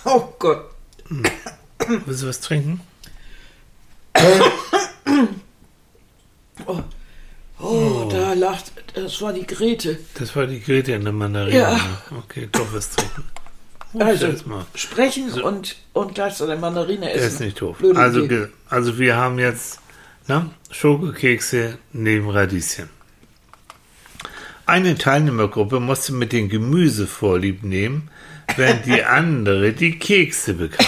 Oh 0.05 0.33
Gott. 0.39 0.69
Willst 2.05 2.23
du 2.23 2.27
was 2.27 2.39
trinken? 2.39 2.79
Oh, 7.59 8.09
da 8.11 8.33
lacht, 8.33 8.71
das 8.93 9.21
war 9.21 9.31
die 9.33 9.45
Grete. 9.45 9.97
Das 10.15 10.35
war 10.35 10.45
die 10.45 10.59
Grete 10.59 10.91
in 10.93 11.03
der 11.03 11.13
Mandarine. 11.13 11.57
Ja. 11.57 11.79
Okay, 12.25 12.49
doch 12.51 12.67
was 12.73 12.89
trinken. 12.91 13.23
Oh, 13.93 13.99
Also, 13.99 14.27
sprechen 14.75 15.31
und, 15.41 15.77
und 15.93 16.15
gleich 16.15 16.33
so 16.33 16.43
eine 16.43 16.57
Mandarine 16.57 17.09
essen. 17.11 17.21
Er 17.21 17.27
ist 17.27 17.39
nicht 17.39 17.61
doof. 17.61 17.77
Blöde 17.77 17.97
Also, 17.99 18.23
Idee. 18.23 18.47
also 18.69 18.97
wir 18.99 19.15
haben 19.15 19.39
jetzt 19.39 19.79
ne, 20.27 20.49
Schokokekse 20.69 21.77
neben 21.93 22.29
Radieschen. 22.29 22.89
Eine 24.65 24.95
Teilnehmergruppe 24.97 25.79
musste 25.79 26.11
mit 26.11 26.33
dem 26.33 26.49
Gemüse 26.49 27.07
vorlieb 27.07 27.63
nehmen, 27.63 28.09
während 28.57 28.85
die 28.85 29.03
andere 29.03 29.71
die 29.73 29.97
Kekse 29.97 30.55
bekam. 30.55 30.85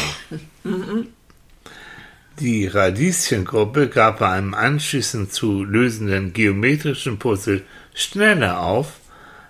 Die 2.39 2.67
Radieschengruppe 2.67 3.87
gab 3.87 4.19
bei 4.19 4.29
einem 4.29 4.53
anschließend 4.53 5.33
zu 5.33 5.63
lösenden 5.63 6.33
geometrischen 6.33 7.17
Puzzle 7.17 7.63
schneller 7.95 8.59
auf 8.59 8.99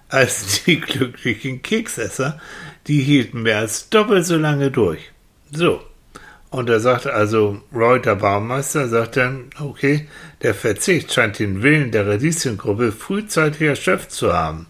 als 0.08 0.64
die 0.64 0.80
glücklichen 0.80 1.62
Keksesser. 1.62 2.40
Die 2.88 3.02
hielten 3.02 3.42
mehr 3.42 3.58
als 3.58 3.90
doppelt 3.90 4.26
so 4.26 4.38
lange 4.38 4.72
durch. 4.72 5.12
So. 5.52 5.82
Und 6.50 6.70
er 6.70 6.80
sagte 6.80 7.14
also, 7.14 7.60
Roy, 7.76 8.02
der 8.02 8.16
Baumeister, 8.16 8.88
sagt 8.88 9.18
dann, 9.18 9.50
okay, 9.60 10.08
der 10.42 10.54
Verzicht 10.54 11.12
scheint 11.12 11.40
den 11.40 11.62
Willen 11.64 11.92
der 11.92 12.08
Radieschengruppe 12.08 12.94
frühzeitig 12.94 13.68
erschöpft 13.68 14.14
zu 14.14 14.32
haben. 14.32 14.68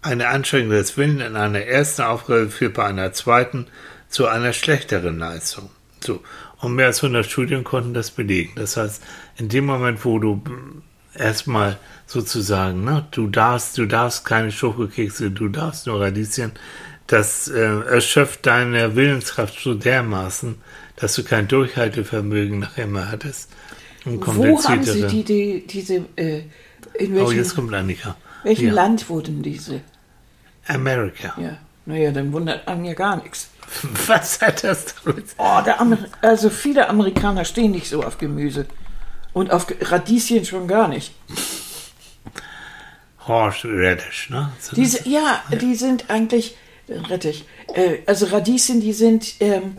Eine 0.00 0.28
Anstrengung 0.28 0.70
des 0.70 0.96
Willens 0.96 1.24
in 1.24 1.34
einer 1.34 1.62
ersten 1.62 2.02
Aufgabe 2.02 2.50
führt 2.50 2.74
bei 2.74 2.84
einer 2.84 3.12
zweiten 3.12 3.66
zu 4.08 4.28
einer 4.28 4.52
schlechteren 4.52 5.18
Leistung. 5.18 5.70
So. 5.98 6.22
Und 6.60 6.74
mehr 6.74 6.86
als 6.86 7.02
100 7.02 7.24
Studien 7.24 7.64
konnten 7.64 7.94
das 7.94 8.10
belegen. 8.10 8.52
Das 8.56 8.76
heißt, 8.76 9.02
in 9.38 9.48
dem 9.48 9.66
Moment, 9.66 10.04
wo 10.04 10.18
du 10.18 10.42
erstmal 11.14 11.78
sozusagen, 12.06 12.84
ne, 12.84 13.06
du 13.10 13.28
darfst, 13.28 13.78
du 13.78 13.86
darfst 13.86 14.24
keine 14.24 14.52
Schokokekse, 14.52 15.30
du 15.30 15.48
darfst 15.48 15.86
nur 15.86 16.00
Radieschen, 16.00 16.52
das 17.06 17.48
äh, 17.48 17.60
erschöpft 17.60 18.46
deine 18.46 18.94
Willenskraft 18.94 19.58
so 19.58 19.74
dermaßen, 19.74 20.56
dass 20.96 21.14
du 21.14 21.24
kein 21.24 21.48
Durchhaltevermögen 21.48 22.60
nachher 22.60 22.86
mehr 22.86 23.10
hattest. 23.10 23.50
Und 24.04 24.24
Wo 24.26 24.62
haben 24.62 24.84
Sie 24.84 25.06
die, 25.06 25.24
die 25.24 25.66
diese, 25.66 26.04
äh, 26.16 26.42
in 26.94 27.14
welchem, 27.14 27.26
oh, 27.26 27.32
jetzt 27.32 27.54
kommt 27.54 27.74
Annika. 27.74 28.16
welchem 28.44 28.68
ja. 28.68 28.72
Land 28.72 29.08
wurden 29.08 29.42
diese? 29.42 29.80
Amerika. 30.66 31.34
Ja, 31.40 31.58
naja, 31.86 32.10
dann 32.12 32.32
wundert 32.32 32.66
man 32.66 32.84
ja 32.84 32.94
gar 32.94 33.16
nichts. 33.16 33.50
Was 34.06 34.40
hat 34.40 34.64
das 34.64 34.94
damit? 35.04 35.26
Oh, 35.38 35.60
also 36.22 36.50
viele 36.50 36.88
Amerikaner 36.88 37.44
stehen 37.44 37.70
nicht 37.70 37.88
so 37.88 38.02
auf 38.02 38.18
Gemüse. 38.18 38.66
Und 39.32 39.52
auf 39.52 39.66
Radieschen 39.80 40.44
schon 40.44 40.66
gar 40.66 40.88
nicht. 40.88 41.14
Horseradish, 43.26 44.30
ne? 44.30 44.52
So 44.60 44.74
Diese, 44.74 45.08
ja, 45.08 45.42
ja, 45.50 45.56
die 45.56 45.76
sind 45.76 46.10
eigentlich, 46.10 46.56
äh, 46.88 46.98
Rettich, 46.98 47.44
äh, 47.74 47.98
also 48.06 48.26
Radieschen, 48.26 48.80
die 48.80 48.92
sind, 48.92 49.34
ähm, 49.40 49.76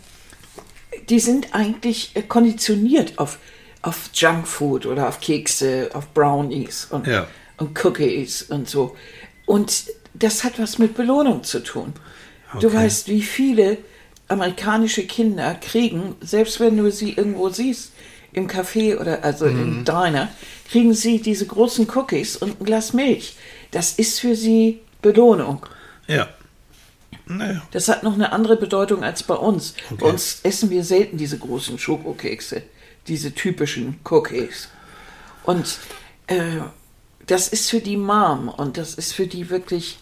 die 1.10 1.20
sind 1.20 1.54
eigentlich 1.54 2.16
äh, 2.16 2.22
konditioniert 2.22 3.20
auf, 3.20 3.40
auf 3.82 4.10
Junkfood 4.14 4.86
oder 4.86 5.10
auf 5.10 5.20
Kekse, 5.20 5.90
auf 5.94 6.14
Brownies 6.14 6.86
und, 6.86 7.08
ja. 7.08 7.28
und 7.58 7.78
Cookies 7.84 8.44
und 8.44 8.70
so. 8.70 8.96
Und 9.46 9.86
das 10.14 10.44
hat 10.44 10.60
was 10.60 10.78
mit 10.78 10.96
Belohnung 10.96 11.44
zu 11.44 11.64
tun. 11.64 11.94
Okay. 12.50 12.60
Du 12.62 12.74
weißt, 12.74 13.08
wie 13.08 13.22
viele 13.22 13.78
amerikanische 14.28 15.06
Kinder 15.06 15.56
kriegen, 15.56 16.16
selbst 16.22 16.60
wenn 16.60 16.78
du 16.78 16.92
sie 16.92 17.14
irgendwo 17.14 17.50
siehst, 17.50 17.92
im 18.34 18.48
Café 18.48 18.98
oder 18.98 19.24
also 19.24 19.46
mhm. 19.46 19.62
im 19.62 19.86
Diner, 19.86 20.30
kriegen 20.70 20.94
sie 20.94 21.22
diese 21.22 21.46
großen 21.46 21.88
Cookies 21.96 22.38
und 22.38 22.62
ein 22.62 22.66
Glas 22.66 22.94
Milch. 22.94 23.36
Das 23.72 23.94
ist 23.94 24.20
für 24.20 24.36
sie 24.36 24.80
Belohnung. 25.02 25.66
Ja. 26.08 26.30
Naja. 27.26 27.62
Das 27.72 27.88
hat 27.88 28.04
noch 28.04 28.14
eine 28.14 28.32
andere 28.32 28.58
Bedeutung 28.58 29.04
als 29.04 29.24
bei 29.24 29.36
uns. 29.36 29.76
Okay. 29.86 29.96
Bei 30.00 30.08
uns 30.08 30.40
essen 30.44 30.70
wir 30.70 30.84
selten 30.84 31.18
diese 31.18 31.38
großen 31.38 31.78
Schokokekse, 31.78 32.64
diese 33.08 33.34
typischen 33.34 34.00
Cookies. 34.10 34.70
Und 35.44 35.78
äh, 36.28 36.60
das 37.28 37.48
ist 37.48 37.70
für 37.70 37.80
die 37.80 37.98
Mom 37.98 38.50
und 38.50 38.78
das 38.78 38.96
ist 38.96 39.14
für 39.14 39.28
die 39.28 39.50
wirklich 39.50 40.00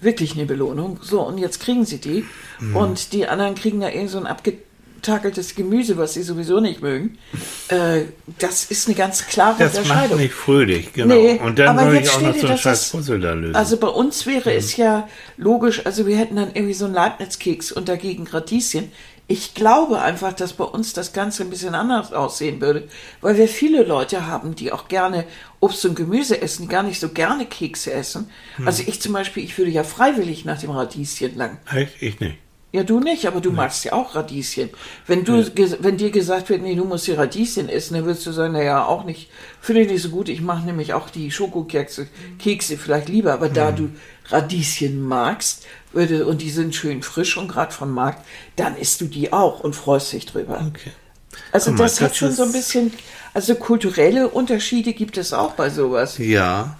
wirklich 0.00 0.34
eine 0.34 0.46
Belohnung. 0.46 1.00
So, 1.02 1.22
und 1.22 1.38
jetzt 1.38 1.60
kriegen 1.60 1.84
sie 1.84 1.98
die. 1.98 2.24
Mhm. 2.60 2.76
Und 2.76 3.12
die 3.12 3.26
anderen 3.26 3.54
kriegen 3.54 3.80
da 3.80 3.88
irgend 3.88 4.10
so 4.10 4.18
ein 4.18 4.26
abgetakeltes 4.26 5.54
Gemüse, 5.54 5.96
was 5.96 6.14
sie 6.14 6.22
sowieso 6.22 6.60
nicht 6.60 6.82
mögen. 6.82 7.18
Äh, 7.68 8.02
das 8.38 8.64
ist 8.64 8.86
eine 8.86 8.96
ganz 8.96 9.26
klare 9.26 9.56
das 9.58 9.76
Unterscheidung. 9.76 10.02
Das 10.02 10.10
macht 10.10 10.20
nicht 10.20 10.34
fröhlich, 10.34 10.92
genau. 10.92 11.14
Nee, 11.14 11.40
und 11.42 11.58
dann 11.58 11.78
soll 11.78 11.96
ich 11.96 12.10
auch 12.10 12.20
noch 12.20 12.36
so 12.36 12.46
einen 12.46 12.58
scheiß 12.58 12.90
Puzzle 12.90 13.20
da 13.20 13.32
lösen. 13.32 13.56
Also 13.56 13.76
bei 13.76 13.88
uns 13.88 14.26
wäre 14.26 14.50
mhm. 14.50 14.56
es 14.56 14.76
ja 14.76 15.08
logisch, 15.36 15.84
also 15.84 16.06
wir 16.06 16.16
hätten 16.16 16.36
dann 16.36 16.50
irgendwie 16.54 16.74
so 16.74 16.84
einen 16.84 16.94
Leibniz-Keks 16.94 17.72
und 17.72 17.88
dagegen 17.88 18.26
Radieschen. 18.26 18.92
Ich 19.30 19.52
glaube 19.52 20.00
einfach, 20.00 20.32
dass 20.32 20.54
bei 20.54 20.64
uns 20.64 20.94
das 20.94 21.12
Ganze 21.12 21.42
ein 21.42 21.50
bisschen 21.50 21.74
anders 21.74 22.14
aussehen 22.14 22.62
würde, 22.62 22.88
weil 23.20 23.36
wir 23.36 23.46
viele 23.46 23.82
Leute 23.82 24.26
haben, 24.26 24.54
die 24.54 24.72
auch 24.72 24.88
gerne 24.88 25.26
Obst 25.60 25.84
und 25.84 25.96
Gemüse 25.96 26.40
essen, 26.40 26.62
die 26.62 26.68
gar 26.68 26.82
nicht 26.82 27.00
so 27.00 27.08
gerne 27.08 27.46
Kekse 27.46 27.92
essen. 27.92 28.30
Hm. 28.56 28.66
Also 28.66 28.84
ich 28.86 29.00
zum 29.00 29.12
Beispiel, 29.12 29.44
ich 29.44 29.56
würde 29.58 29.70
ja 29.70 29.84
freiwillig 29.84 30.44
nach 30.44 30.60
dem 30.60 30.70
Radieschen 30.70 31.36
lang. 31.36 31.58
Echt? 31.74 32.00
Ich 32.00 32.20
nicht. 32.20 32.38
Ja, 32.70 32.82
du 32.82 33.00
nicht, 33.00 33.26
aber 33.26 33.40
du 33.40 33.48
nee. 33.48 33.56
magst 33.56 33.86
ja 33.86 33.94
auch 33.94 34.14
Radieschen. 34.14 34.68
Wenn 35.06 35.24
du, 35.24 35.38
nee. 35.38 35.76
wenn 35.80 35.96
dir 35.96 36.10
gesagt 36.10 36.50
wird, 36.50 36.60
nee, 36.60 36.74
du 36.74 36.84
musst 36.84 37.06
die 37.06 37.12
Radieschen 37.12 37.70
essen, 37.70 37.94
dann 37.94 38.04
würdest 38.04 38.26
du 38.26 38.32
sagen, 38.32 38.52
naja, 38.52 38.84
auch 38.84 39.04
nicht, 39.04 39.30
finde 39.60 39.82
ich 39.82 39.90
nicht 39.90 40.02
so 40.02 40.10
gut. 40.10 40.28
Ich 40.28 40.42
mache 40.42 40.66
nämlich 40.66 40.92
auch 40.92 41.08
die 41.08 41.30
Schokokekse, 41.30 42.08
Kekse 42.38 42.76
vielleicht 42.76 43.08
lieber, 43.08 43.32
aber 43.32 43.48
da 43.48 43.68
hm. 43.68 43.76
du 43.76 43.90
Radieschen 44.26 45.00
magst, 45.00 45.66
würde, 45.92 46.26
und 46.26 46.42
die 46.42 46.50
sind 46.50 46.74
schön 46.74 47.02
frisch 47.02 47.38
und 47.38 47.48
gerade 47.48 47.72
vom 47.72 47.90
Markt, 47.90 48.24
dann 48.56 48.76
isst 48.76 49.00
du 49.00 49.06
die 49.06 49.32
auch 49.32 49.60
und 49.60 49.74
freust 49.74 50.12
dich 50.12 50.26
drüber. 50.26 50.62
Okay. 50.68 50.92
Also 51.52 51.70
das, 51.70 51.96
das 51.96 52.00
hat 52.02 52.16
schon 52.16 52.32
so 52.32 52.42
ein 52.42 52.52
bisschen, 52.52 52.92
also 53.34 53.54
kulturelle 53.54 54.28
Unterschiede 54.28 54.92
gibt 54.92 55.18
es 55.18 55.32
auch 55.32 55.52
bei 55.52 55.70
sowas. 55.70 56.18
Ja, 56.18 56.76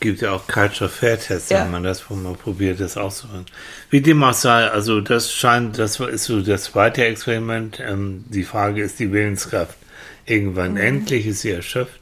gibt 0.00 0.20
ja 0.20 0.32
auch 0.32 0.46
Culture 0.46 0.90
Fair 0.90 1.18
Tests, 1.18 1.50
ja. 1.50 1.64
wenn 1.64 1.70
man 1.70 1.82
das, 1.82 2.08
wo 2.10 2.14
man 2.14 2.36
probiert, 2.36 2.78
das 2.80 2.96
auszuhören. 2.96 3.46
Wie 3.90 4.00
dem 4.00 4.22
auch 4.22 4.34
sei, 4.34 4.68
also 4.68 5.00
das 5.00 5.32
scheint, 5.32 5.78
das 5.78 5.98
ist 5.98 6.24
so 6.24 6.42
das 6.42 6.64
zweite 6.64 7.04
Experiment. 7.04 7.80
Ähm, 7.80 8.24
die 8.28 8.44
Frage 8.44 8.82
ist 8.82 8.98
die 8.98 9.12
Willenskraft. 9.12 9.76
Irgendwann 10.26 10.72
mhm. 10.72 10.78
endlich 10.78 11.26
ist 11.26 11.40
sie 11.40 11.52
erschöpft. 11.52 12.00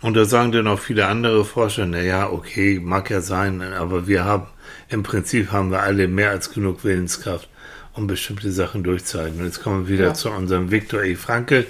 Und 0.00 0.14
da 0.14 0.24
sagen 0.24 0.52
dann 0.52 0.66
auch 0.66 0.78
viele 0.78 1.06
andere 1.06 1.44
Forscher, 1.44 1.86
na 1.86 2.00
ja, 2.00 2.30
okay, 2.30 2.78
mag 2.82 3.10
ja 3.10 3.20
sein, 3.20 3.62
aber 3.62 4.06
wir 4.06 4.24
haben, 4.24 4.46
im 4.88 5.02
Prinzip 5.02 5.50
haben 5.50 5.70
wir 5.70 5.82
alle 5.82 6.08
mehr 6.08 6.30
als 6.30 6.50
genug 6.50 6.84
Willenskraft, 6.84 7.48
um 7.94 8.06
bestimmte 8.06 8.52
Sachen 8.52 8.82
durchzuhalten. 8.82 9.40
Und 9.40 9.46
jetzt 9.46 9.62
kommen 9.62 9.86
wir 9.86 9.94
wieder 9.94 10.08
ja. 10.08 10.14
zu 10.14 10.30
unserem 10.30 10.70
Viktor 10.70 11.02
E. 11.02 11.14
Frankl, 11.14 11.66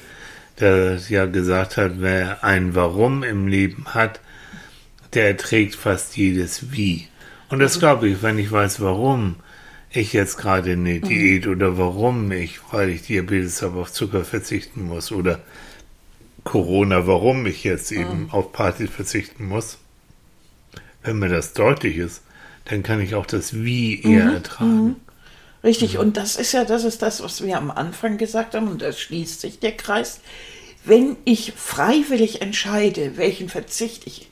der 0.61 0.99
ja 1.09 1.27
gesagt 1.27 1.77
hat, 1.77 1.95
wer 1.97 2.45
ein 2.45 2.75
Warum 2.75 3.23
im 3.23 3.47
Leben 3.47 3.87
hat, 3.95 4.21
der 5.15 5.29
erträgt 5.29 5.75
fast 5.75 6.17
jedes 6.17 6.73
Wie. 6.73 7.09
Und 7.49 7.59
das 7.59 7.79
glaube 7.79 8.09
ich, 8.09 8.23
wenn 8.23 8.39
ich 8.39 8.51
weiß, 8.51 8.81
warum 8.81 9.37
ich 9.91 10.13
jetzt 10.13 10.39
gerade 10.39 10.73
eine 10.73 10.95
mhm. 10.95 11.03
Diät 11.03 11.47
oder 11.47 11.79
warum 11.79 12.31
ich, 12.33 12.61
weil 12.73 12.89
ich 12.91 13.03
Diabetes 13.03 13.63
habe, 13.63 13.79
auf 13.79 13.93
Zucker 13.93 14.25
verzichten 14.25 14.85
muss 14.85 15.13
oder 15.13 15.41
Corona, 16.43 17.07
warum 17.07 17.47
ich 17.47 17.65
jetzt 17.65 17.93
eben 17.93 18.25
mhm. 18.25 18.31
auf 18.31 18.53
Party 18.53 18.87
verzichten 18.87 19.47
muss. 19.47 19.79
Wenn 21.03 21.19
mir 21.19 21.29
das 21.29 21.53
deutlich 21.53 21.97
ist, 21.97 22.23
dann 22.67 22.83
kann 22.83 23.01
ich 23.01 23.15
auch 23.15 23.27
das 23.27 23.63
Wie 23.63 24.03
eher 24.03 24.27
mhm. 24.27 24.35
ertragen. 24.35 24.97
Richtig, 25.65 25.99
und 25.99 26.17
das 26.19 26.37
ist 26.37 26.53
ja, 26.53 26.65
das 26.65 26.85
ist 26.85 27.01
das, 27.01 27.23
was 27.23 27.43
wir 27.43 27.57
am 27.57 27.71
Anfang 27.71 28.19
gesagt 28.19 28.55
haben, 28.55 28.69
und 28.69 28.83
da 28.83 28.93
schließt 28.93 29.41
sich 29.41 29.59
der 29.59 29.73
Kreis. 29.73 30.21
Wenn 30.85 31.17
ich 31.25 31.55
freiwillig 31.57 32.43
entscheide, 32.43 33.17
welchen 33.17 33.49
Verzicht 33.49 34.07
ich 34.07 34.29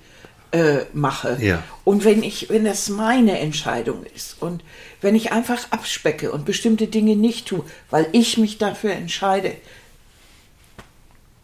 äh, 0.52 0.84
mache. 0.92 1.38
Ja. 1.40 1.62
Und 1.84 2.04
wenn 2.04 2.22
ich, 2.22 2.50
wenn 2.50 2.66
das 2.66 2.90
meine 2.90 3.38
Entscheidung 3.38 4.04
ist 4.14 4.40
und 4.40 4.62
wenn 5.00 5.14
ich 5.14 5.32
einfach 5.32 5.70
abspecke 5.70 6.30
und 6.30 6.44
bestimmte 6.44 6.86
Dinge 6.88 7.16
nicht 7.16 7.48
tue, 7.48 7.64
weil 7.88 8.06
ich 8.12 8.36
mich 8.36 8.58
dafür 8.58 8.92
entscheide, 8.92 9.56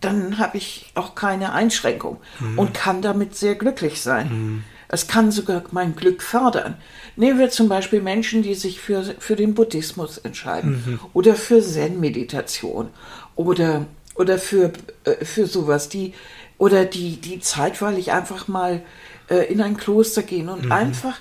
dann 0.01 0.39
habe 0.39 0.59
ich 0.59 0.87
auch 0.95 1.15
keine 1.15 1.53
Einschränkung 1.55 2.19
mhm. 2.39 2.59
und 2.59 2.75
kann 2.75 3.01
damit 3.01 3.35
sehr 3.35 3.55
glücklich 3.55 4.03
sein. 4.03 4.29
Mhm. 4.29 4.65
Es 4.89 5.07
kann 5.07 5.31
sogar 5.31 5.63
mein 5.71 5.95
Glück 5.95 6.23
fördern. 6.23 6.77
Nehmen 7.17 7.39
wir 7.39 7.51
zum 7.51 7.69
Beispiel 7.69 8.01
Menschen, 8.01 8.43
die 8.43 8.55
sich 8.55 8.81
für, 8.81 9.03
für 9.19 9.37
den 9.37 9.55
Buddhismus 9.55 10.19
entscheiden 10.19 10.83
mhm. 10.87 11.01
oder 11.13 11.35
für 11.35 11.63
Zen-Meditation 11.63 12.89
oder, 13.37 13.87
oder 14.15 14.39
für, 14.39 14.73
äh, 15.05 15.25
für 15.25 15.47
sowas, 15.47 15.91
die, 15.91 16.15
oder 16.57 16.87
die, 16.87 17.17
die 17.17 17.41
zeitweilig 17.41 18.13
einfach 18.13 18.49
mal 18.49 18.83
äh, 19.29 19.53
in 19.53 19.61
ein 19.61 19.77
Kloster 19.77 20.23
gehen 20.23 20.49
und 20.49 20.67
mhm. 20.67 20.73
einfach 20.73 21.19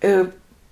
äh, 0.00 0.24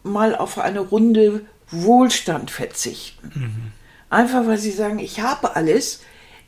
mal 0.03 0.35
auf 0.35 0.59
eine 0.59 0.81
Runde 0.81 1.43
Wohlstand 1.71 2.51
verzichten. 2.51 3.31
Mhm. 3.35 3.73
Einfach 4.11 4.47
weil 4.47 4.59
sie 4.59 4.73
sagen, 4.73 4.99
ich 4.99 5.21
habe 5.21 5.57
alles, 5.57 6.03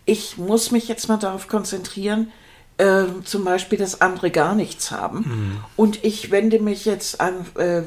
ich 0.04 0.36
muss 0.36 0.70
mich 0.70 0.88
jetzt 0.88 1.08
mal 1.08 1.16
darauf 1.16 1.48
konzentrieren, 1.48 2.30
äh, 2.78 3.04
zum 3.24 3.44
Beispiel, 3.44 3.78
dass 3.78 4.00
andere 4.00 4.30
gar 4.30 4.54
nichts 4.54 4.90
haben. 4.90 5.18
Mhm. 5.18 5.64
Und 5.76 6.04
ich 6.04 6.30
wende 6.30 6.58
mich 6.58 6.84
jetzt 6.84 7.20
an 7.20 7.46
äh, 7.56 7.82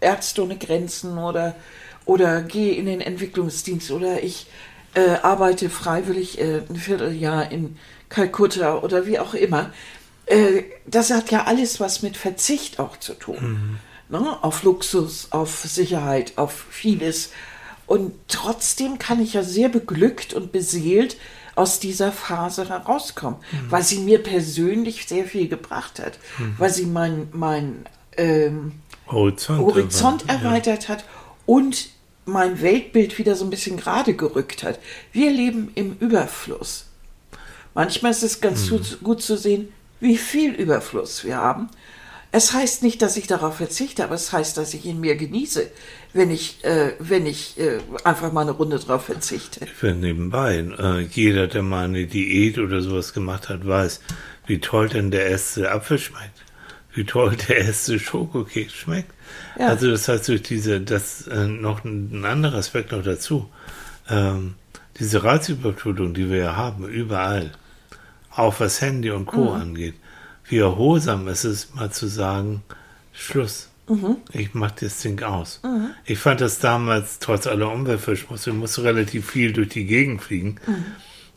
Ärzte 0.00 0.42
ohne 0.42 0.58
Grenzen 0.58 1.18
oder, 1.18 1.54
oder 2.04 2.42
gehe 2.42 2.74
in 2.74 2.86
den 2.86 3.00
Entwicklungsdienst 3.00 3.90
oder 3.90 4.22
ich 4.22 4.46
äh, 4.94 5.16
arbeite 5.22 5.70
freiwillig 5.70 6.38
äh, 6.38 6.62
ein 6.68 6.76
Vierteljahr 6.76 7.50
in 7.50 7.76
Kalkutta 8.08 8.78
oder 8.78 9.06
wie 9.06 9.18
auch 9.18 9.34
immer. 9.34 9.72
Äh, 10.26 10.64
das 10.86 11.10
hat 11.10 11.30
ja 11.30 11.44
alles 11.44 11.80
was 11.80 12.02
mit 12.02 12.16
Verzicht 12.16 12.78
auch 12.78 12.98
zu 12.98 13.14
tun. 13.14 13.80
Mhm. 14.10 14.18
Ne? 14.18 14.42
Auf 14.42 14.64
Luxus, 14.64 15.28
auf 15.30 15.60
Sicherheit, 15.60 16.34
auf 16.36 16.66
vieles. 16.70 17.30
Und 17.86 18.12
trotzdem 18.28 18.98
kann 18.98 19.20
ich 19.20 19.32
ja 19.32 19.42
sehr 19.42 19.68
beglückt 19.68 20.34
und 20.34 20.52
beseelt 20.52 21.16
aus 21.60 21.78
dieser 21.78 22.10
Phase 22.10 22.68
herauskommen, 22.70 23.38
mhm. 23.52 23.70
weil 23.70 23.82
sie 23.82 23.98
mir 23.98 24.22
persönlich 24.22 25.06
sehr 25.06 25.26
viel 25.26 25.46
gebracht 25.46 26.00
hat, 26.00 26.18
mhm. 26.38 26.54
weil 26.56 26.70
sie 26.70 26.86
mein, 26.86 27.28
mein 27.32 27.84
ähm, 28.16 28.72
Horizont, 29.06 29.60
Horizont 29.60 30.28
erweitert 30.28 30.84
ja. 30.84 30.88
hat 30.90 31.04
und 31.44 31.90
mein 32.24 32.62
Weltbild 32.62 33.18
wieder 33.18 33.34
so 33.34 33.44
ein 33.44 33.50
bisschen 33.50 33.76
gerade 33.76 34.14
gerückt 34.14 34.62
hat. 34.62 34.78
Wir 35.12 35.30
leben 35.30 35.70
im 35.74 35.98
Überfluss. 36.00 36.86
Manchmal 37.74 38.12
ist 38.12 38.22
es 38.22 38.40
ganz 38.40 38.70
mhm. 38.70 38.80
gut 39.02 39.22
zu 39.22 39.36
sehen, 39.36 39.68
wie 40.00 40.16
viel 40.16 40.54
Überfluss 40.54 41.24
wir 41.24 41.36
haben. 41.36 41.68
Es 42.32 42.52
heißt 42.52 42.82
nicht, 42.84 43.02
dass 43.02 43.16
ich 43.16 43.26
darauf 43.26 43.56
verzichte, 43.56 44.04
aber 44.04 44.14
es 44.14 44.32
heißt, 44.32 44.56
dass 44.56 44.72
ich 44.74 44.84
ihn 44.84 45.00
mehr 45.00 45.16
genieße, 45.16 45.68
wenn 46.12 46.30
ich, 46.30 46.64
äh, 46.64 46.92
wenn 47.00 47.26
ich 47.26 47.58
äh, 47.58 47.78
einfach 48.04 48.32
mal 48.32 48.42
eine 48.42 48.52
Runde 48.52 48.78
drauf 48.78 49.06
verzichte. 49.06 49.66
Für 49.66 49.92
nebenbei, 49.92 50.58
äh, 50.78 51.00
jeder, 51.00 51.48
der 51.48 51.62
mal 51.62 51.86
eine 51.86 52.06
Diät 52.06 52.58
oder 52.58 52.82
sowas 52.82 53.12
gemacht 53.12 53.48
hat, 53.48 53.66
weiß, 53.66 54.00
wie 54.46 54.60
toll 54.60 54.88
denn 54.88 55.10
der 55.10 55.26
erste 55.26 55.72
Apfel 55.72 55.98
schmeckt. 55.98 56.44
Wie 56.92 57.04
toll 57.04 57.36
der 57.48 57.58
erste 57.58 57.98
Schokokeks 57.98 58.72
schmeckt. 58.72 59.12
Ja. 59.58 59.68
Also 59.68 59.90
das 59.90 60.08
heißt, 60.08 60.28
durch 60.28 60.42
diese, 60.42 60.80
das 60.80 61.26
äh, 61.26 61.46
noch 61.46 61.84
ein, 61.84 62.10
ein 62.12 62.24
anderer 62.24 62.58
Aspekt 62.58 62.92
noch 62.92 63.02
dazu. 63.02 63.48
Ähm, 64.08 64.54
diese 64.98 65.24
Reizüberflutung, 65.24 66.14
die 66.14 66.30
wir 66.30 66.38
ja 66.38 66.56
haben, 66.56 66.88
überall, 66.88 67.52
auch 68.30 68.60
was 68.60 68.80
Handy 68.80 69.10
und 69.10 69.26
Co. 69.26 69.54
Mhm. 69.54 69.60
angeht, 69.60 69.94
wie 70.50 70.58
erholsam 70.58 71.26
ist 71.28 71.44
es, 71.44 71.74
mal 71.74 71.90
zu 71.90 72.06
sagen, 72.08 72.62
Schluss. 73.12 73.68
Mhm. 73.88 74.18
Ich 74.32 74.54
mach 74.54 74.70
das 74.72 74.98
Ding 75.00 75.20
aus. 75.22 75.60
Ich 76.04 76.18
fand 76.18 76.40
das 76.40 76.58
damals, 76.60 77.18
trotz 77.18 77.46
aller 77.46 77.70
Umweltverschmutzung, 77.72 78.54
ich 78.54 78.58
musste 78.60 78.84
relativ 78.84 79.28
viel 79.30 79.52
durch 79.52 79.70
die 79.70 79.84
Gegend 79.86 80.22
fliegen, 80.22 80.56
Mhm. 80.66 80.84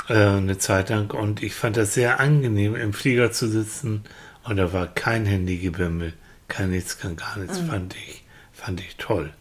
äh, 0.09 0.13
eine 0.37 0.57
Zeit 0.59 0.89
lang. 0.89 1.11
Und 1.11 1.41
ich 1.41 1.53
fand 1.55 1.77
das 1.77 1.93
sehr 1.95 2.19
angenehm, 2.19 2.75
im 2.75 2.93
Flieger 2.93 3.31
zu 3.31 3.47
sitzen 3.47 4.03
und 4.43 4.57
da 4.57 4.71
war 4.73 4.87
kein 4.87 5.25
Handygebimmel, 5.25 6.13
kein 6.47 6.69
nichts, 6.71 6.97
kein 6.99 7.15
gar 7.15 7.37
nichts, 7.37 7.61
Mhm. 7.61 7.67
fand 7.67 7.95
ich, 7.95 8.23
fand 8.51 8.81
ich 8.81 8.97
toll. 8.97 9.31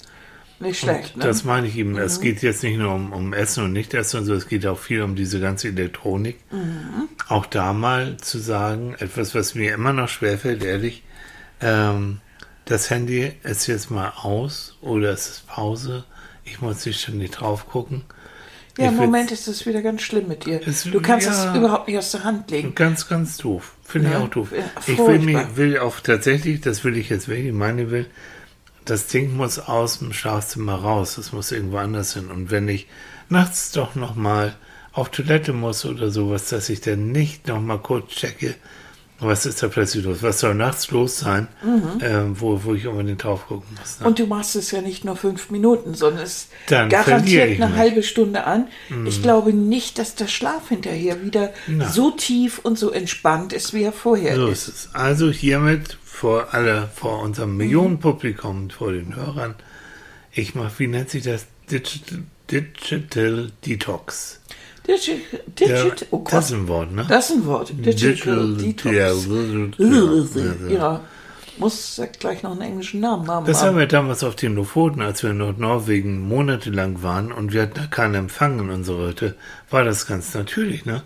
Nicht 0.63 0.81
schlecht, 0.81 1.17
ne? 1.17 1.25
Das 1.25 1.45
meine 1.45 1.67
ich 1.67 1.77
eben. 1.77 1.97
Es 1.99 2.21
geht 2.21 2.43
jetzt 2.43 2.63
nicht 2.63 2.79
nur 2.79 2.95
um, 2.95 3.13
um 3.13 3.33
Essen 3.35 3.65
und 3.65 3.73
Nicht-Essen 3.73 4.21
und 4.21 4.27
so, 4.27 4.35
es 4.35 4.49
geht 4.49 4.67
auch 4.67 4.79
viel 4.79 5.03
um 5.03 5.15
diese 5.17 5.41
ganze 5.41 5.69
Elektronik. 5.69 6.37
Auch 7.29 7.47
da 7.47 7.73
mal 7.73 8.17
zu 8.19 8.39
sagen, 8.39 8.95
etwas, 8.99 9.35
was 9.35 9.55
mir 9.55 9.75
immer 9.75 9.93
noch 9.93 10.09
schwerfällt, 10.09 10.65
ehrlich, 10.65 11.03
ähm, 11.61 12.21
das 12.65 12.91
Handy 12.91 13.33
ist 13.43 13.67
jetzt 13.67 13.91
mal 13.91 14.13
aus 14.23 14.77
oder 14.81 15.11
es 15.11 15.29
ist 15.29 15.47
Pause. 15.47 16.05
Ich 16.45 16.61
muss 16.61 16.85
nicht 16.87 17.01
ständig 17.01 17.31
drauf 17.33 17.69
gucken. 17.69 18.03
ja, 18.79 18.89
im 18.89 18.97
Moment 18.97 19.31
ist 19.33 19.49
es 19.49 19.67
wieder 19.67 19.83
ganz 19.83 20.03
schlimm 20.03 20.29
mit 20.29 20.47
dir. 20.47 20.61
Es- 20.67 20.85
Du 20.85 21.01
kannst 21.01 21.27
ja. 21.27 21.51
es 21.51 21.57
überhaupt 21.57 21.89
nicht 21.89 21.99
aus 21.99 22.11
der 22.13 22.25
Hand 22.25 22.51
legen. 22.51 22.75
Ganz, 22.75 23.09
ganz 23.09 23.37
doof. 23.37 23.75
Finde 23.85 24.11
Ja, 24.11 24.19
ich 24.19 24.25
auch 24.25 24.29
doof. 24.31 24.49
ja, 24.57 24.65
ich 24.87 24.99
will, 24.99 25.19
mich, 25.19 25.39
will 25.57 25.79
auch 25.79 26.01
tatsächlich, 26.01 26.61
das 26.63 26.83
will 26.85 26.97
ich 26.97 27.09
jetzt 27.11 27.29
wirklich, 27.29 27.53
meine 27.53 27.91
will, 27.91 28.07
das 28.85 29.07
Ding 29.07 29.37
muss 29.37 29.59
aus 29.59 29.99
dem 29.99 30.13
Schlafzimmer 30.13 30.75
raus. 30.75 31.15
Das 31.17 31.33
muss 31.33 31.53
irgendwo 31.53 31.79
anders 31.79 32.15
hin. 32.15 32.31
Und 32.31 32.51
wenn 32.51 32.69
ich 32.69 32.87
nachts 33.29 33.73
doch 33.73 33.95
noch 33.95 34.15
mal 34.15 34.55
auf 34.93 35.09
Toilette 35.11 35.53
muss 35.53 35.85
oder 35.85 36.11
sowas, 36.11 36.49
dass 36.49 36.69
ich 36.69 36.81
dann 36.81 37.13
nicht 37.13 37.49
noch 37.49 37.61
mal 37.61 37.79
kurz 37.79 38.11
checke, 38.11 38.55
was 39.25 39.47
ist 39.47 39.63
da 39.63 39.69
plötzlich 39.69 40.05
los? 40.05 40.19
Was 40.23 40.41
soll 40.41 40.57
nachts 40.57 40.91
los 40.91 41.21
sein, 41.21 41.47
äh, 42.01 42.11
wo, 42.35 42.65
wo 42.65 42.75
ich 42.75 42.89
unbedingt 42.89 43.23
drauf 43.23 43.47
gucken 43.47 43.69
muss. 43.79 44.01
Ne? 44.01 44.01
Mhm. 44.01 44.07
Und 44.09 44.19
du 44.19 44.27
machst 44.27 44.57
es 44.57 44.73
ja 44.73 44.81
nicht 44.83 45.05
nur 45.05 45.15
fünf 45.15 45.49
Minuten, 45.51 45.95
sondern 45.95 46.25
es 46.25 46.49
Dann 46.67 46.89
garantiert 46.89 47.45
eine 47.51 47.67
mich. 47.67 47.69
Mhm. 47.69 47.77
halbe 47.77 48.03
Stunde 48.03 48.45
an. 48.45 48.67
Ich 49.07 49.23
glaube 49.23 49.53
nicht, 49.53 49.99
dass 50.01 50.17
der 50.17 50.27
Schlaf 50.27 50.71
hinterher 50.71 51.23
wieder 51.25 51.53
Na. 51.69 51.89
so 51.89 52.11
tief 52.11 52.59
und 52.65 52.77
so 52.77 52.91
entspannt 52.91 53.53
ist, 53.53 53.73
wie 53.73 53.85
er 53.85 53.93
vorher 53.93 54.35
So 54.35 54.49
ist. 54.49 54.67
ist. 54.67 54.89
Also 54.93 55.31
hiermit 55.31 55.99
vor 56.23 56.55
alle, 56.55 56.89
vor 56.95 57.21
unserem 57.21 57.57
Millionenpublikum, 57.57 58.71
vor 58.71 58.93
den 58.93 59.17
Hörern, 59.17 59.57
ich 60.31 60.55
mache, 60.55 60.79
wie 60.79 60.87
nennt 60.87 61.11
sich 61.11 61.25
das? 61.25 61.47
Digital, 61.69 62.23
Digital 62.49 63.51
Detox. 63.67 64.41
Digital, 64.87 65.19
Ja, 65.59 65.83
Digital, 65.83 66.09
oh 66.13 66.25
das 66.31 66.45
ist 66.45 66.53
ein 66.53 66.69
Wort, 66.69 66.93
ne? 66.93 67.05
das 67.09 67.29
ist 67.29 67.37
ein 67.39 67.47
Wort. 67.47 67.73
Digital 67.77 68.55
Detox. 68.55 68.95
Ja, 68.95 69.13
Ja, 70.69 71.01
muss 71.59 72.01
gleich 72.21 72.45
noch 72.45 72.53
einen 72.53 72.61
englischen 72.61 73.01
Namen 73.01 73.29
haben. 73.29 73.45
Das 73.47 73.65
haben 73.65 73.77
wir 73.77 73.89
damals 73.89 74.23
auf 74.23 74.37
den 74.37 74.55
Lofoten, 74.55 75.03
als 75.03 75.25
wir 75.25 75.31
in 75.31 75.39
Nordnorwegen 75.39 76.21
monatelang 76.21 77.03
waren 77.03 77.33
und 77.33 77.53
wir 77.53 77.63
hatten 77.63 77.75
da 77.75 77.87
keinen 77.87 78.15
Empfang 78.15 78.61
in 78.61 78.71
unserer 78.71 79.09
Hütte, 79.09 79.35
war 79.71 79.83
das 79.83 80.07
ganz 80.07 80.33
natürlich, 80.35 80.85
ne? 80.85 81.03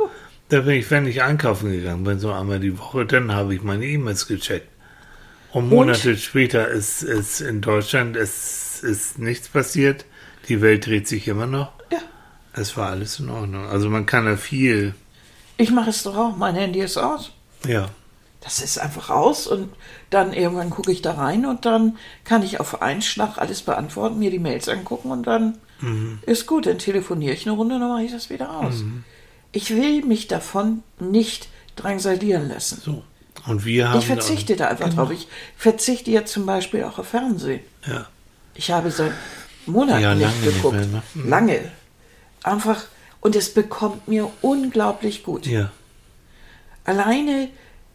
Da 0.51 0.61
bin 0.61 0.75
ich, 0.75 0.91
wenn 0.91 1.07
ich 1.07 1.23
einkaufen 1.23 1.73
gegangen 1.73 2.05
bin, 2.05 2.19
so 2.19 2.31
einmal 2.33 2.61
die 2.61 2.79
Woche, 2.79 3.07
dann 3.07 3.33
habe 3.33 3.55
ich 3.55 3.63
meine 3.63 3.87
E-Mails 3.87 4.29
gecheckt. 4.29 4.76
Und 5.57 5.69
Monate 5.71 6.17
später 6.19 6.69
ist 6.69 7.03
es 7.03 7.41
in 7.41 7.61
Deutschland, 7.63 8.15
es 8.17 8.83
ist 8.83 9.19
nichts 9.19 9.49
passiert, 9.49 10.05
die 10.49 10.61
Welt 10.61 10.87
dreht 10.87 11.09
sich 11.09 11.27
immer 11.29 11.47
noch. 11.47 11.73
ja, 11.91 11.99
Es 12.53 12.77
war 12.77 12.91
alles 12.91 13.19
in 13.21 13.31
Ordnung. 13.31 13.67
Also 13.67 13.89
man 13.89 14.05
kann 14.07 14.27
da 14.27 14.37
viel, 14.37 14.95
ich 15.57 15.71
mache 15.71 15.91
es 15.91 16.03
doch 16.03 16.17
auch. 16.17 16.37
Mein 16.37 16.55
Handy 16.57 16.81
ist 16.81 16.99
aus. 16.99 17.31
ja, 17.67 17.89
Das 18.43 18.61
ist 18.61 18.79
einfach 18.79 19.09
aus 19.09 19.47
und 19.47 19.71
dann 20.11 20.33
irgendwann 20.35 20.69
gucke 20.71 20.93
ich 20.93 21.01
da 21.01 21.13
rein 21.15 21.47
und 21.47 21.65
dann 21.65 21.97
kann 22.25 22.43
ich 22.43 22.61
auf 22.61 22.83
einen 22.83 23.01
Schlag 23.03 23.39
alles 23.39 23.63
beantworten, 23.63 24.19
mir 24.19 24.31
die 24.31 24.39
Mails 24.39 24.69
angucken 24.69 25.11
und 25.11 25.27
dann 25.27 25.57
Mhm. 25.81 26.21
ist 26.27 26.47
gut. 26.47 26.67
Dann 26.67 26.79
telefoniere 26.79 27.35
ich 27.35 27.47
eine 27.47 27.55
Runde 27.57 27.75
und 27.75 27.81
dann 27.83 27.91
mache 27.91 28.03
ich 28.05 28.13
das 28.13 28.29
wieder 28.31 28.51
aus. 28.61 28.85
Ich 29.53 29.71
will 29.71 30.05
mich 30.05 30.27
davon 30.29 30.83
nicht 31.01 31.49
drangsalieren 31.77 32.49
lassen. 32.49 32.81
so. 32.85 33.03
Und 33.47 33.65
wir 33.65 33.89
haben. 33.91 33.99
Ich 34.01 34.07
verzichte 34.07 34.57
da 34.57 34.69
einfach 34.69 34.91
Genau. 34.91 35.03
drauf. 35.05 35.13
Ich 35.13 35.29
verzichte 35.57 36.11
jetzt 36.11 36.33
zum 36.33 36.47
Beispiel 36.47 36.85
auch 36.85 36.99
auf 36.99 37.09
Fernsehen. 37.09 37.61
Ja. 37.87 38.07
Ich 38.55 38.71
habe 38.71 38.91
seit 38.91 39.13
Monaten 39.67 40.03
Ja, 40.03 40.15
nicht 40.15 40.23
lange 40.25 40.37
nicht 40.41 40.55
geguckt. 40.57 40.77
mehr, 40.77 40.87
ne? 40.87 41.03
Mhm. 41.15 41.29
Lange. 41.29 41.73
Einfach. 42.43 42.85
Und 43.21 43.35
es 43.37 43.53
bekommt 43.53 44.07
mir 44.09 44.31
unglaublich 44.43 45.23
gut. 45.25 45.47
Ja. 45.47 45.71
Alleine, 46.85 47.49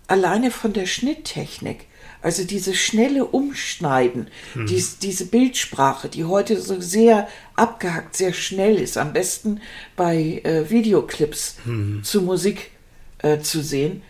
alleine 0.07 0.51
von 0.51 0.73
der 0.73 0.85
Schnitttechnik. 0.85 1.85
Also 2.23 2.43
dieses 2.43 2.77
schnelle 2.77 3.25
Umschneiden, 3.25 4.27
Mhm. 4.53 4.67
dies, 4.67 4.99
diese 4.99 5.25
Bildsprache, 5.25 6.07
die 6.07 6.25
heute 6.25 6.61
so 6.61 6.79
sehr 6.79 7.27
abgehackt, 7.55 8.15
sehr 8.15 8.33
schnell 8.33 8.75
ist, 8.75 8.97
am 8.97 9.11
besten 9.13 9.59
bei 9.95 10.41
äh, 10.43 10.69
Videoclips 10.69 11.55
Mhm. 11.65 12.03
zu 12.03 12.21
Musik 12.21 12.71
äh, 13.19 13.39
zu 13.39 13.61
sehen. 13.63 14.03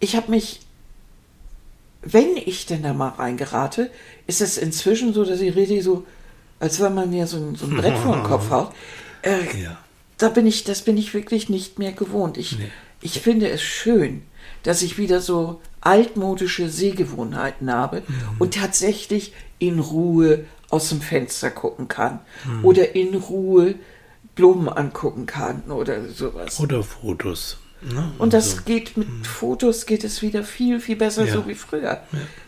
Ich 0.00 0.16
habe 0.16 0.30
mich, 0.30 0.60
wenn 2.02 2.36
ich 2.36 2.66
denn 2.66 2.82
da 2.82 2.92
mal 2.92 3.08
reingerate, 3.10 3.90
ist 4.26 4.40
es 4.40 4.58
inzwischen 4.58 5.12
so, 5.12 5.24
dass 5.24 5.40
ich 5.40 5.54
rede 5.56 5.82
so, 5.82 6.04
als 6.60 6.80
wenn 6.80 6.94
man 6.94 7.10
mir 7.10 7.26
so 7.26 7.36
ein, 7.38 7.54
so 7.56 7.66
ein 7.66 7.76
Brett 7.76 7.96
vor 7.98 8.14
den 8.16 8.22
Kopf 8.30 8.50
haut. 8.50 8.72
Äh, 9.22 9.62
Ja. 9.62 9.78
da 10.18 10.28
bin 10.28 10.46
ich, 10.46 10.64
das 10.64 10.82
bin 10.82 10.96
ich 10.96 11.14
wirklich 11.14 11.48
nicht 11.48 11.78
mehr 11.78 11.92
gewohnt. 11.92 12.36
Ich, 12.38 12.58
Nee. 12.58 12.70
ich 13.00 13.20
finde 13.20 13.48
es 13.48 13.62
schön, 13.62 14.22
dass 14.62 14.82
ich 14.82 14.98
wieder 14.98 15.20
so 15.20 15.60
altmodische 15.80 16.68
Sehgewohnheiten 16.68 17.72
habe 17.72 18.02
Mhm. 18.06 18.14
und 18.38 18.54
tatsächlich 18.54 19.32
in 19.58 19.78
Ruhe 19.78 20.44
aus 20.70 20.88
dem 20.88 21.00
Fenster 21.00 21.50
gucken 21.50 21.88
kann 21.88 22.20
Mhm. 22.44 22.64
oder 22.64 22.94
in 22.94 23.14
Ruhe 23.14 23.74
Blumen 24.34 24.68
angucken 24.68 25.26
kann 25.26 25.62
oder 25.70 26.08
sowas. 26.08 26.60
Oder 26.60 26.82
Fotos. 26.82 27.58
Ne? 27.82 28.10
Und 28.18 28.32
das 28.32 28.52
so. 28.52 28.62
geht 28.64 28.96
mit 28.96 29.08
Fotos 29.26 29.86
geht 29.86 30.02
es 30.02 30.22
wieder 30.22 30.42
viel, 30.44 30.80
viel 30.80 30.96
besser 30.96 31.24
Ja. 31.26 31.32
so 31.34 31.46
wie 31.46 31.54
früher. 31.54 32.02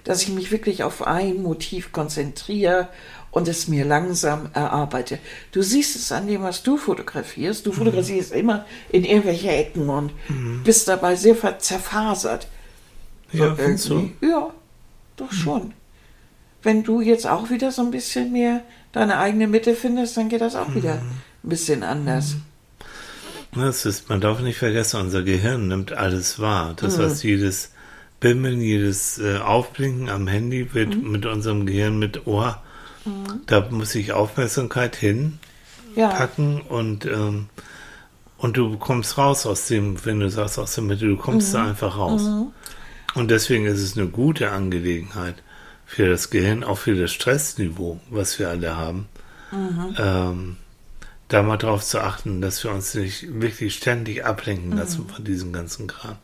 Dass 0.05 0.23
ich 0.23 0.31
mich 0.31 0.51
wirklich 0.51 0.83
auf 0.83 1.07
ein 1.07 1.43
Motiv 1.43 1.93
konzentriere 1.93 2.89
und 3.31 3.47
es 3.47 3.69
mir 3.69 3.85
langsam 3.85 4.49
erarbeite. 4.55 5.19
Du 5.53 5.61
siehst 5.63 5.97
es 5.97 6.11
an 6.13 6.27
dem, 6.27 6.43
was 6.43 6.63
du 6.63 6.77
fotografierst. 6.79 7.61
Mhm. 7.67 7.71
Du 7.71 7.77
fotografierst 7.77 8.33
immer 8.33 8.65
in 8.91 9.05
irgendwelche 9.05 9.51
Ecken 9.51 9.89
und 9.91 10.13
bist 10.65 10.89
dabei 10.89 11.15
sehr 11.15 11.37
zerfasert. 11.59 12.49
Ja, 13.33 13.51
So 13.51 13.57
findest 13.57 13.89
du? 13.91 14.11
Ja, 14.23 14.51
doch 15.17 15.31
schon. 15.33 15.75
Wenn 16.63 16.83
du 16.83 17.01
jetzt 17.03 17.27
auch 17.27 17.51
wieder 17.51 17.71
so 17.71 17.83
ein 17.83 17.91
bisschen 17.91 18.33
mehr 18.33 18.63
deine 18.93 19.19
eigene 19.19 19.47
Mitte 19.47 19.75
findest, 19.75 20.17
dann 20.17 20.29
geht 20.31 20.41
das 20.41 20.57
auch 20.57 20.75
wieder 20.75 20.95
Mhm. 20.97 21.11
ein 21.45 21.49
bisschen 21.51 21.83
anders. 21.83 22.37
Das 23.55 23.87
ist, 23.87 24.09
man 24.09 24.21
darf 24.21 24.41
nicht 24.41 24.59
vergessen, 24.59 25.01
unser 25.01 25.23
Gehirn 25.23 25.69
nimmt 25.69 25.93
alles 25.93 26.39
wahr. 26.39 26.75
Das 26.77 26.99
Mhm. 26.99 27.03
heißt, 27.03 27.25
jedes 27.25 27.73
Bimmeln, 28.21 28.61
jedes 28.61 29.19
äh, 29.19 29.39
Aufblinken 29.39 30.09
am 30.09 30.27
Handy 30.27 30.75
wird 30.75 30.97
Mhm. 30.97 31.11
mit 31.13 31.27
unserem 31.27 31.67
Gehirn 31.67 31.99
mit 31.99 32.27
Ohr. 32.27 32.63
Da 33.47 33.67
muss 33.71 33.95
ich 33.95 34.13
Aufmerksamkeit 34.13 34.95
hinpacken 34.97 35.37
Ja, 35.97 36.29
und, 36.69 37.07
ähm, 37.07 37.47
und 38.37 38.57
du 38.59 38.77
kommst 38.77 39.17
raus 39.17 39.47
aus 39.47 39.67
dem, 39.67 40.05
wenn 40.05 40.21
du 40.21 40.29
sagst, 40.29 40.59
aus 40.59 40.75
der 40.75 40.85
Mitte, 40.85 41.07
du 41.09 41.17
kommst 41.17 41.49
Mhm. 41.49 41.57
da 41.57 41.65
einfach 41.69 41.97
raus. 41.97 42.23
Und 43.15 43.31
deswegen 43.31 43.65
ist 43.65 43.81
es 43.81 43.97
eine 43.97 44.09
gute 44.09 44.51
Angelegenheit 44.51 45.37
für 45.87 46.09
das 46.11 46.29
Gehirn, 46.29 46.63
auch 46.65 46.77
für 46.79 46.95
das 46.95 47.13
Stressniveau, 47.13 47.99
was 48.11 48.39
wir 48.39 48.51
alle 48.51 48.77
haben, 48.77 49.07
Mhm. 49.53 49.97
ähm, 49.99 50.57
da 51.29 51.43
mal 51.43 51.57
drauf 51.59 51.85
zu 51.85 52.01
achten, 52.01 52.41
dass 52.41 52.65
wir 52.65 52.71
uns 52.71 52.95
nicht 52.95 53.41
wirklich 53.41 53.75
ständig 53.77 54.25
ablenken 54.25 54.77
lassen 54.77 55.07
von 55.09 55.25
diesem 55.25 55.53
ganzen 55.53 55.87
Kram. 55.87 56.17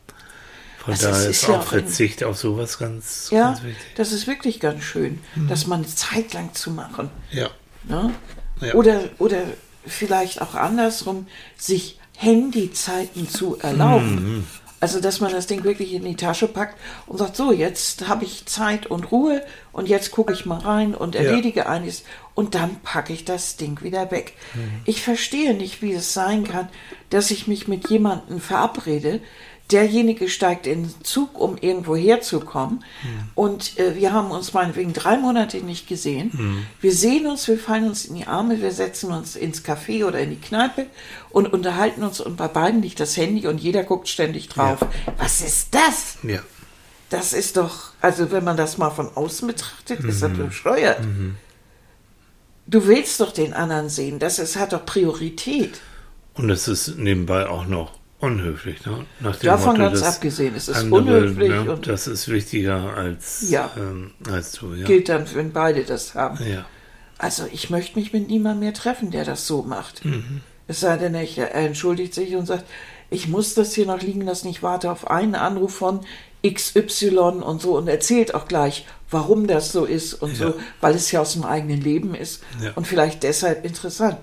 Von 0.79 0.93
Mhm. 0.93 0.97
Das 0.97 1.01
daher 1.01 1.29
ist- 1.29 1.43
ist, 1.43 1.49
auch 1.49 1.63
Verzicht 1.63 2.23
auf 2.23 2.37
sowas 2.37 2.77
ganz, 2.77 3.29
Ja, 3.31 3.49
ganz 3.49 3.63
wichtig. 3.63 3.85
das 3.95 4.11
ist 4.11 4.27
wirklich 4.27 4.59
ganz 4.59 4.83
schön, 4.83 5.19
das 5.49 5.67
mal 5.67 5.75
eine 5.77 5.85
Zeit 5.87 6.33
lang 6.33 6.53
zu 6.53 6.71
machen. 6.71 7.09
Ja. 7.31 7.49
Ne? 7.83 8.11
Ja. 8.61 8.73
Oder, 8.73 9.01
oder 9.19 9.37
vielleicht 9.85 10.41
auch 10.41 10.55
andersrum, 10.55 11.27
sich 11.57 11.99
Handyzeiten 12.17 13.27
zu 13.29 13.57
erlauben. 13.59 14.15
Mhm. 14.37 14.47
Also, 14.79 14.99
dass 14.99 15.19
man 15.19 15.31
das 15.31 15.47
Ding 15.47 15.63
wirklich 15.63 15.93
in 15.93 16.03
die 16.05 16.15
Tasche 16.15 16.47
packt 16.47 16.77
und 17.07 17.17
sagt, 17.17 17.35
so, 17.35 17.51
jetzt 17.51 18.07
habe 18.07 18.23
ich 18.25 18.45
Zeit 18.45 18.85
und 18.87 19.11
Ruhe 19.11 19.41
und 19.71 19.87
jetzt 19.89 20.11
gucke 20.11 20.33
ich 20.33 20.45
mal 20.45 20.59
rein 20.59 20.93
und 20.93 21.15
erledige 21.15 21.61
ja. 21.61 21.65
eines 21.67 22.03
und 22.35 22.53
dann 22.53 22.75
packe 22.81 23.13
ich 23.13 23.25
das 23.25 23.55
Ding 23.55 23.81
wieder 23.81 24.11
weg. 24.11 24.33
Mhm. 24.53 24.81
Ich 24.85 25.01
verstehe 25.01 25.55
nicht, 25.55 25.81
wie 25.81 25.93
es 25.93 26.13
sein 26.13 26.43
kann, 26.43 26.69
dass 27.09 27.31
ich 27.31 27.47
mich 27.47 27.67
mit 27.67 27.89
jemandem 27.89 28.39
verabrede, 28.41 29.21
derjenige 29.71 30.29
steigt 30.29 30.67
in 30.67 30.83
den 30.83 31.03
Zug, 31.03 31.39
um 31.39 31.57
irgendwo 31.57 31.95
herzukommen. 31.95 32.83
Mhm. 33.03 33.29
Und 33.33 33.79
äh, 33.79 33.95
wir 33.95 34.13
haben 34.13 34.31
uns 34.31 34.53
meinetwegen 34.53 34.93
drei 34.93 35.17
Monate 35.17 35.57
nicht 35.57 35.87
gesehen. 35.87 36.29
Mhm. 36.33 36.65
Wir 36.81 36.93
sehen 36.93 37.25
uns, 37.25 37.47
wir 37.47 37.57
fallen 37.57 37.87
uns 37.87 38.05
in 38.05 38.15
die 38.15 38.27
Arme, 38.27 38.61
wir 38.61 38.71
setzen 38.71 39.11
uns 39.11 39.35
ins 39.35 39.63
Café 39.63 40.05
oder 40.05 40.19
in 40.19 40.31
die 40.31 40.41
Kneipe 40.41 40.87
und 41.31 41.51
unterhalten 41.51 42.03
uns 42.03 42.19
und 42.19 42.37
bei 42.37 42.47
beiden 42.47 42.81
liegt 42.81 42.99
das 42.99 43.17
Handy 43.17 43.47
und 43.47 43.59
jeder 43.59 43.83
guckt 43.83 44.07
ständig 44.07 44.49
drauf. 44.49 44.81
Ja. 44.81 45.13
Was 45.17 45.41
ist 45.41 45.73
das? 45.73 46.17
Ja. 46.21 46.41
Das 47.09 47.33
ist 47.33 47.57
doch, 47.57 47.91
also 48.01 48.31
wenn 48.31 48.43
man 48.43 48.57
das 48.57 48.77
mal 48.77 48.89
von 48.89 49.15
außen 49.15 49.47
betrachtet, 49.47 50.03
mhm. 50.03 50.09
ist 50.09 50.21
das 50.21 50.31
mhm. 50.31 50.47
bescheuert. 50.47 51.03
Mhm. 51.03 51.37
Du 52.67 52.87
willst 52.87 53.19
doch 53.19 53.31
den 53.31 53.53
anderen 53.53 53.89
sehen, 53.89 54.19
das 54.19 54.39
ist, 54.39 54.55
hat 54.55 54.73
doch 54.73 54.85
Priorität. 54.85 55.79
Und 56.33 56.49
es 56.49 56.67
ist 56.67 56.97
nebenbei 56.97 57.47
auch 57.47 57.65
noch 57.65 57.91
unhöflich. 58.19 58.85
Ne? 58.85 59.05
Davon 59.41 59.77
Motto, 59.77 59.89
ganz 59.91 60.03
abgesehen, 60.03 60.55
es 60.55 60.67
ist 60.67 60.77
andere, 60.77 61.01
unhöflich. 61.01 61.49
Ne, 61.49 61.71
und 61.71 61.87
das 61.87 62.07
ist 62.07 62.27
wichtiger 62.27 62.95
als, 62.95 63.49
ja, 63.49 63.69
ähm, 63.77 64.11
als 64.29 64.53
du. 64.53 64.73
Ja. 64.73 64.85
Gilt 64.85 65.09
dann, 65.09 65.25
wenn 65.33 65.51
beide 65.51 65.83
das 65.83 66.15
haben. 66.15 66.39
Ja. 66.45 66.65
Also 67.17 67.47
ich 67.51 67.69
möchte 67.69 67.97
mich 67.97 68.13
mit 68.13 68.27
niemandem 68.27 68.61
mehr 68.61 68.73
treffen, 68.73 69.11
der 69.11 69.25
das 69.25 69.47
so 69.47 69.61
macht. 69.61 70.03
Mhm. 70.03 70.41
Es 70.67 70.79
sei 70.79 70.97
denn, 70.97 71.13
er 71.13 71.53
entschuldigt 71.53 72.13
sich 72.13 72.35
und 72.35 72.47
sagt, 72.47 72.65
ich 73.11 73.27
muss 73.27 73.53
das 73.53 73.73
hier 73.73 73.85
noch 73.85 74.01
liegen 74.01 74.21
lassen, 74.21 74.47
ich 74.47 74.63
warte 74.63 74.91
auf 74.91 75.09
einen 75.09 75.35
Anruf 75.35 75.75
von 75.75 76.01
XY 76.45 77.17
und 77.17 77.61
so 77.61 77.77
und 77.77 77.87
erzählt 77.87 78.33
auch 78.33 78.47
gleich, 78.47 78.85
warum 79.09 79.47
das 79.47 79.71
so 79.71 79.85
ist 79.85 80.13
und 80.15 80.37
ja. 80.37 80.47
so, 80.47 80.53
weil 80.81 80.95
es 80.95 81.11
ja 81.11 81.21
aus 81.21 81.33
dem 81.33 81.43
eigenen 81.43 81.81
Leben 81.81 82.15
ist 82.15 82.43
ja. 82.61 82.71
und 82.75 82.87
vielleicht 82.87 83.23
deshalb 83.23 83.65
interessant. 83.65 84.17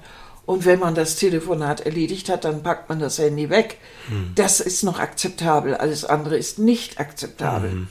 Und 0.44 0.64
wenn 0.64 0.80
man 0.80 0.94
das 0.94 1.16
Telefonat 1.16 1.82
erledigt 1.82 2.28
hat, 2.28 2.44
dann 2.44 2.62
packt 2.62 2.88
man 2.88 2.98
das 2.98 3.18
Handy 3.18 3.48
weg. 3.48 3.78
Hm. 4.08 4.32
Das 4.34 4.60
ist 4.60 4.82
noch 4.82 4.98
akzeptabel. 4.98 5.76
Alles 5.76 6.04
andere 6.04 6.36
ist 6.36 6.58
nicht 6.58 6.98
akzeptabel. 6.98 7.70
Hm. 7.70 7.88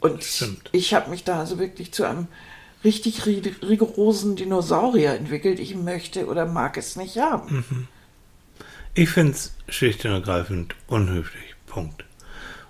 Und 0.00 0.24
Stimmt. 0.24 0.68
ich 0.72 0.94
habe 0.94 1.10
mich 1.10 1.24
da 1.24 1.38
also 1.38 1.58
wirklich 1.58 1.92
zu 1.92 2.04
einem 2.04 2.26
richtig 2.84 3.24
rigorosen 3.26 4.36
Dinosaurier 4.36 5.14
entwickelt. 5.14 5.58
Ich 5.60 5.74
möchte 5.74 6.26
oder 6.26 6.44
mag 6.46 6.76
es 6.76 6.96
nicht 6.96 7.16
haben. 7.18 7.64
Mhm. 7.68 7.88
Ich 8.94 9.10
finde 9.10 9.32
es 9.32 9.52
schlicht 9.68 10.04
und 10.04 10.12
ergreifend 10.12 10.74
unhöflich. 10.86 11.54
Punkt. 11.66 12.04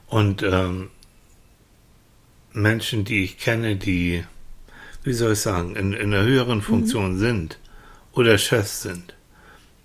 Und 0.08 0.42
ähm, 0.42 0.90
Menschen, 2.56 3.04
die 3.04 3.22
ich 3.22 3.38
kenne, 3.38 3.76
die, 3.76 4.24
wie 5.04 5.12
soll 5.12 5.34
ich 5.34 5.40
sagen, 5.40 5.76
in, 5.76 5.92
in 5.92 6.12
einer 6.12 6.24
höheren 6.24 6.62
Funktion 6.62 7.14
mhm. 7.14 7.18
sind, 7.18 7.58
oder 8.12 8.38
Chefs 8.38 8.82
sind, 8.82 9.14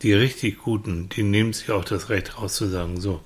die 0.02 0.14
richtig 0.14 0.60
guten, 0.60 1.10
die 1.10 1.24
nehmen 1.24 1.54
sich 1.54 1.70
auch 1.70 1.84
das 1.84 2.10
Recht 2.10 2.38
raus 2.38 2.56
zu 2.56 2.68
sagen, 2.68 3.00
so, 3.00 3.22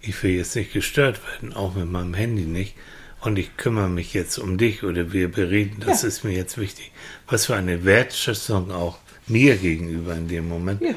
ich 0.00 0.20
will 0.22 0.32
jetzt 0.32 0.56
nicht 0.56 0.72
gestört 0.72 1.20
werden, 1.26 1.52
auch 1.52 1.74
mit 1.74 1.90
meinem 1.90 2.14
Handy 2.14 2.42
nicht. 2.42 2.74
Und 3.20 3.38
ich 3.38 3.56
kümmere 3.56 3.88
mich 3.88 4.14
jetzt 4.14 4.38
um 4.38 4.58
dich 4.58 4.84
oder 4.84 5.12
wir 5.12 5.30
bereden, 5.30 5.82
das 5.84 6.02
ja. 6.02 6.08
ist 6.08 6.22
mir 6.22 6.32
jetzt 6.32 6.56
wichtig. 6.58 6.92
Was 7.26 7.46
für 7.46 7.56
eine 7.56 7.84
Wertschätzung 7.84 8.70
auch 8.70 8.98
mir 9.26 9.56
gegenüber 9.56 10.14
in 10.14 10.28
dem 10.28 10.48
Moment. 10.48 10.82
Ja. 10.82 10.94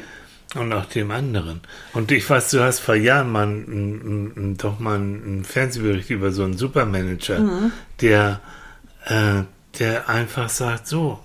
Und 0.55 0.73
auch 0.73 0.85
dem 0.85 1.11
anderen. 1.11 1.61
Und 1.93 2.11
ich 2.11 2.29
weiß, 2.29 2.51
du 2.51 2.61
hast 2.61 2.79
vor 2.79 2.95
Jahren 2.95 3.31
mal 3.31 3.43
n, 3.43 4.33
n, 4.35 4.57
doch 4.57 4.79
mal 4.79 4.95
einen 4.95 5.45
Fernsehbericht 5.45 6.09
über 6.09 6.31
so 6.31 6.43
einen 6.43 6.57
Supermanager, 6.57 7.39
mhm. 7.39 7.71
der, 8.01 8.41
äh, 9.05 9.43
der 9.79 10.09
einfach 10.09 10.49
sagt, 10.49 10.87
so, 10.87 11.19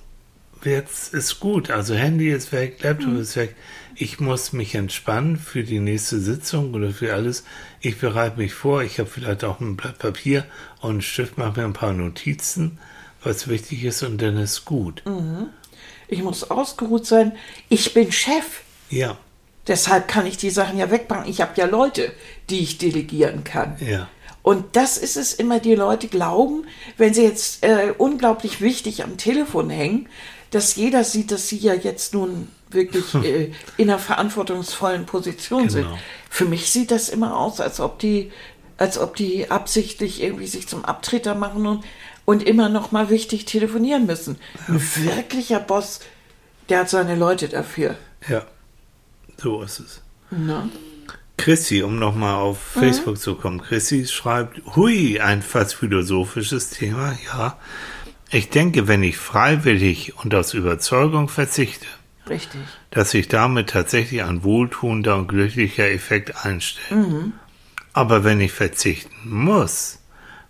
jetzt 0.64 1.12
ist 1.12 1.40
gut. 1.40 1.70
Also 1.70 1.94
Handy 1.94 2.30
ist 2.30 2.52
weg, 2.52 2.82
Laptop 2.82 3.14
mhm. 3.14 3.20
ist 3.20 3.36
weg. 3.36 3.56
Ich 3.96 4.20
muss 4.20 4.52
mich 4.52 4.74
entspannen 4.74 5.38
für 5.38 5.64
die 5.64 5.80
nächste 5.80 6.20
Sitzung 6.20 6.74
oder 6.74 6.90
für 6.90 7.14
alles. 7.14 7.44
Ich 7.80 7.98
bereite 7.98 8.38
mich 8.38 8.54
vor. 8.54 8.82
Ich 8.82 9.00
habe 9.00 9.08
vielleicht 9.08 9.42
auch 9.42 9.58
ein 9.58 9.76
Blatt 9.76 9.98
Papier 9.98 10.44
und 10.80 10.90
einen 10.90 11.02
Stift, 11.02 11.36
mache 11.38 11.60
mir 11.60 11.66
ein 11.66 11.72
paar 11.72 11.94
Notizen, 11.94 12.78
was 13.24 13.48
wichtig 13.48 13.84
ist 13.84 14.02
und 14.02 14.22
dann 14.22 14.36
ist 14.36 14.64
gut. 14.66 15.02
Mhm. 15.04 15.48
Ich 16.08 16.22
muss 16.22 16.48
ausgeruht 16.48 17.06
sein. 17.06 17.32
Ich 17.68 17.92
bin 17.92 18.12
Chef. 18.12 18.62
Ja. 18.90 19.16
Deshalb 19.66 20.06
kann 20.06 20.26
ich 20.26 20.36
die 20.36 20.50
Sachen 20.50 20.78
ja 20.78 20.90
wegpacken. 20.90 21.28
Ich 21.28 21.40
habe 21.40 21.52
ja 21.56 21.66
Leute, 21.66 22.12
die 22.50 22.60
ich 22.60 22.78
delegieren 22.78 23.42
kann. 23.42 23.76
Ja. 23.80 24.08
Und 24.42 24.76
das 24.76 24.96
ist 24.96 25.16
es 25.16 25.34
immer, 25.34 25.58
die 25.58 25.74
Leute 25.74 26.06
glauben, 26.06 26.66
wenn 26.96 27.12
sie 27.12 27.24
jetzt 27.24 27.64
äh, 27.64 27.92
unglaublich 27.98 28.60
wichtig 28.60 29.02
am 29.02 29.16
Telefon 29.16 29.70
hängen, 29.70 30.08
dass 30.52 30.76
jeder 30.76 31.02
sieht, 31.02 31.32
dass 31.32 31.48
sie 31.48 31.58
ja 31.58 31.74
jetzt 31.74 32.14
nun 32.14 32.48
wirklich 32.70 33.12
äh, 33.24 33.50
in 33.76 33.90
einer 33.90 33.98
verantwortungsvollen 33.98 35.04
Position 35.04 35.62
genau. 35.62 35.72
sind. 35.72 35.88
Für 36.30 36.44
mich 36.44 36.70
sieht 36.70 36.92
das 36.92 37.08
immer 37.08 37.36
aus, 37.36 37.60
als 37.60 37.80
ob 37.80 37.98
die, 37.98 38.30
als 38.78 38.98
ob 38.98 39.16
die 39.16 39.50
absichtlich 39.50 40.22
irgendwie 40.22 40.46
sich 40.46 40.68
zum 40.68 40.84
Abtreter 40.84 41.34
machen 41.34 41.66
und, 41.66 41.84
und 42.24 42.44
immer 42.44 42.68
noch 42.68 42.92
mal 42.92 43.10
wichtig 43.10 43.46
telefonieren 43.46 44.06
müssen. 44.06 44.38
Ein 44.68 44.80
wirklicher 44.94 45.58
Boss, 45.58 45.98
der 46.68 46.80
hat 46.80 46.90
seine 46.90 47.16
Leute 47.16 47.48
dafür. 47.48 47.96
Ja, 48.28 48.46
so 49.36 49.62
ist 49.62 49.80
es. 49.80 50.02
Na? 50.30 50.68
Chrissy, 51.36 51.82
um 51.82 51.98
nochmal 51.98 52.34
auf 52.34 52.74
mhm. 52.74 52.80
Facebook 52.80 53.18
zu 53.18 53.34
kommen. 53.34 53.60
Chrissy 53.60 54.06
schreibt, 54.06 54.60
hui, 54.74 55.20
ein 55.20 55.42
fast 55.42 55.74
philosophisches 55.74 56.70
Thema, 56.70 57.16
ja. 57.26 57.58
Ich 58.30 58.50
denke, 58.50 58.88
wenn 58.88 59.02
ich 59.02 59.18
freiwillig 59.18 60.14
und 60.16 60.34
aus 60.34 60.54
Überzeugung 60.54 61.28
verzichte, 61.28 61.86
Richtig. 62.28 62.60
dass 62.90 63.12
sich 63.12 63.28
damit 63.28 63.70
tatsächlich 63.70 64.24
ein 64.24 64.42
wohltuender 64.42 65.16
und 65.16 65.28
glücklicher 65.28 65.88
Effekt 65.88 66.44
einstellt. 66.44 66.90
Mhm. 66.90 67.32
Aber 67.92 68.24
wenn 68.24 68.40
ich 68.40 68.52
verzichten 68.52 69.14
muss, 69.24 70.00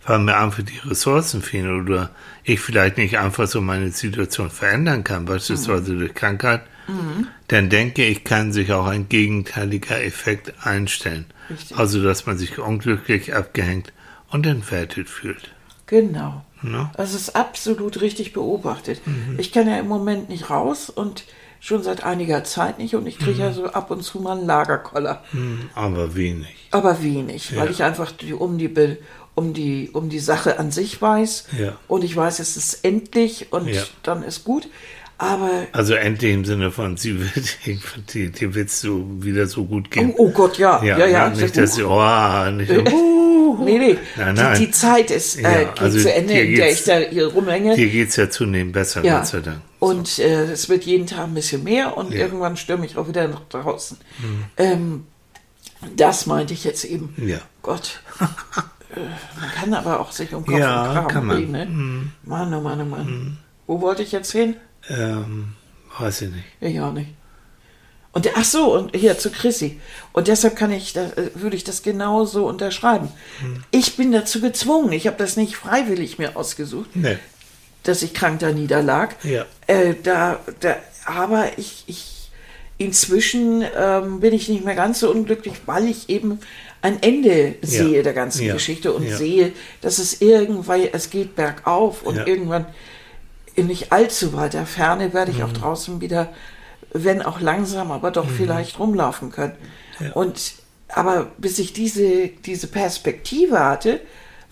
weil 0.07 0.20
mir 0.20 0.39
einfach 0.39 0.62
die 0.62 0.78
Ressourcen 0.89 1.43
fehlen 1.43 1.82
oder 1.82 2.11
ich 2.45 2.61
vielleicht 2.61 2.97
nicht 2.97 3.18
einfach 3.18 3.47
so 3.47 3.61
meine 3.61 3.91
Situation 3.91 4.51
verändern 4.51 5.05
kann, 5.05 5.26
beispielsweise 5.26 5.93
mhm. 5.93 5.99
durch 5.99 6.14
Krankheit, 6.14 6.62
mhm. 6.89 7.28
dann 7.49 7.70
denke 7.70 8.05
ich, 8.05 8.24
kann 8.24 8.53
sich 8.53 8.72
auch 8.72 8.87
ein 8.87 9.09
gegenteiliger 9.09 10.03
Effekt 10.03 10.55
einstellen. 10.64 11.26
Richtig. 11.51 11.76
Also, 11.76 12.03
dass 12.03 12.26
man 12.26 12.39
sich 12.39 12.59
unglücklich 12.59 13.34
abgehängt 13.34 13.93
und 14.30 14.47
entwertet 14.47 15.09
fühlt. 15.09 15.51
Genau. 15.87 16.45
No? 16.62 16.91
Also 16.97 17.16
es 17.16 17.28
ist 17.28 17.37
absolut 17.37 18.01
richtig 18.01 18.32
beobachtet. 18.32 19.01
Mhm. 19.07 19.39
Ich 19.39 19.53
kann 19.53 19.68
ja 19.68 19.78
im 19.78 19.89
Moment 19.89 20.28
nicht 20.28 20.51
raus 20.51 20.91
und 20.91 21.24
schon 21.61 21.82
seit 21.82 22.05
einiger 22.05 22.45
Zeit 22.45 22.78
nicht 22.78 22.95
und 22.95 23.07
ich 23.07 23.18
kriege 23.18 23.34
mhm. 23.34 23.41
ja 23.41 23.53
so 23.53 23.66
ab 23.66 23.91
und 23.91 24.03
zu 24.03 24.20
mal 24.20 24.37
einen 24.37 24.47
Lagerkoller. 24.47 25.22
Mhm. 25.32 25.70
Aber 25.74 26.14
wenig. 26.14 26.68
Aber 26.70 27.03
wenig, 27.03 27.51
ja. 27.51 27.59
weil 27.59 27.70
ich 27.70 27.82
einfach 27.82 28.11
die, 28.12 28.32
um 28.32 28.59
die 28.59 28.70
um 29.34 29.53
die 29.53 29.91
um 29.93 30.09
die 30.09 30.18
Sache 30.18 30.59
an 30.59 30.70
sich 30.70 31.01
weiß 31.01 31.49
ja. 31.59 31.76
und 31.89 32.05
ich 32.05 32.16
weiß, 32.16 32.39
es 32.39 32.57
ist 32.57 32.84
endlich 32.84 33.53
und 33.53 33.68
ja. 33.68 33.82
dann 34.03 34.22
ist 34.22 34.45
gut. 34.45 34.68
Aber 35.19 35.67
also 35.73 35.95
endlich 35.95 36.35
im 36.35 36.45
Sinne 36.45 36.71
von, 36.71 36.99
sie 36.99 37.19
wird, 37.19 37.57
die, 38.14 38.31
die 38.31 38.55
wird 38.55 38.71
so 38.71 39.07
wieder 39.23 39.47
so 39.47 39.64
gut 39.64 39.91
gehen. 39.91 40.12
Oh, 40.17 40.27
oh 40.27 40.31
Gott, 40.31 40.59
ja, 40.59 40.83
ja, 40.85 40.99
ja. 40.99 41.07
ja 41.07 41.31
nicht, 41.31 41.57
dass 41.57 41.77
sie, 41.77 41.85
oh, 41.85 42.51
nicht, 42.51 42.71
äh, 42.71 42.85
uh, 42.93 43.64
nee, 43.64 43.79
nee, 43.79 43.99
nein, 44.17 44.35
nein. 44.35 44.59
Die, 44.59 44.67
die 44.67 44.71
Zeit 44.73 45.11
ist 45.11 45.39
äh, 45.39 45.43
geht 45.43 45.81
also 45.81 45.99
zu 45.99 46.12
Ende, 46.12 46.35
in 46.35 46.57
der 46.57 46.71
ich 46.71 46.85
da 46.85 46.99
hier 46.99 47.29
rumhänge. 47.29 47.77
Dir 47.77 47.89
geht 47.89 48.11
es 48.11 48.17
ja 48.17 48.29
zunehmend 48.29 48.75
besser, 48.75 49.03
ja. 49.05 49.19
Gott 49.19 49.27
sei 49.27 49.41
Dank. 49.41 49.61
Und 49.79 50.19
äh, 50.19 50.45
es 50.53 50.69
wird 50.69 50.85
jeden 50.85 51.07
Tag 51.07 51.25
ein 51.25 51.35
bisschen 51.35 51.64
mehr 51.64 51.97
und 51.97 52.12
irgendwann 52.12 52.59
stürme 52.59 52.85
ich 52.85 52.99
auch 52.99 53.09
wieder 53.09 53.27
nach 53.27 53.43
draußen. 53.49 53.97
Hm. 54.21 54.45
Ähm, 54.59 55.07
das 55.97 56.27
meinte 56.27 56.53
ich 56.53 56.64
jetzt 56.64 56.85
eben. 56.85 57.14
Ja. 57.17 57.39
Gott. 57.62 58.01
Äh, 58.95 59.01
man 59.41 59.51
kann 59.51 59.75
aber 59.75 59.99
auch 59.99 60.12
sich 60.12 60.33
um 60.33 60.47
Kopf 60.47 60.57
ja, 60.57 60.85
und 60.85 60.95
Kram 60.95 61.09
kann 61.09 61.27
man. 61.27 61.37
reden. 61.37 61.53
Ne? 61.53 61.64
Hm. 61.67 62.12
Mann, 62.23 62.55
oh 62.55 62.61
Mann, 62.61 62.81
oh 62.81 62.85
Mann. 62.85 63.07
Hm. 63.07 63.37
Wo 63.67 63.81
wollte 63.81 64.05
ich 64.05 64.12
jetzt 64.12 64.31
hin? 64.31 64.55
Ähm, 64.89 65.55
weiß 65.99 66.22
ich 66.22 66.30
nicht. 66.30 66.45
Ich 66.61 66.80
auch 66.80 66.93
nicht. 66.93 67.11
Und 68.12 68.30
ach 68.34 68.45
so, 68.45 68.74
und 68.74 68.97
hier 68.97 69.18
zu 69.18 69.30
Chrissy. 69.30 69.78
Und 70.14 70.28
deshalb 70.28 70.57
kann 70.57 70.72
ich, 70.72 70.95
da, 70.95 71.05
äh, 71.05 71.30
würde 71.34 71.55
ich 71.55 71.64
das 71.64 71.82
genauso 71.82 72.47
unterschreiben. 72.47 73.11
Hm. 73.41 73.62
Ich 73.72 73.97
bin 73.97 74.11
dazu 74.11 74.41
gezwungen. 74.41 74.93
Ich 74.93 75.07
habe 75.07 75.18
das 75.18 75.37
nicht 75.37 75.57
freiwillig 75.57 76.18
mir 76.18 76.34
ausgesucht, 76.34 76.89
nee. 76.95 77.18
dass 77.82 78.03
ich 78.03 78.14
krank 78.14 78.41
da 78.41 78.53
niederlag. 78.53 79.16
Ja. 79.22 79.45
Äh, 79.66 79.97
da, 80.03 80.41
da, 80.61 80.76
aber 81.05 81.59
ich, 81.59 81.84
ich 81.89 82.30
inzwischen 82.78 83.62
ähm, 83.76 84.20
bin 84.20 84.32
ich 84.32 84.49
nicht 84.49 84.64
mehr 84.64 84.74
ganz 84.74 85.01
so 85.01 85.11
unglücklich, 85.11 85.55
weil 85.66 85.87
ich 85.87 86.09
eben 86.09 86.41
ein 86.80 87.03
Ende 87.03 87.57
sehe 87.61 87.99
ja. 87.99 88.03
der 88.03 88.12
ganzen 88.14 88.47
ja. 88.47 88.55
Geschichte 88.55 88.93
und 88.93 89.07
ja. 89.07 89.16
sehe, 89.16 89.53
dass 89.80 89.99
es 89.99 90.22
irgendwann, 90.22 90.89
es 90.93 91.11
geht 91.11 91.37
bergauf 91.37 92.03
und 92.03 92.26
irgendwann 92.26 92.64
in 93.57 93.67
nicht 93.67 93.93
allzu 93.93 94.33
weiter 94.35 94.67
Ferne 94.67 95.13
werde 95.13 95.33
ich 95.33 95.39
mhm. 95.39 95.45
auch 95.45 95.53
draußen 95.53 96.01
wieder, 96.01 96.33
wenn 96.93 97.23
auch 97.23 97.41
langsam, 97.41 97.91
aber 97.91 98.11
doch 98.11 98.27
mhm. 98.27 98.35
vielleicht 98.37 98.79
rumlaufen 98.79 99.33
können. 99.33 99.55
Ja. 99.99 100.13
Und 100.13 100.53
aber 100.89 101.33
bis 101.39 101.59
ich 101.59 101.73
diese, 101.73 102.29
diese 102.29 102.69
Perspektive 102.69 103.59
hatte, 103.59 104.01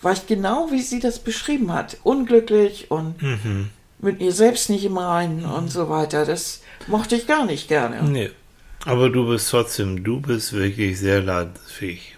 war 0.01 0.11
ich 0.11 0.27
genau 0.27 0.69
wie 0.71 0.81
sie 0.81 0.99
das 0.99 1.19
beschrieben 1.19 1.71
hat. 1.71 1.97
Unglücklich 2.03 2.91
und 2.91 3.21
Mhm. 3.21 3.69
mit 3.99 4.19
mir 4.19 4.33
selbst 4.33 4.69
nicht 4.69 4.83
im 4.83 4.97
Reinen 4.97 5.45
und 5.45 5.71
so 5.71 5.87
weiter. 5.89 6.25
Das 6.25 6.61
mochte 6.87 7.15
ich 7.15 7.25
gar 7.25 7.45
nicht 7.45 7.67
gerne. 7.69 8.03
Nee. 8.03 8.31
Aber 8.85 9.09
du 9.09 9.27
bist 9.27 9.49
trotzdem, 9.49 10.03
du 10.03 10.19
bist 10.19 10.53
wirklich 10.53 10.99
sehr 10.99 11.21
leidensfähig. 11.21 12.17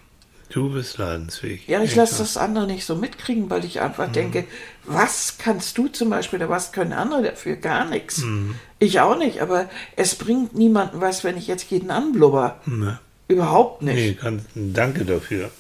Du 0.50 0.70
bist 0.72 0.98
leidensfähig. 0.98 1.68
Ja, 1.68 1.82
ich 1.84 1.96
lasse 1.96 2.18
das 2.18 2.36
andere 2.38 2.66
nicht 2.68 2.86
so 2.86 2.96
mitkriegen, 2.96 3.50
weil 3.50 3.64
ich 3.64 3.76
Mhm. 3.76 3.82
einfach 3.82 4.12
denke, 4.12 4.46
was 4.88 5.38
kannst 5.38 5.78
du 5.78 5.88
zum 5.88 6.10
Beispiel 6.10 6.40
oder 6.40 6.50
was 6.50 6.72
können 6.72 6.94
andere 6.94 7.22
dafür? 7.24 7.56
Gar 7.58 7.86
nichts. 7.86 8.20
Mhm. 8.20 8.56
Ich 8.80 9.00
auch 9.00 9.18
nicht, 9.18 9.42
aber 9.42 9.70
es 9.96 10.16
bringt 10.16 10.56
niemanden 10.56 11.02
was, 11.02 11.24
wenn 11.24 11.38
ich 11.38 11.48
jetzt 11.48 11.70
jeden 11.70 11.92
anblubber. 11.92 12.60
Nee, 12.66 12.94
Überhaupt 13.28 13.82
nicht. 13.82 13.96
nee 13.96 14.14
ganz, 14.14 14.44
danke 14.56 15.04
dafür. 15.06 15.52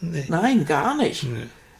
Nee. 0.00 0.24
Nein, 0.28 0.64
gar 0.64 0.96
nicht. 0.96 1.26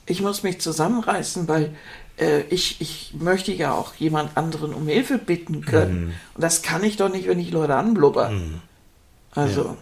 Ich 0.07 0.21
muss 0.21 0.43
mich 0.43 0.61
zusammenreißen, 0.61 1.47
weil 1.47 1.77
äh, 2.19 2.41
ich, 2.51 2.81
ich 2.81 3.15
möchte 3.17 3.53
ja 3.53 3.73
auch 3.73 3.95
jemand 3.95 4.37
anderen 4.37 4.75
um 4.75 4.89
Hilfe 4.89 5.19
bitten 5.19 5.65
können. 5.65 6.07
Mhm. 6.07 6.13
Und 6.35 6.43
das 6.43 6.63
kann 6.63 6.83
ich 6.83 6.97
doch 6.97 7.09
nicht, 7.11 7.29
wenn 7.29 7.39
ich 7.39 7.53
Leute 7.53 7.77
anblubber. 7.77 8.33
Also, 9.33 9.77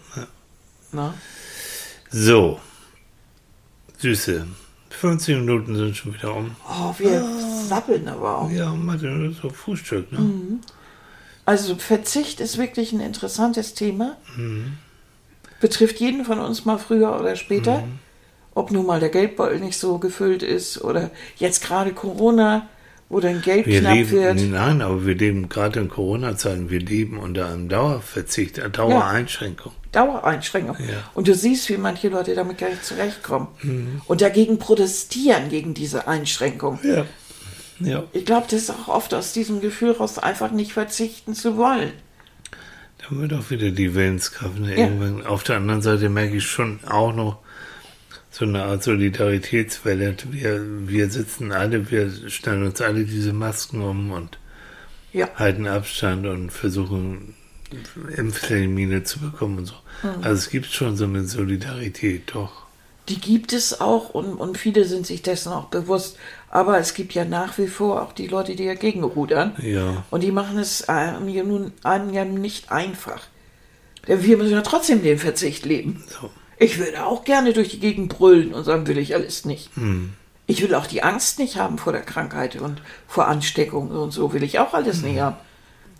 na? 0.93 1.14
So. 2.11 2.61
Süße. 3.99 4.47
50 4.97 5.36
Minuten 5.36 5.76
sind 5.76 5.97
schon 5.97 6.14
wieder 6.14 6.34
um. 6.34 6.57
Oh, 6.68 6.94
wir 6.99 7.24
sappeln 7.68 8.09
aber 8.09 8.38
auch. 8.38 8.51
Ja, 8.51 8.72
Martin, 8.72 9.26
das 9.26 9.36
ist 9.36 9.44
doch 9.44 9.55
Frühstück, 9.55 10.11
ne? 10.12 10.18
Mhm. 10.18 10.61
Also 11.44 11.76
Verzicht 11.76 12.40
ist 12.40 12.59
wirklich 12.59 12.92
ein 12.92 13.01
interessantes 13.01 13.74
Thema. 13.74 14.16
Betrifft 15.61 16.01
jeden 16.01 16.24
von 16.24 16.40
uns 16.40 16.64
mal 16.64 16.78
früher 16.78 17.18
oder 17.20 17.36
später. 17.36 17.84
Ob 18.55 18.70
nun 18.70 18.86
mal 18.86 19.01
der 19.01 19.11
Geldbeutel 19.11 19.61
nicht 19.61 19.78
so 19.78 19.99
gefüllt 19.99 20.42
ist 20.42 20.82
oder 20.82 21.11
jetzt 21.36 21.62
gerade 21.62 21.92
Corona, 21.92 22.68
wo 23.09 23.21
dein 23.21 23.41
Geld 23.41 23.67
Wir 23.67 23.81
knapp 23.81 23.95
leben, 23.95 24.11
wird. 24.11 24.41
nein, 24.51 24.83
aber 24.83 25.07
wir 25.07 25.15
leben 25.15 25.49
gerade 25.49 25.81
in 25.81 25.89
Corona-Zeiten, 25.89 26.71
wir 26.71 26.81
leben 26.81 27.19
unter 27.19 27.47
einem 27.47 27.69
Dauerverzicht, 27.69 28.59
einer 28.59 28.71
Dauereinschränkung. 28.71 29.73
Dauereinschränkung. 29.93 30.77
Ja. 30.81 31.11
Und 31.15 31.29
du 31.29 31.35
siehst, 31.35 31.69
wie 31.69 31.77
manche 31.77 32.09
Leute 32.09 32.35
damit 32.35 32.59
gar 32.59 32.69
nicht 32.69 32.85
zurechtkommen. 32.85 33.49
Und 34.07 34.21
dagegen 34.21 34.59
protestieren, 34.59 35.49
gegen 35.49 35.73
diese 35.73 36.09
Einschränkung. 36.09 36.79
Ja. 36.83 37.07
Ja. 37.79 38.05
Ich 38.13 38.25
glaube, 38.25 38.47
das 38.51 38.63
ist 38.63 38.71
auch 38.71 38.89
oft 38.89 39.15
aus 39.15 39.33
diesem 39.33 39.61
Gefühl 39.61 39.93
raus, 39.93 40.19
einfach 40.19 40.51
nicht 40.51 40.73
verzichten 40.73 41.35
zu 41.35 41.57
wollen. 41.57 41.93
Da 42.99 43.07
haben 43.07 43.21
wir 43.21 43.29
doch 43.29 43.51
wieder 43.51 43.71
die 43.71 43.95
Willenskraft. 43.95 44.59
Ne? 44.59 44.73
Ja. 44.73 44.87
Irgendwann, 44.87 45.27
auf 45.27 45.45
der 45.45 45.57
anderen 45.57 45.83
Seite 45.83 46.09
merke 46.09 46.37
ich 46.37 46.47
schon 46.47 46.81
auch 46.89 47.15
noch 47.15 47.39
so 48.39 48.45
eine 48.45 48.64
Art 48.64 48.82
Solidaritätswelle. 48.82 50.14
Wir, 50.30 50.61
wir 50.87 51.09
sitzen 51.09 51.53
alle, 51.53 51.91
wir 51.91 52.11
stellen 52.28 52.64
uns 52.64 52.82
alle 52.82 53.05
diese 53.05 53.32
Masken 53.32 53.80
um 53.80 54.12
und 54.12 54.39
Ja. 55.12 55.30
halten 55.37 55.66
Abstand 55.66 56.26
und 56.26 56.51
versuchen 56.51 57.34
Impftermine 58.14 59.05
zu 59.05 59.20
bekommen 59.20 59.59
und 59.59 59.64
so. 59.66 59.74
Mhm. 60.03 60.22
Also 60.22 60.34
es 60.34 60.51
gibt 60.51 60.66
schon 60.66 60.99
so 60.99 61.05
eine 61.05 61.24
Solidarität, 61.24 62.34
doch. 62.34 62.66
Die 63.09 63.18
gibt 63.18 63.55
es 63.55 63.80
auch 63.80 64.11
und, 64.11 64.34
und 64.34 64.59
viele 64.59 64.84
sind 64.84 65.07
sich 65.07 65.22
dessen 65.22 65.53
auch 65.53 65.66
bewusst. 65.66 66.18
Aber 66.51 66.78
es 66.78 66.93
gibt 66.93 67.14
ja 67.14 67.24
nach 67.24 67.57
wie 67.57 67.68
vor 67.68 68.03
auch 68.03 68.12
die 68.12 68.26
Leute, 68.26 68.55
die 68.55 68.66
dagegen 68.66 69.03
rudern. 69.03 69.55
Ja. 69.62 70.05
Und 70.11 70.22
die 70.22 70.32
machen 70.32 70.59
es 70.59 70.89
einem 70.91 71.28
ja 71.30 71.43
nun 71.43 71.72
einem 71.84 72.12
ja 72.12 72.26
nicht 72.26 72.70
einfach. 72.70 73.22
Denn 74.07 74.22
wir 74.22 74.37
müssen 74.37 74.53
ja 74.53 74.61
trotzdem 74.61 75.03
den 75.03 75.18
Verzicht 75.18 75.64
leben. 75.64 76.05
So. 76.20 76.30
Ich 76.59 76.79
würde 76.79 77.05
auch 77.05 77.25
gerne 77.25 77.53
durch 77.53 77.69
die 77.71 77.81
Gegend 77.81 78.09
brüllen 78.09 78.55
und 78.55 78.65
sagen, 78.65 78.87
will 78.87 78.99
ich 78.99 79.15
alles 79.15 79.45
nicht. 79.45 79.75
Hm. 79.77 80.13
Ich 80.47 80.63
will 80.63 80.75
auch 80.75 80.87
die 80.87 81.03
Angst 81.03 81.39
nicht 81.39 81.57
haben 81.57 81.77
vor 81.77 81.93
der 81.93 82.03
Krankheit 82.03 82.57
und 82.57 82.81
vor 83.09 83.27
Ansteckung 83.27 83.91
und 83.91 84.13
so 84.13 84.33
will 84.33 84.43
ich 84.43 84.59
auch 84.59 84.75
alles 84.75 85.03
nicht 85.03 85.21
haben. 85.21 85.37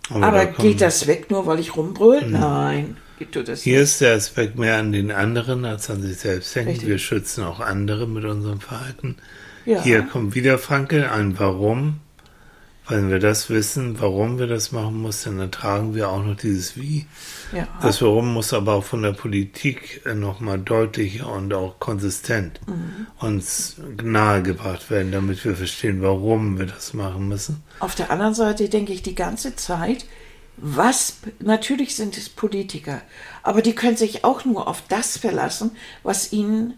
Aber, 0.09 0.25
Aber 0.25 0.37
da 0.37 0.45
geht 0.45 0.81
das 0.81 1.05
weg, 1.07 1.29
nur 1.29 1.45
weil 1.45 1.59
ich 1.59 1.75
rumbrüll? 1.75 2.25
Nein, 2.25 2.95
tut 3.31 3.49
das 3.49 3.63
Hier 3.63 3.81
ist 3.81 3.99
der 3.99 4.15
Aspekt 4.15 4.57
mehr 4.57 4.77
an 4.77 4.93
den 4.93 5.11
anderen 5.11 5.65
als 5.65 5.89
an 5.89 6.01
sich 6.01 6.17
selbst 6.17 6.55
hängen. 6.55 6.69
Richtig. 6.69 6.87
Wir 6.87 6.97
schützen 6.97 7.43
auch 7.43 7.59
andere 7.59 8.07
mit 8.07 8.23
unserem 8.23 8.61
Verhalten. 8.61 9.17
Ja. 9.65 9.81
Hier 9.83 10.03
kommt 10.03 10.33
wieder 10.33 10.57
Franke 10.57 11.11
ein 11.11 11.37
Warum. 11.39 11.99
Wenn 12.89 13.09
wir 13.09 13.19
das 13.19 13.49
wissen, 13.49 13.99
warum 13.99 14.39
wir 14.39 14.47
das 14.47 14.71
machen 14.71 15.01
müssen, 15.01 15.37
dann 15.37 15.47
ertragen 15.47 15.93
wir 15.93 16.09
auch 16.09 16.23
noch 16.23 16.37
dieses 16.37 16.77
Wie. 16.77 17.05
Ja. 17.53 17.67
Das 17.81 18.01
Warum 18.01 18.33
muss 18.33 18.53
aber 18.53 18.75
auch 18.75 18.83
von 18.83 19.01
der 19.03 19.11
Politik 19.11 20.01
nochmal 20.15 20.59
deutlicher 20.59 21.29
und 21.31 21.53
auch 21.53 21.79
konsistent 21.79 22.59
Mhm. 22.67 23.07
uns 23.19 23.75
nahegebracht 24.01 24.89
werden, 24.89 25.11
damit 25.11 25.43
wir 25.43 25.55
verstehen, 25.55 26.01
warum 26.01 26.57
wir 26.57 26.65
das 26.65 26.93
machen 26.93 27.27
müssen. 27.27 27.63
Auf 27.79 27.95
der 27.95 28.09
anderen 28.11 28.33
Seite 28.33 28.69
denke 28.69 28.93
ich 28.93 29.03
die 29.03 29.15
ganze 29.15 29.55
Zeit, 29.55 30.05
was, 30.57 31.17
natürlich 31.39 31.95
sind 31.95 32.17
es 32.17 32.29
Politiker, 32.29 33.01
aber 33.43 33.61
die 33.61 33.75
können 33.75 33.97
sich 33.97 34.23
auch 34.23 34.43
nur 34.45 34.67
auf 34.67 34.81
das 34.89 35.17
verlassen, 35.17 35.71
was 36.03 36.33
ihnen 36.33 36.73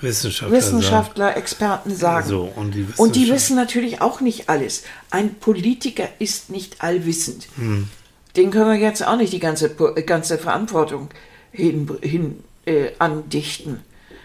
Wissenschaftler, 0.00 0.56
Wissenschaftler, 0.56 1.36
Experten 1.36 1.94
sagen. 1.94 2.28
So, 2.28 2.52
und 2.54 2.74
die 2.74 2.86
Und 2.96 3.16
die 3.16 3.28
wissen 3.28 3.56
natürlich 3.56 4.00
auch 4.00 4.20
nicht 4.20 4.48
alles. 4.48 4.84
Ein 5.10 5.34
Politiker 5.34 6.08
ist 6.18 6.50
nicht 6.50 6.82
allwissend. 6.82 7.48
Hm. 7.56 7.88
Den 8.36 8.50
können 8.50 8.70
wir 8.70 8.78
jetzt 8.78 9.04
auch 9.04 9.16
nicht 9.16 9.32
die 9.32 9.40
ganze, 9.40 9.66
äh, 9.96 10.02
ganze 10.02 10.38
Verantwortung 10.38 11.08
hin, 11.50 11.90
hin 12.00 12.44
äh, 12.64 12.92
andichten. 12.98 13.80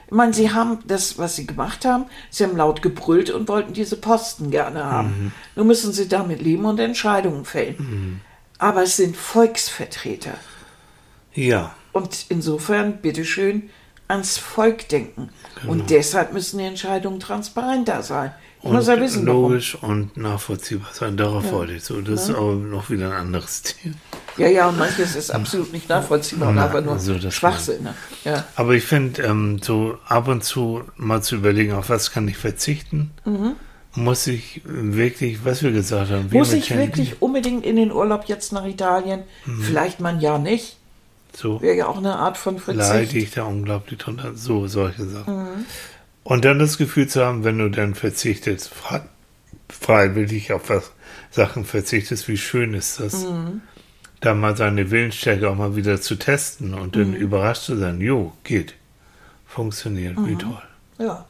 Ich 0.06 0.12
meine, 0.12 0.34
sie 0.34 0.52
haben 0.52 0.78
das, 0.86 1.18
was 1.18 1.36
sie 1.36 1.48
gemacht 1.48 1.86
haben, 1.86 2.06
sie 2.30 2.44
haben 2.44 2.56
laut 2.56 2.84
gebrüllt 2.84 3.32
und 3.32 3.48
wollten 3.48 3.74
diese 3.74 3.96
Posten 3.96 4.52
gerne 4.52 4.86
haben. 4.86 5.08
Mhm. 5.08 5.32
Nun 5.56 5.68
müssen 5.68 5.92
sie 5.92 6.08
damit 6.08 6.40
leben 6.40 6.66
und 6.66 6.80
Entscheidungen 6.80 7.46
fällen. 7.46 8.22
Aber 8.60 8.84
es 8.84 8.98
sind 8.98 9.18
Volksvertreter. 9.18 10.36
Ja, 11.34 11.74
Und 11.94 12.28
insofern, 12.30 12.98
bitteschön, 12.98 13.72
ans 14.08 14.38
Volk 14.38 14.88
denken. 14.90 15.30
Genau. 15.62 15.72
Und 15.72 15.90
deshalb 15.90 16.34
müssen 16.34 16.58
die 16.60 16.66
Entscheidungen 16.66 17.20
transparenter 17.20 18.04
sein. 18.04 18.34
Ich 18.66 18.70
muss 18.70 18.88
ja 18.88 18.94
und 18.94 19.02
wissen, 19.02 19.28
warum. 19.28 19.42
logisch 19.52 19.76
und 19.76 20.16
nachvollziehbar 20.16 20.88
sein. 20.94 21.18
Darauf 21.18 21.52
wollte 21.52 21.74
ich 21.74 21.84
so. 21.84 22.00
Das 22.00 22.30
ist 22.30 22.36
aber 22.36 22.54
noch 22.54 22.90
wieder 22.90 23.08
ein 23.08 23.18
anderes 23.18 23.62
Thema. 23.64 23.96
Ja, 24.38 24.48
ja, 24.48 24.70
und 24.70 24.80
manches 24.80 25.16
ist 25.18 25.32
absolut 25.32 25.74
nicht 25.74 25.90
nachvollziehbar 25.90 26.50
und 26.50 26.56
Na, 26.56 26.66
einfach 26.66 26.82
nur 26.82 26.94
also 26.94 27.20
Schwachsinn. 27.30 27.84
Ne? 27.84 27.94
Ja. 28.24 28.46
Aber 28.56 28.74
ich 28.74 28.86
finde, 28.86 29.22
ähm, 29.24 29.60
so 29.62 29.98
ab 30.08 30.30
und 30.30 30.46
zu 30.46 30.82
mal 30.96 31.22
zu 31.22 31.36
überlegen, 31.36 31.74
auf 31.74 31.90
was 31.90 32.12
kann 32.12 32.28
ich 32.30 32.38
verzichten, 32.38 33.12
muss 33.96 34.28
ich 34.28 34.62
wirklich, 34.64 35.44
was 35.44 35.62
wir 35.62 35.72
gesagt 35.72 36.10
haben, 36.12 36.28
Mhm. 36.28 36.38
Muss 36.38 36.54
ich 36.54 36.76
wirklich 36.76 37.22
unbedingt 37.22 37.66
in 37.66 37.76
den 37.76 37.92
Urlaub 37.92 38.26
jetzt 38.28 38.54
nach 38.54 38.66
Italien? 38.66 39.24
Mhm. 39.46 39.62
Vielleicht 39.62 40.00
mal 40.00 40.14
ein 40.14 40.20
Jahr 40.22 40.40
nicht. 40.40 40.78
So 41.36 41.62
Wäre 41.62 41.76
ja 41.76 41.88
auch 41.88 41.98
eine 41.98 42.16
Art 42.16 42.38
von 42.38 42.56
leide 42.68 42.84
Verzicht. 42.84 43.14
ich 43.16 43.32
da 43.32 43.44
unglaublich 43.44 44.00
drunter, 44.00 44.36
so 44.36 44.68
solche 44.68 45.06
Sachen. 45.06 45.36
Mhm. 45.44 45.66
Und 46.24 46.46
dann 46.46 46.60
das 46.60 46.78
Gefühl 46.78 47.08
zu 47.08 47.26
haben, 47.26 47.44
wenn 47.44 47.58
du 47.58 47.70
dann 47.70 47.96
verzichtest, 47.96 48.70
frei, 48.70 49.02
freiwillig 49.70 50.54
auf 50.54 50.70
was 50.70 50.92
Sachen 51.32 51.66
verzichtest, 51.66 52.28
wie 52.28 52.38
schön 52.38 52.74
ist 52.74 53.00
das, 53.00 53.24
Mhm. 53.26 53.62
da 54.22 54.34
mal 54.34 54.56
seine 54.56 54.92
Willensstärke 54.92 55.50
auch 55.50 55.56
mal 55.56 55.76
wieder 55.76 56.00
zu 56.00 56.16
testen 56.16 56.74
und 56.74 56.96
Mhm. 56.96 57.00
dann 57.02 57.14
überrascht 57.16 57.64
zu 57.64 57.76
sein, 57.78 58.00
jo, 58.00 58.32
geht, 58.44 58.76
funktioniert, 59.48 60.16
wie 60.26 60.36
toll. 60.36 60.62
Ja. 61.00 61.26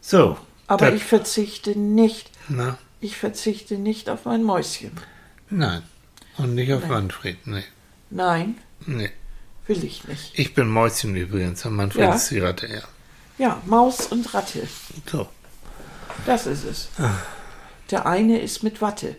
So, 0.00 0.30
Mhm. 0.30 0.36
Aber 0.66 0.92
ich 0.94 1.04
verzichte 1.04 1.78
nicht. 1.78 2.30
na, 2.48 2.78
Ich 3.00 3.16
verzichte 3.18 3.76
nicht 3.76 4.08
auf 4.08 4.24
mein 4.24 4.42
Mäuschen. 4.42 4.92
nein. 5.50 5.82
Und 6.38 6.54
nicht 6.54 6.72
auf 6.72 6.80
Nein. 6.82 6.90
Manfred, 6.90 7.46
nee. 7.46 7.62
Nein, 8.10 8.56
nee. 8.86 9.10
will 9.66 9.82
ich 9.84 10.06
nicht. 10.06 10.38
Ich 10.38 10.54
bin 10.54 10.68
Mäuschen 10.68 11.14
übrigens, 11.16 11.64
und 11.64 11.74
Manfred 11.76 12.04
Ja. 12.04 12.14
ist 12.14 12.30
die 12.30 12.38
Ratte, 12.40 12.66
ja. 12.66 12.82
Ja, 13.38 13.60
Maus 13.66 14.06
und 14.06 14.32
Ratte. 14.34 14.66
So, 15.10 15.26
Das 16.26 16.46
ist 16.46 16.64
es. 16.64 16.88
Ah. 16.98 17.10
Der 17.90 18.06
eine 18.06 18.38
ist 18.40 18.62
mit 18.62 18.80
Watte 18.80 19.16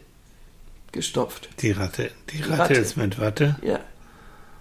gestopft. 0.91 1.49
die 1.61 1.71
Ratte. 1.71 2.11
Die 2.31 2.41
Ratte, 2.41 2.59
Ratte. 2.59 2.73
ist 2.75 2.95
mit 2.97 3.19
Watte 3.19 3.55
Ja. 3.61 3.79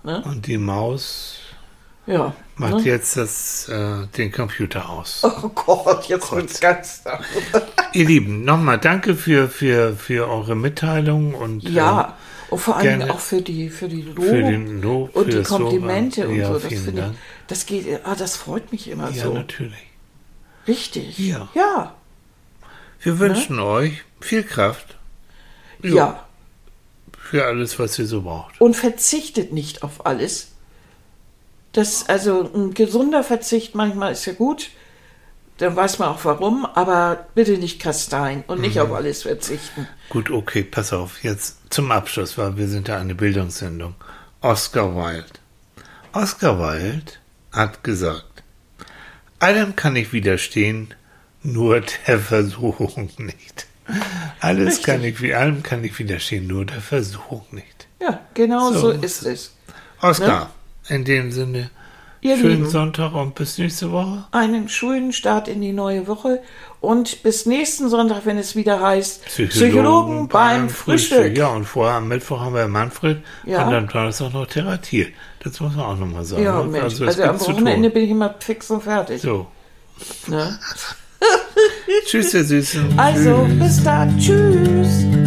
Ne? 0.03 0.23
und 0.25 0.47
die 0.47 0.59
Maus 0.59 1.39
Ja. 2.07 2.35
macht 2.57 2.75
ne? 2.75 2.83
jetzt 2.83 3.17
das, 3.17 3.69
äh, 3.69 4.07
den 4.17 4.33
Computer 4.33 4.89
aus. 4.91 5.21
Oh 5.23 5.49
Gott, 5.51 6.07
jetzt 6.07 6.31
wird's 6.33 6.61
ganz. 6.61 7.03
Ihr 7.93 8.05
Lieben, 8.07 8.45
nochmal 8.45 8.79
danke 8.79 9.15
für, 9.15 9.49
für, 9.49 9.97
für 9.97 10.29
eure 10.29 10.57
Mitteilung 10.57 11.35
und 11.35 11.63
Ja, 11.63 12.17
und 12.55 12.61
vor 12.61 12.77
allem 12.77 12.99
gerne. 13.01 13.13
auch 13.13 13.19
für 13.19 13.43
die, 13.43 13.69
für 13.69 13.89
die 13.89 14.03
Lob 14.03 14.25
für 14.25 14.43
den 14.43 14.81
Lob, 14.81 15.17
und 15.17 15.27
die 15.27 15.33
das 15.33 15.51
Lob. 15.51 15.63
Komplimente 15.63 16.29
und 16.29 16.37
ja, 16.37 16.47
so. 16.47 16.59
Das 16.61 16.73
ich, 16.73 16.81
das 17.49 17.67
geht, 17.67 18.01
ah, 18.05 18.15
das 18.15 18.37
freut 18.37 18.71
mich 18.71 18.89
immer 18.89 19.11
Ja, 19.11 19.25
so. 19.25 19.33
natürlich. 19.33 19.87
Richtig. 20.69 21.19
Ja. 21.19 21.49
Ja. 21.55 21.95
Wir 23.01 23.19
wünschen 23.19 23.59
euch 23.59 24.05
viel 24.21 24.45
Kraft 24.45 24.97
Jo. 25.83 25.97
ja. 25.97 26.27
für 27.19 27.45
alles, 27.45 27.79
was 27.79 27.99
ihr 27.99 28.07
so 28.07 28.23
braucht. 28.23 28.61
Und 28.61 28.75
verzichtet 28.77 29.53
nicht 29.53 29.83
auf 29.83 30.07
alles. 30.07 30.53
Das, 31.73 32.09
also 32.09 32.49
ein 32.55 32.73
gesunder 32.73 33.25
Verzicht 33.25 33.75
manchmal 33.75 34.13
ist 34.13 34.27
ja 34.27 34.33
gut. 34.33 34.71
Dann 35.59 35.77
weiß 35.77 36.01
man 36.01 36.09
auch 36.09 36.25
warum, 36.25 36.67
aber 36.67 37.27
bitte 37.35 37.59
nicht 37.59 37.81
kasteien 37.81 38.43
und 38.49 38.61
nicht 38.61 38.81
auf 38.81 38.93
alles 38.93 39.23
verzichten. 39.23 39.87
Gut, 40.09 40.31
okay, 40.31 40.65
pass 40.65 40.93
auf. 40.93 41.23
Jetzt 41.23 41.59
zum 41.71 41.93
Abschluss, 41.93 42.37
weil 42.37 42.57
wir 42.57 42.67
sind 42.69 42.89
ja 42.89 42.99
eine 42.99 43.15
Bildungssendung. 43.15 43.95
Oscar 44.41 44.95
Wilde. 44.97 45.25
Oscar 46.13 46.59
Wilde 46.59 47.13
hat 47.53 47.85
gesagt, 47.85 48.43
allem 49.39 49.77
kann 49.77 49.95
ich 49.95 50.13
widerstehen, 50.13 50.93
nur 51.43 51.81
der 52.09 52.19
Versuchung 52.19 53.11
nicht. 53.19 53.67
Alles 54.41 54.67
Richtig. 54.67 54.85
kann 54.87 55.05
ich, 55.05 55.21
wie 55.23 55.35
allem 55.35 55.63
kann 55.63 55.85
ich 55.85 55.97
widerstehen, 55.99 56.47
nur 56.47 56.65
der 56.65 56.81
Versuchung 56.81 57.45
nicht. 57.53 57.87
Ja, 58.01 58.21
genau 58.35 58.73
so, 58.73 58.79
So. 58.81 58.91
ist 58.91 59.25
es. 59.25 59.55
Oscar, 60.01 60.51
in 60.89 61.05
dem 61.05 61.31
Sinne, 61.33 61.71
Ihr 62.25 62.39
schönen 62.39 62.57
Lieben. 62.57 62.71
Sonntag 62.71 63.15
und 63.15 63.35
bis 63.35 63.59
nächste 63.59 63.93
Woche. 63.93 64.25
Einen 64.31 64.71
schönen 64.71 65.13
Start 65.13 65.47
in 65.47 65.61
die 65.61 65.73
neue 65.75 66.07
Woche 66.07 66.41
und 66.81 67.23
bis 67.23 67.45
nächsten 67.45 67.91
Sonntag, 67.91 68.23
wenn 68.25 68.39
es 68.39 68.57
wieder 68.57 68.81
heißt 68.81 69.27
Psychologen, 69.27 70.29
beim 70.29 70.71
Frühstück. 70.71 71.37
Ja, 71.37 71.49
und 71.49 71.67
vorher 71.67 71.97
am 71.97 72.09
Mittwoch 72.09 72.41
haben 72.41 72.55
wir 72.55 72.67
Manfred 72.67 73.19
Ja. 73.45 73.67
und 73.67 73.73
dann 73.73 73.93
war 73.93 74.09
es 74.09 74.23
auch 74.23 74.33
noch 74.33 74.47
therapiert. 74.47 75.13
Das 75.41 75.61
muss 75.61 75.77
man 75.77 75.85
auch 75.85 75.99
nochmal 75.99 76.25
sagen. 76.25 76.45
Ja? 76.45 76.63
Mensch, 76.63 76.95
es 76.95 77.03
also, 77.03 77.23
am 77.25 77.41
Wochenende 77.41 77.91
bin 77.91 78.05
ich 78.05 78.11
immer 78.11 78.35
fix 78.41 78.71
und 78.71 78.83
fertig. 78.83 79.21
So. 79.21 79.47
Ne? 80.27 80.59
Tschüss, 82.07 82.33
ihr 82.33 82.45
Süßen. 82.45 82.99
Also, 82.99 83.47
bis 83.59 83.85
dann. 83.85 84.19
Tschüss. 84.19 85.24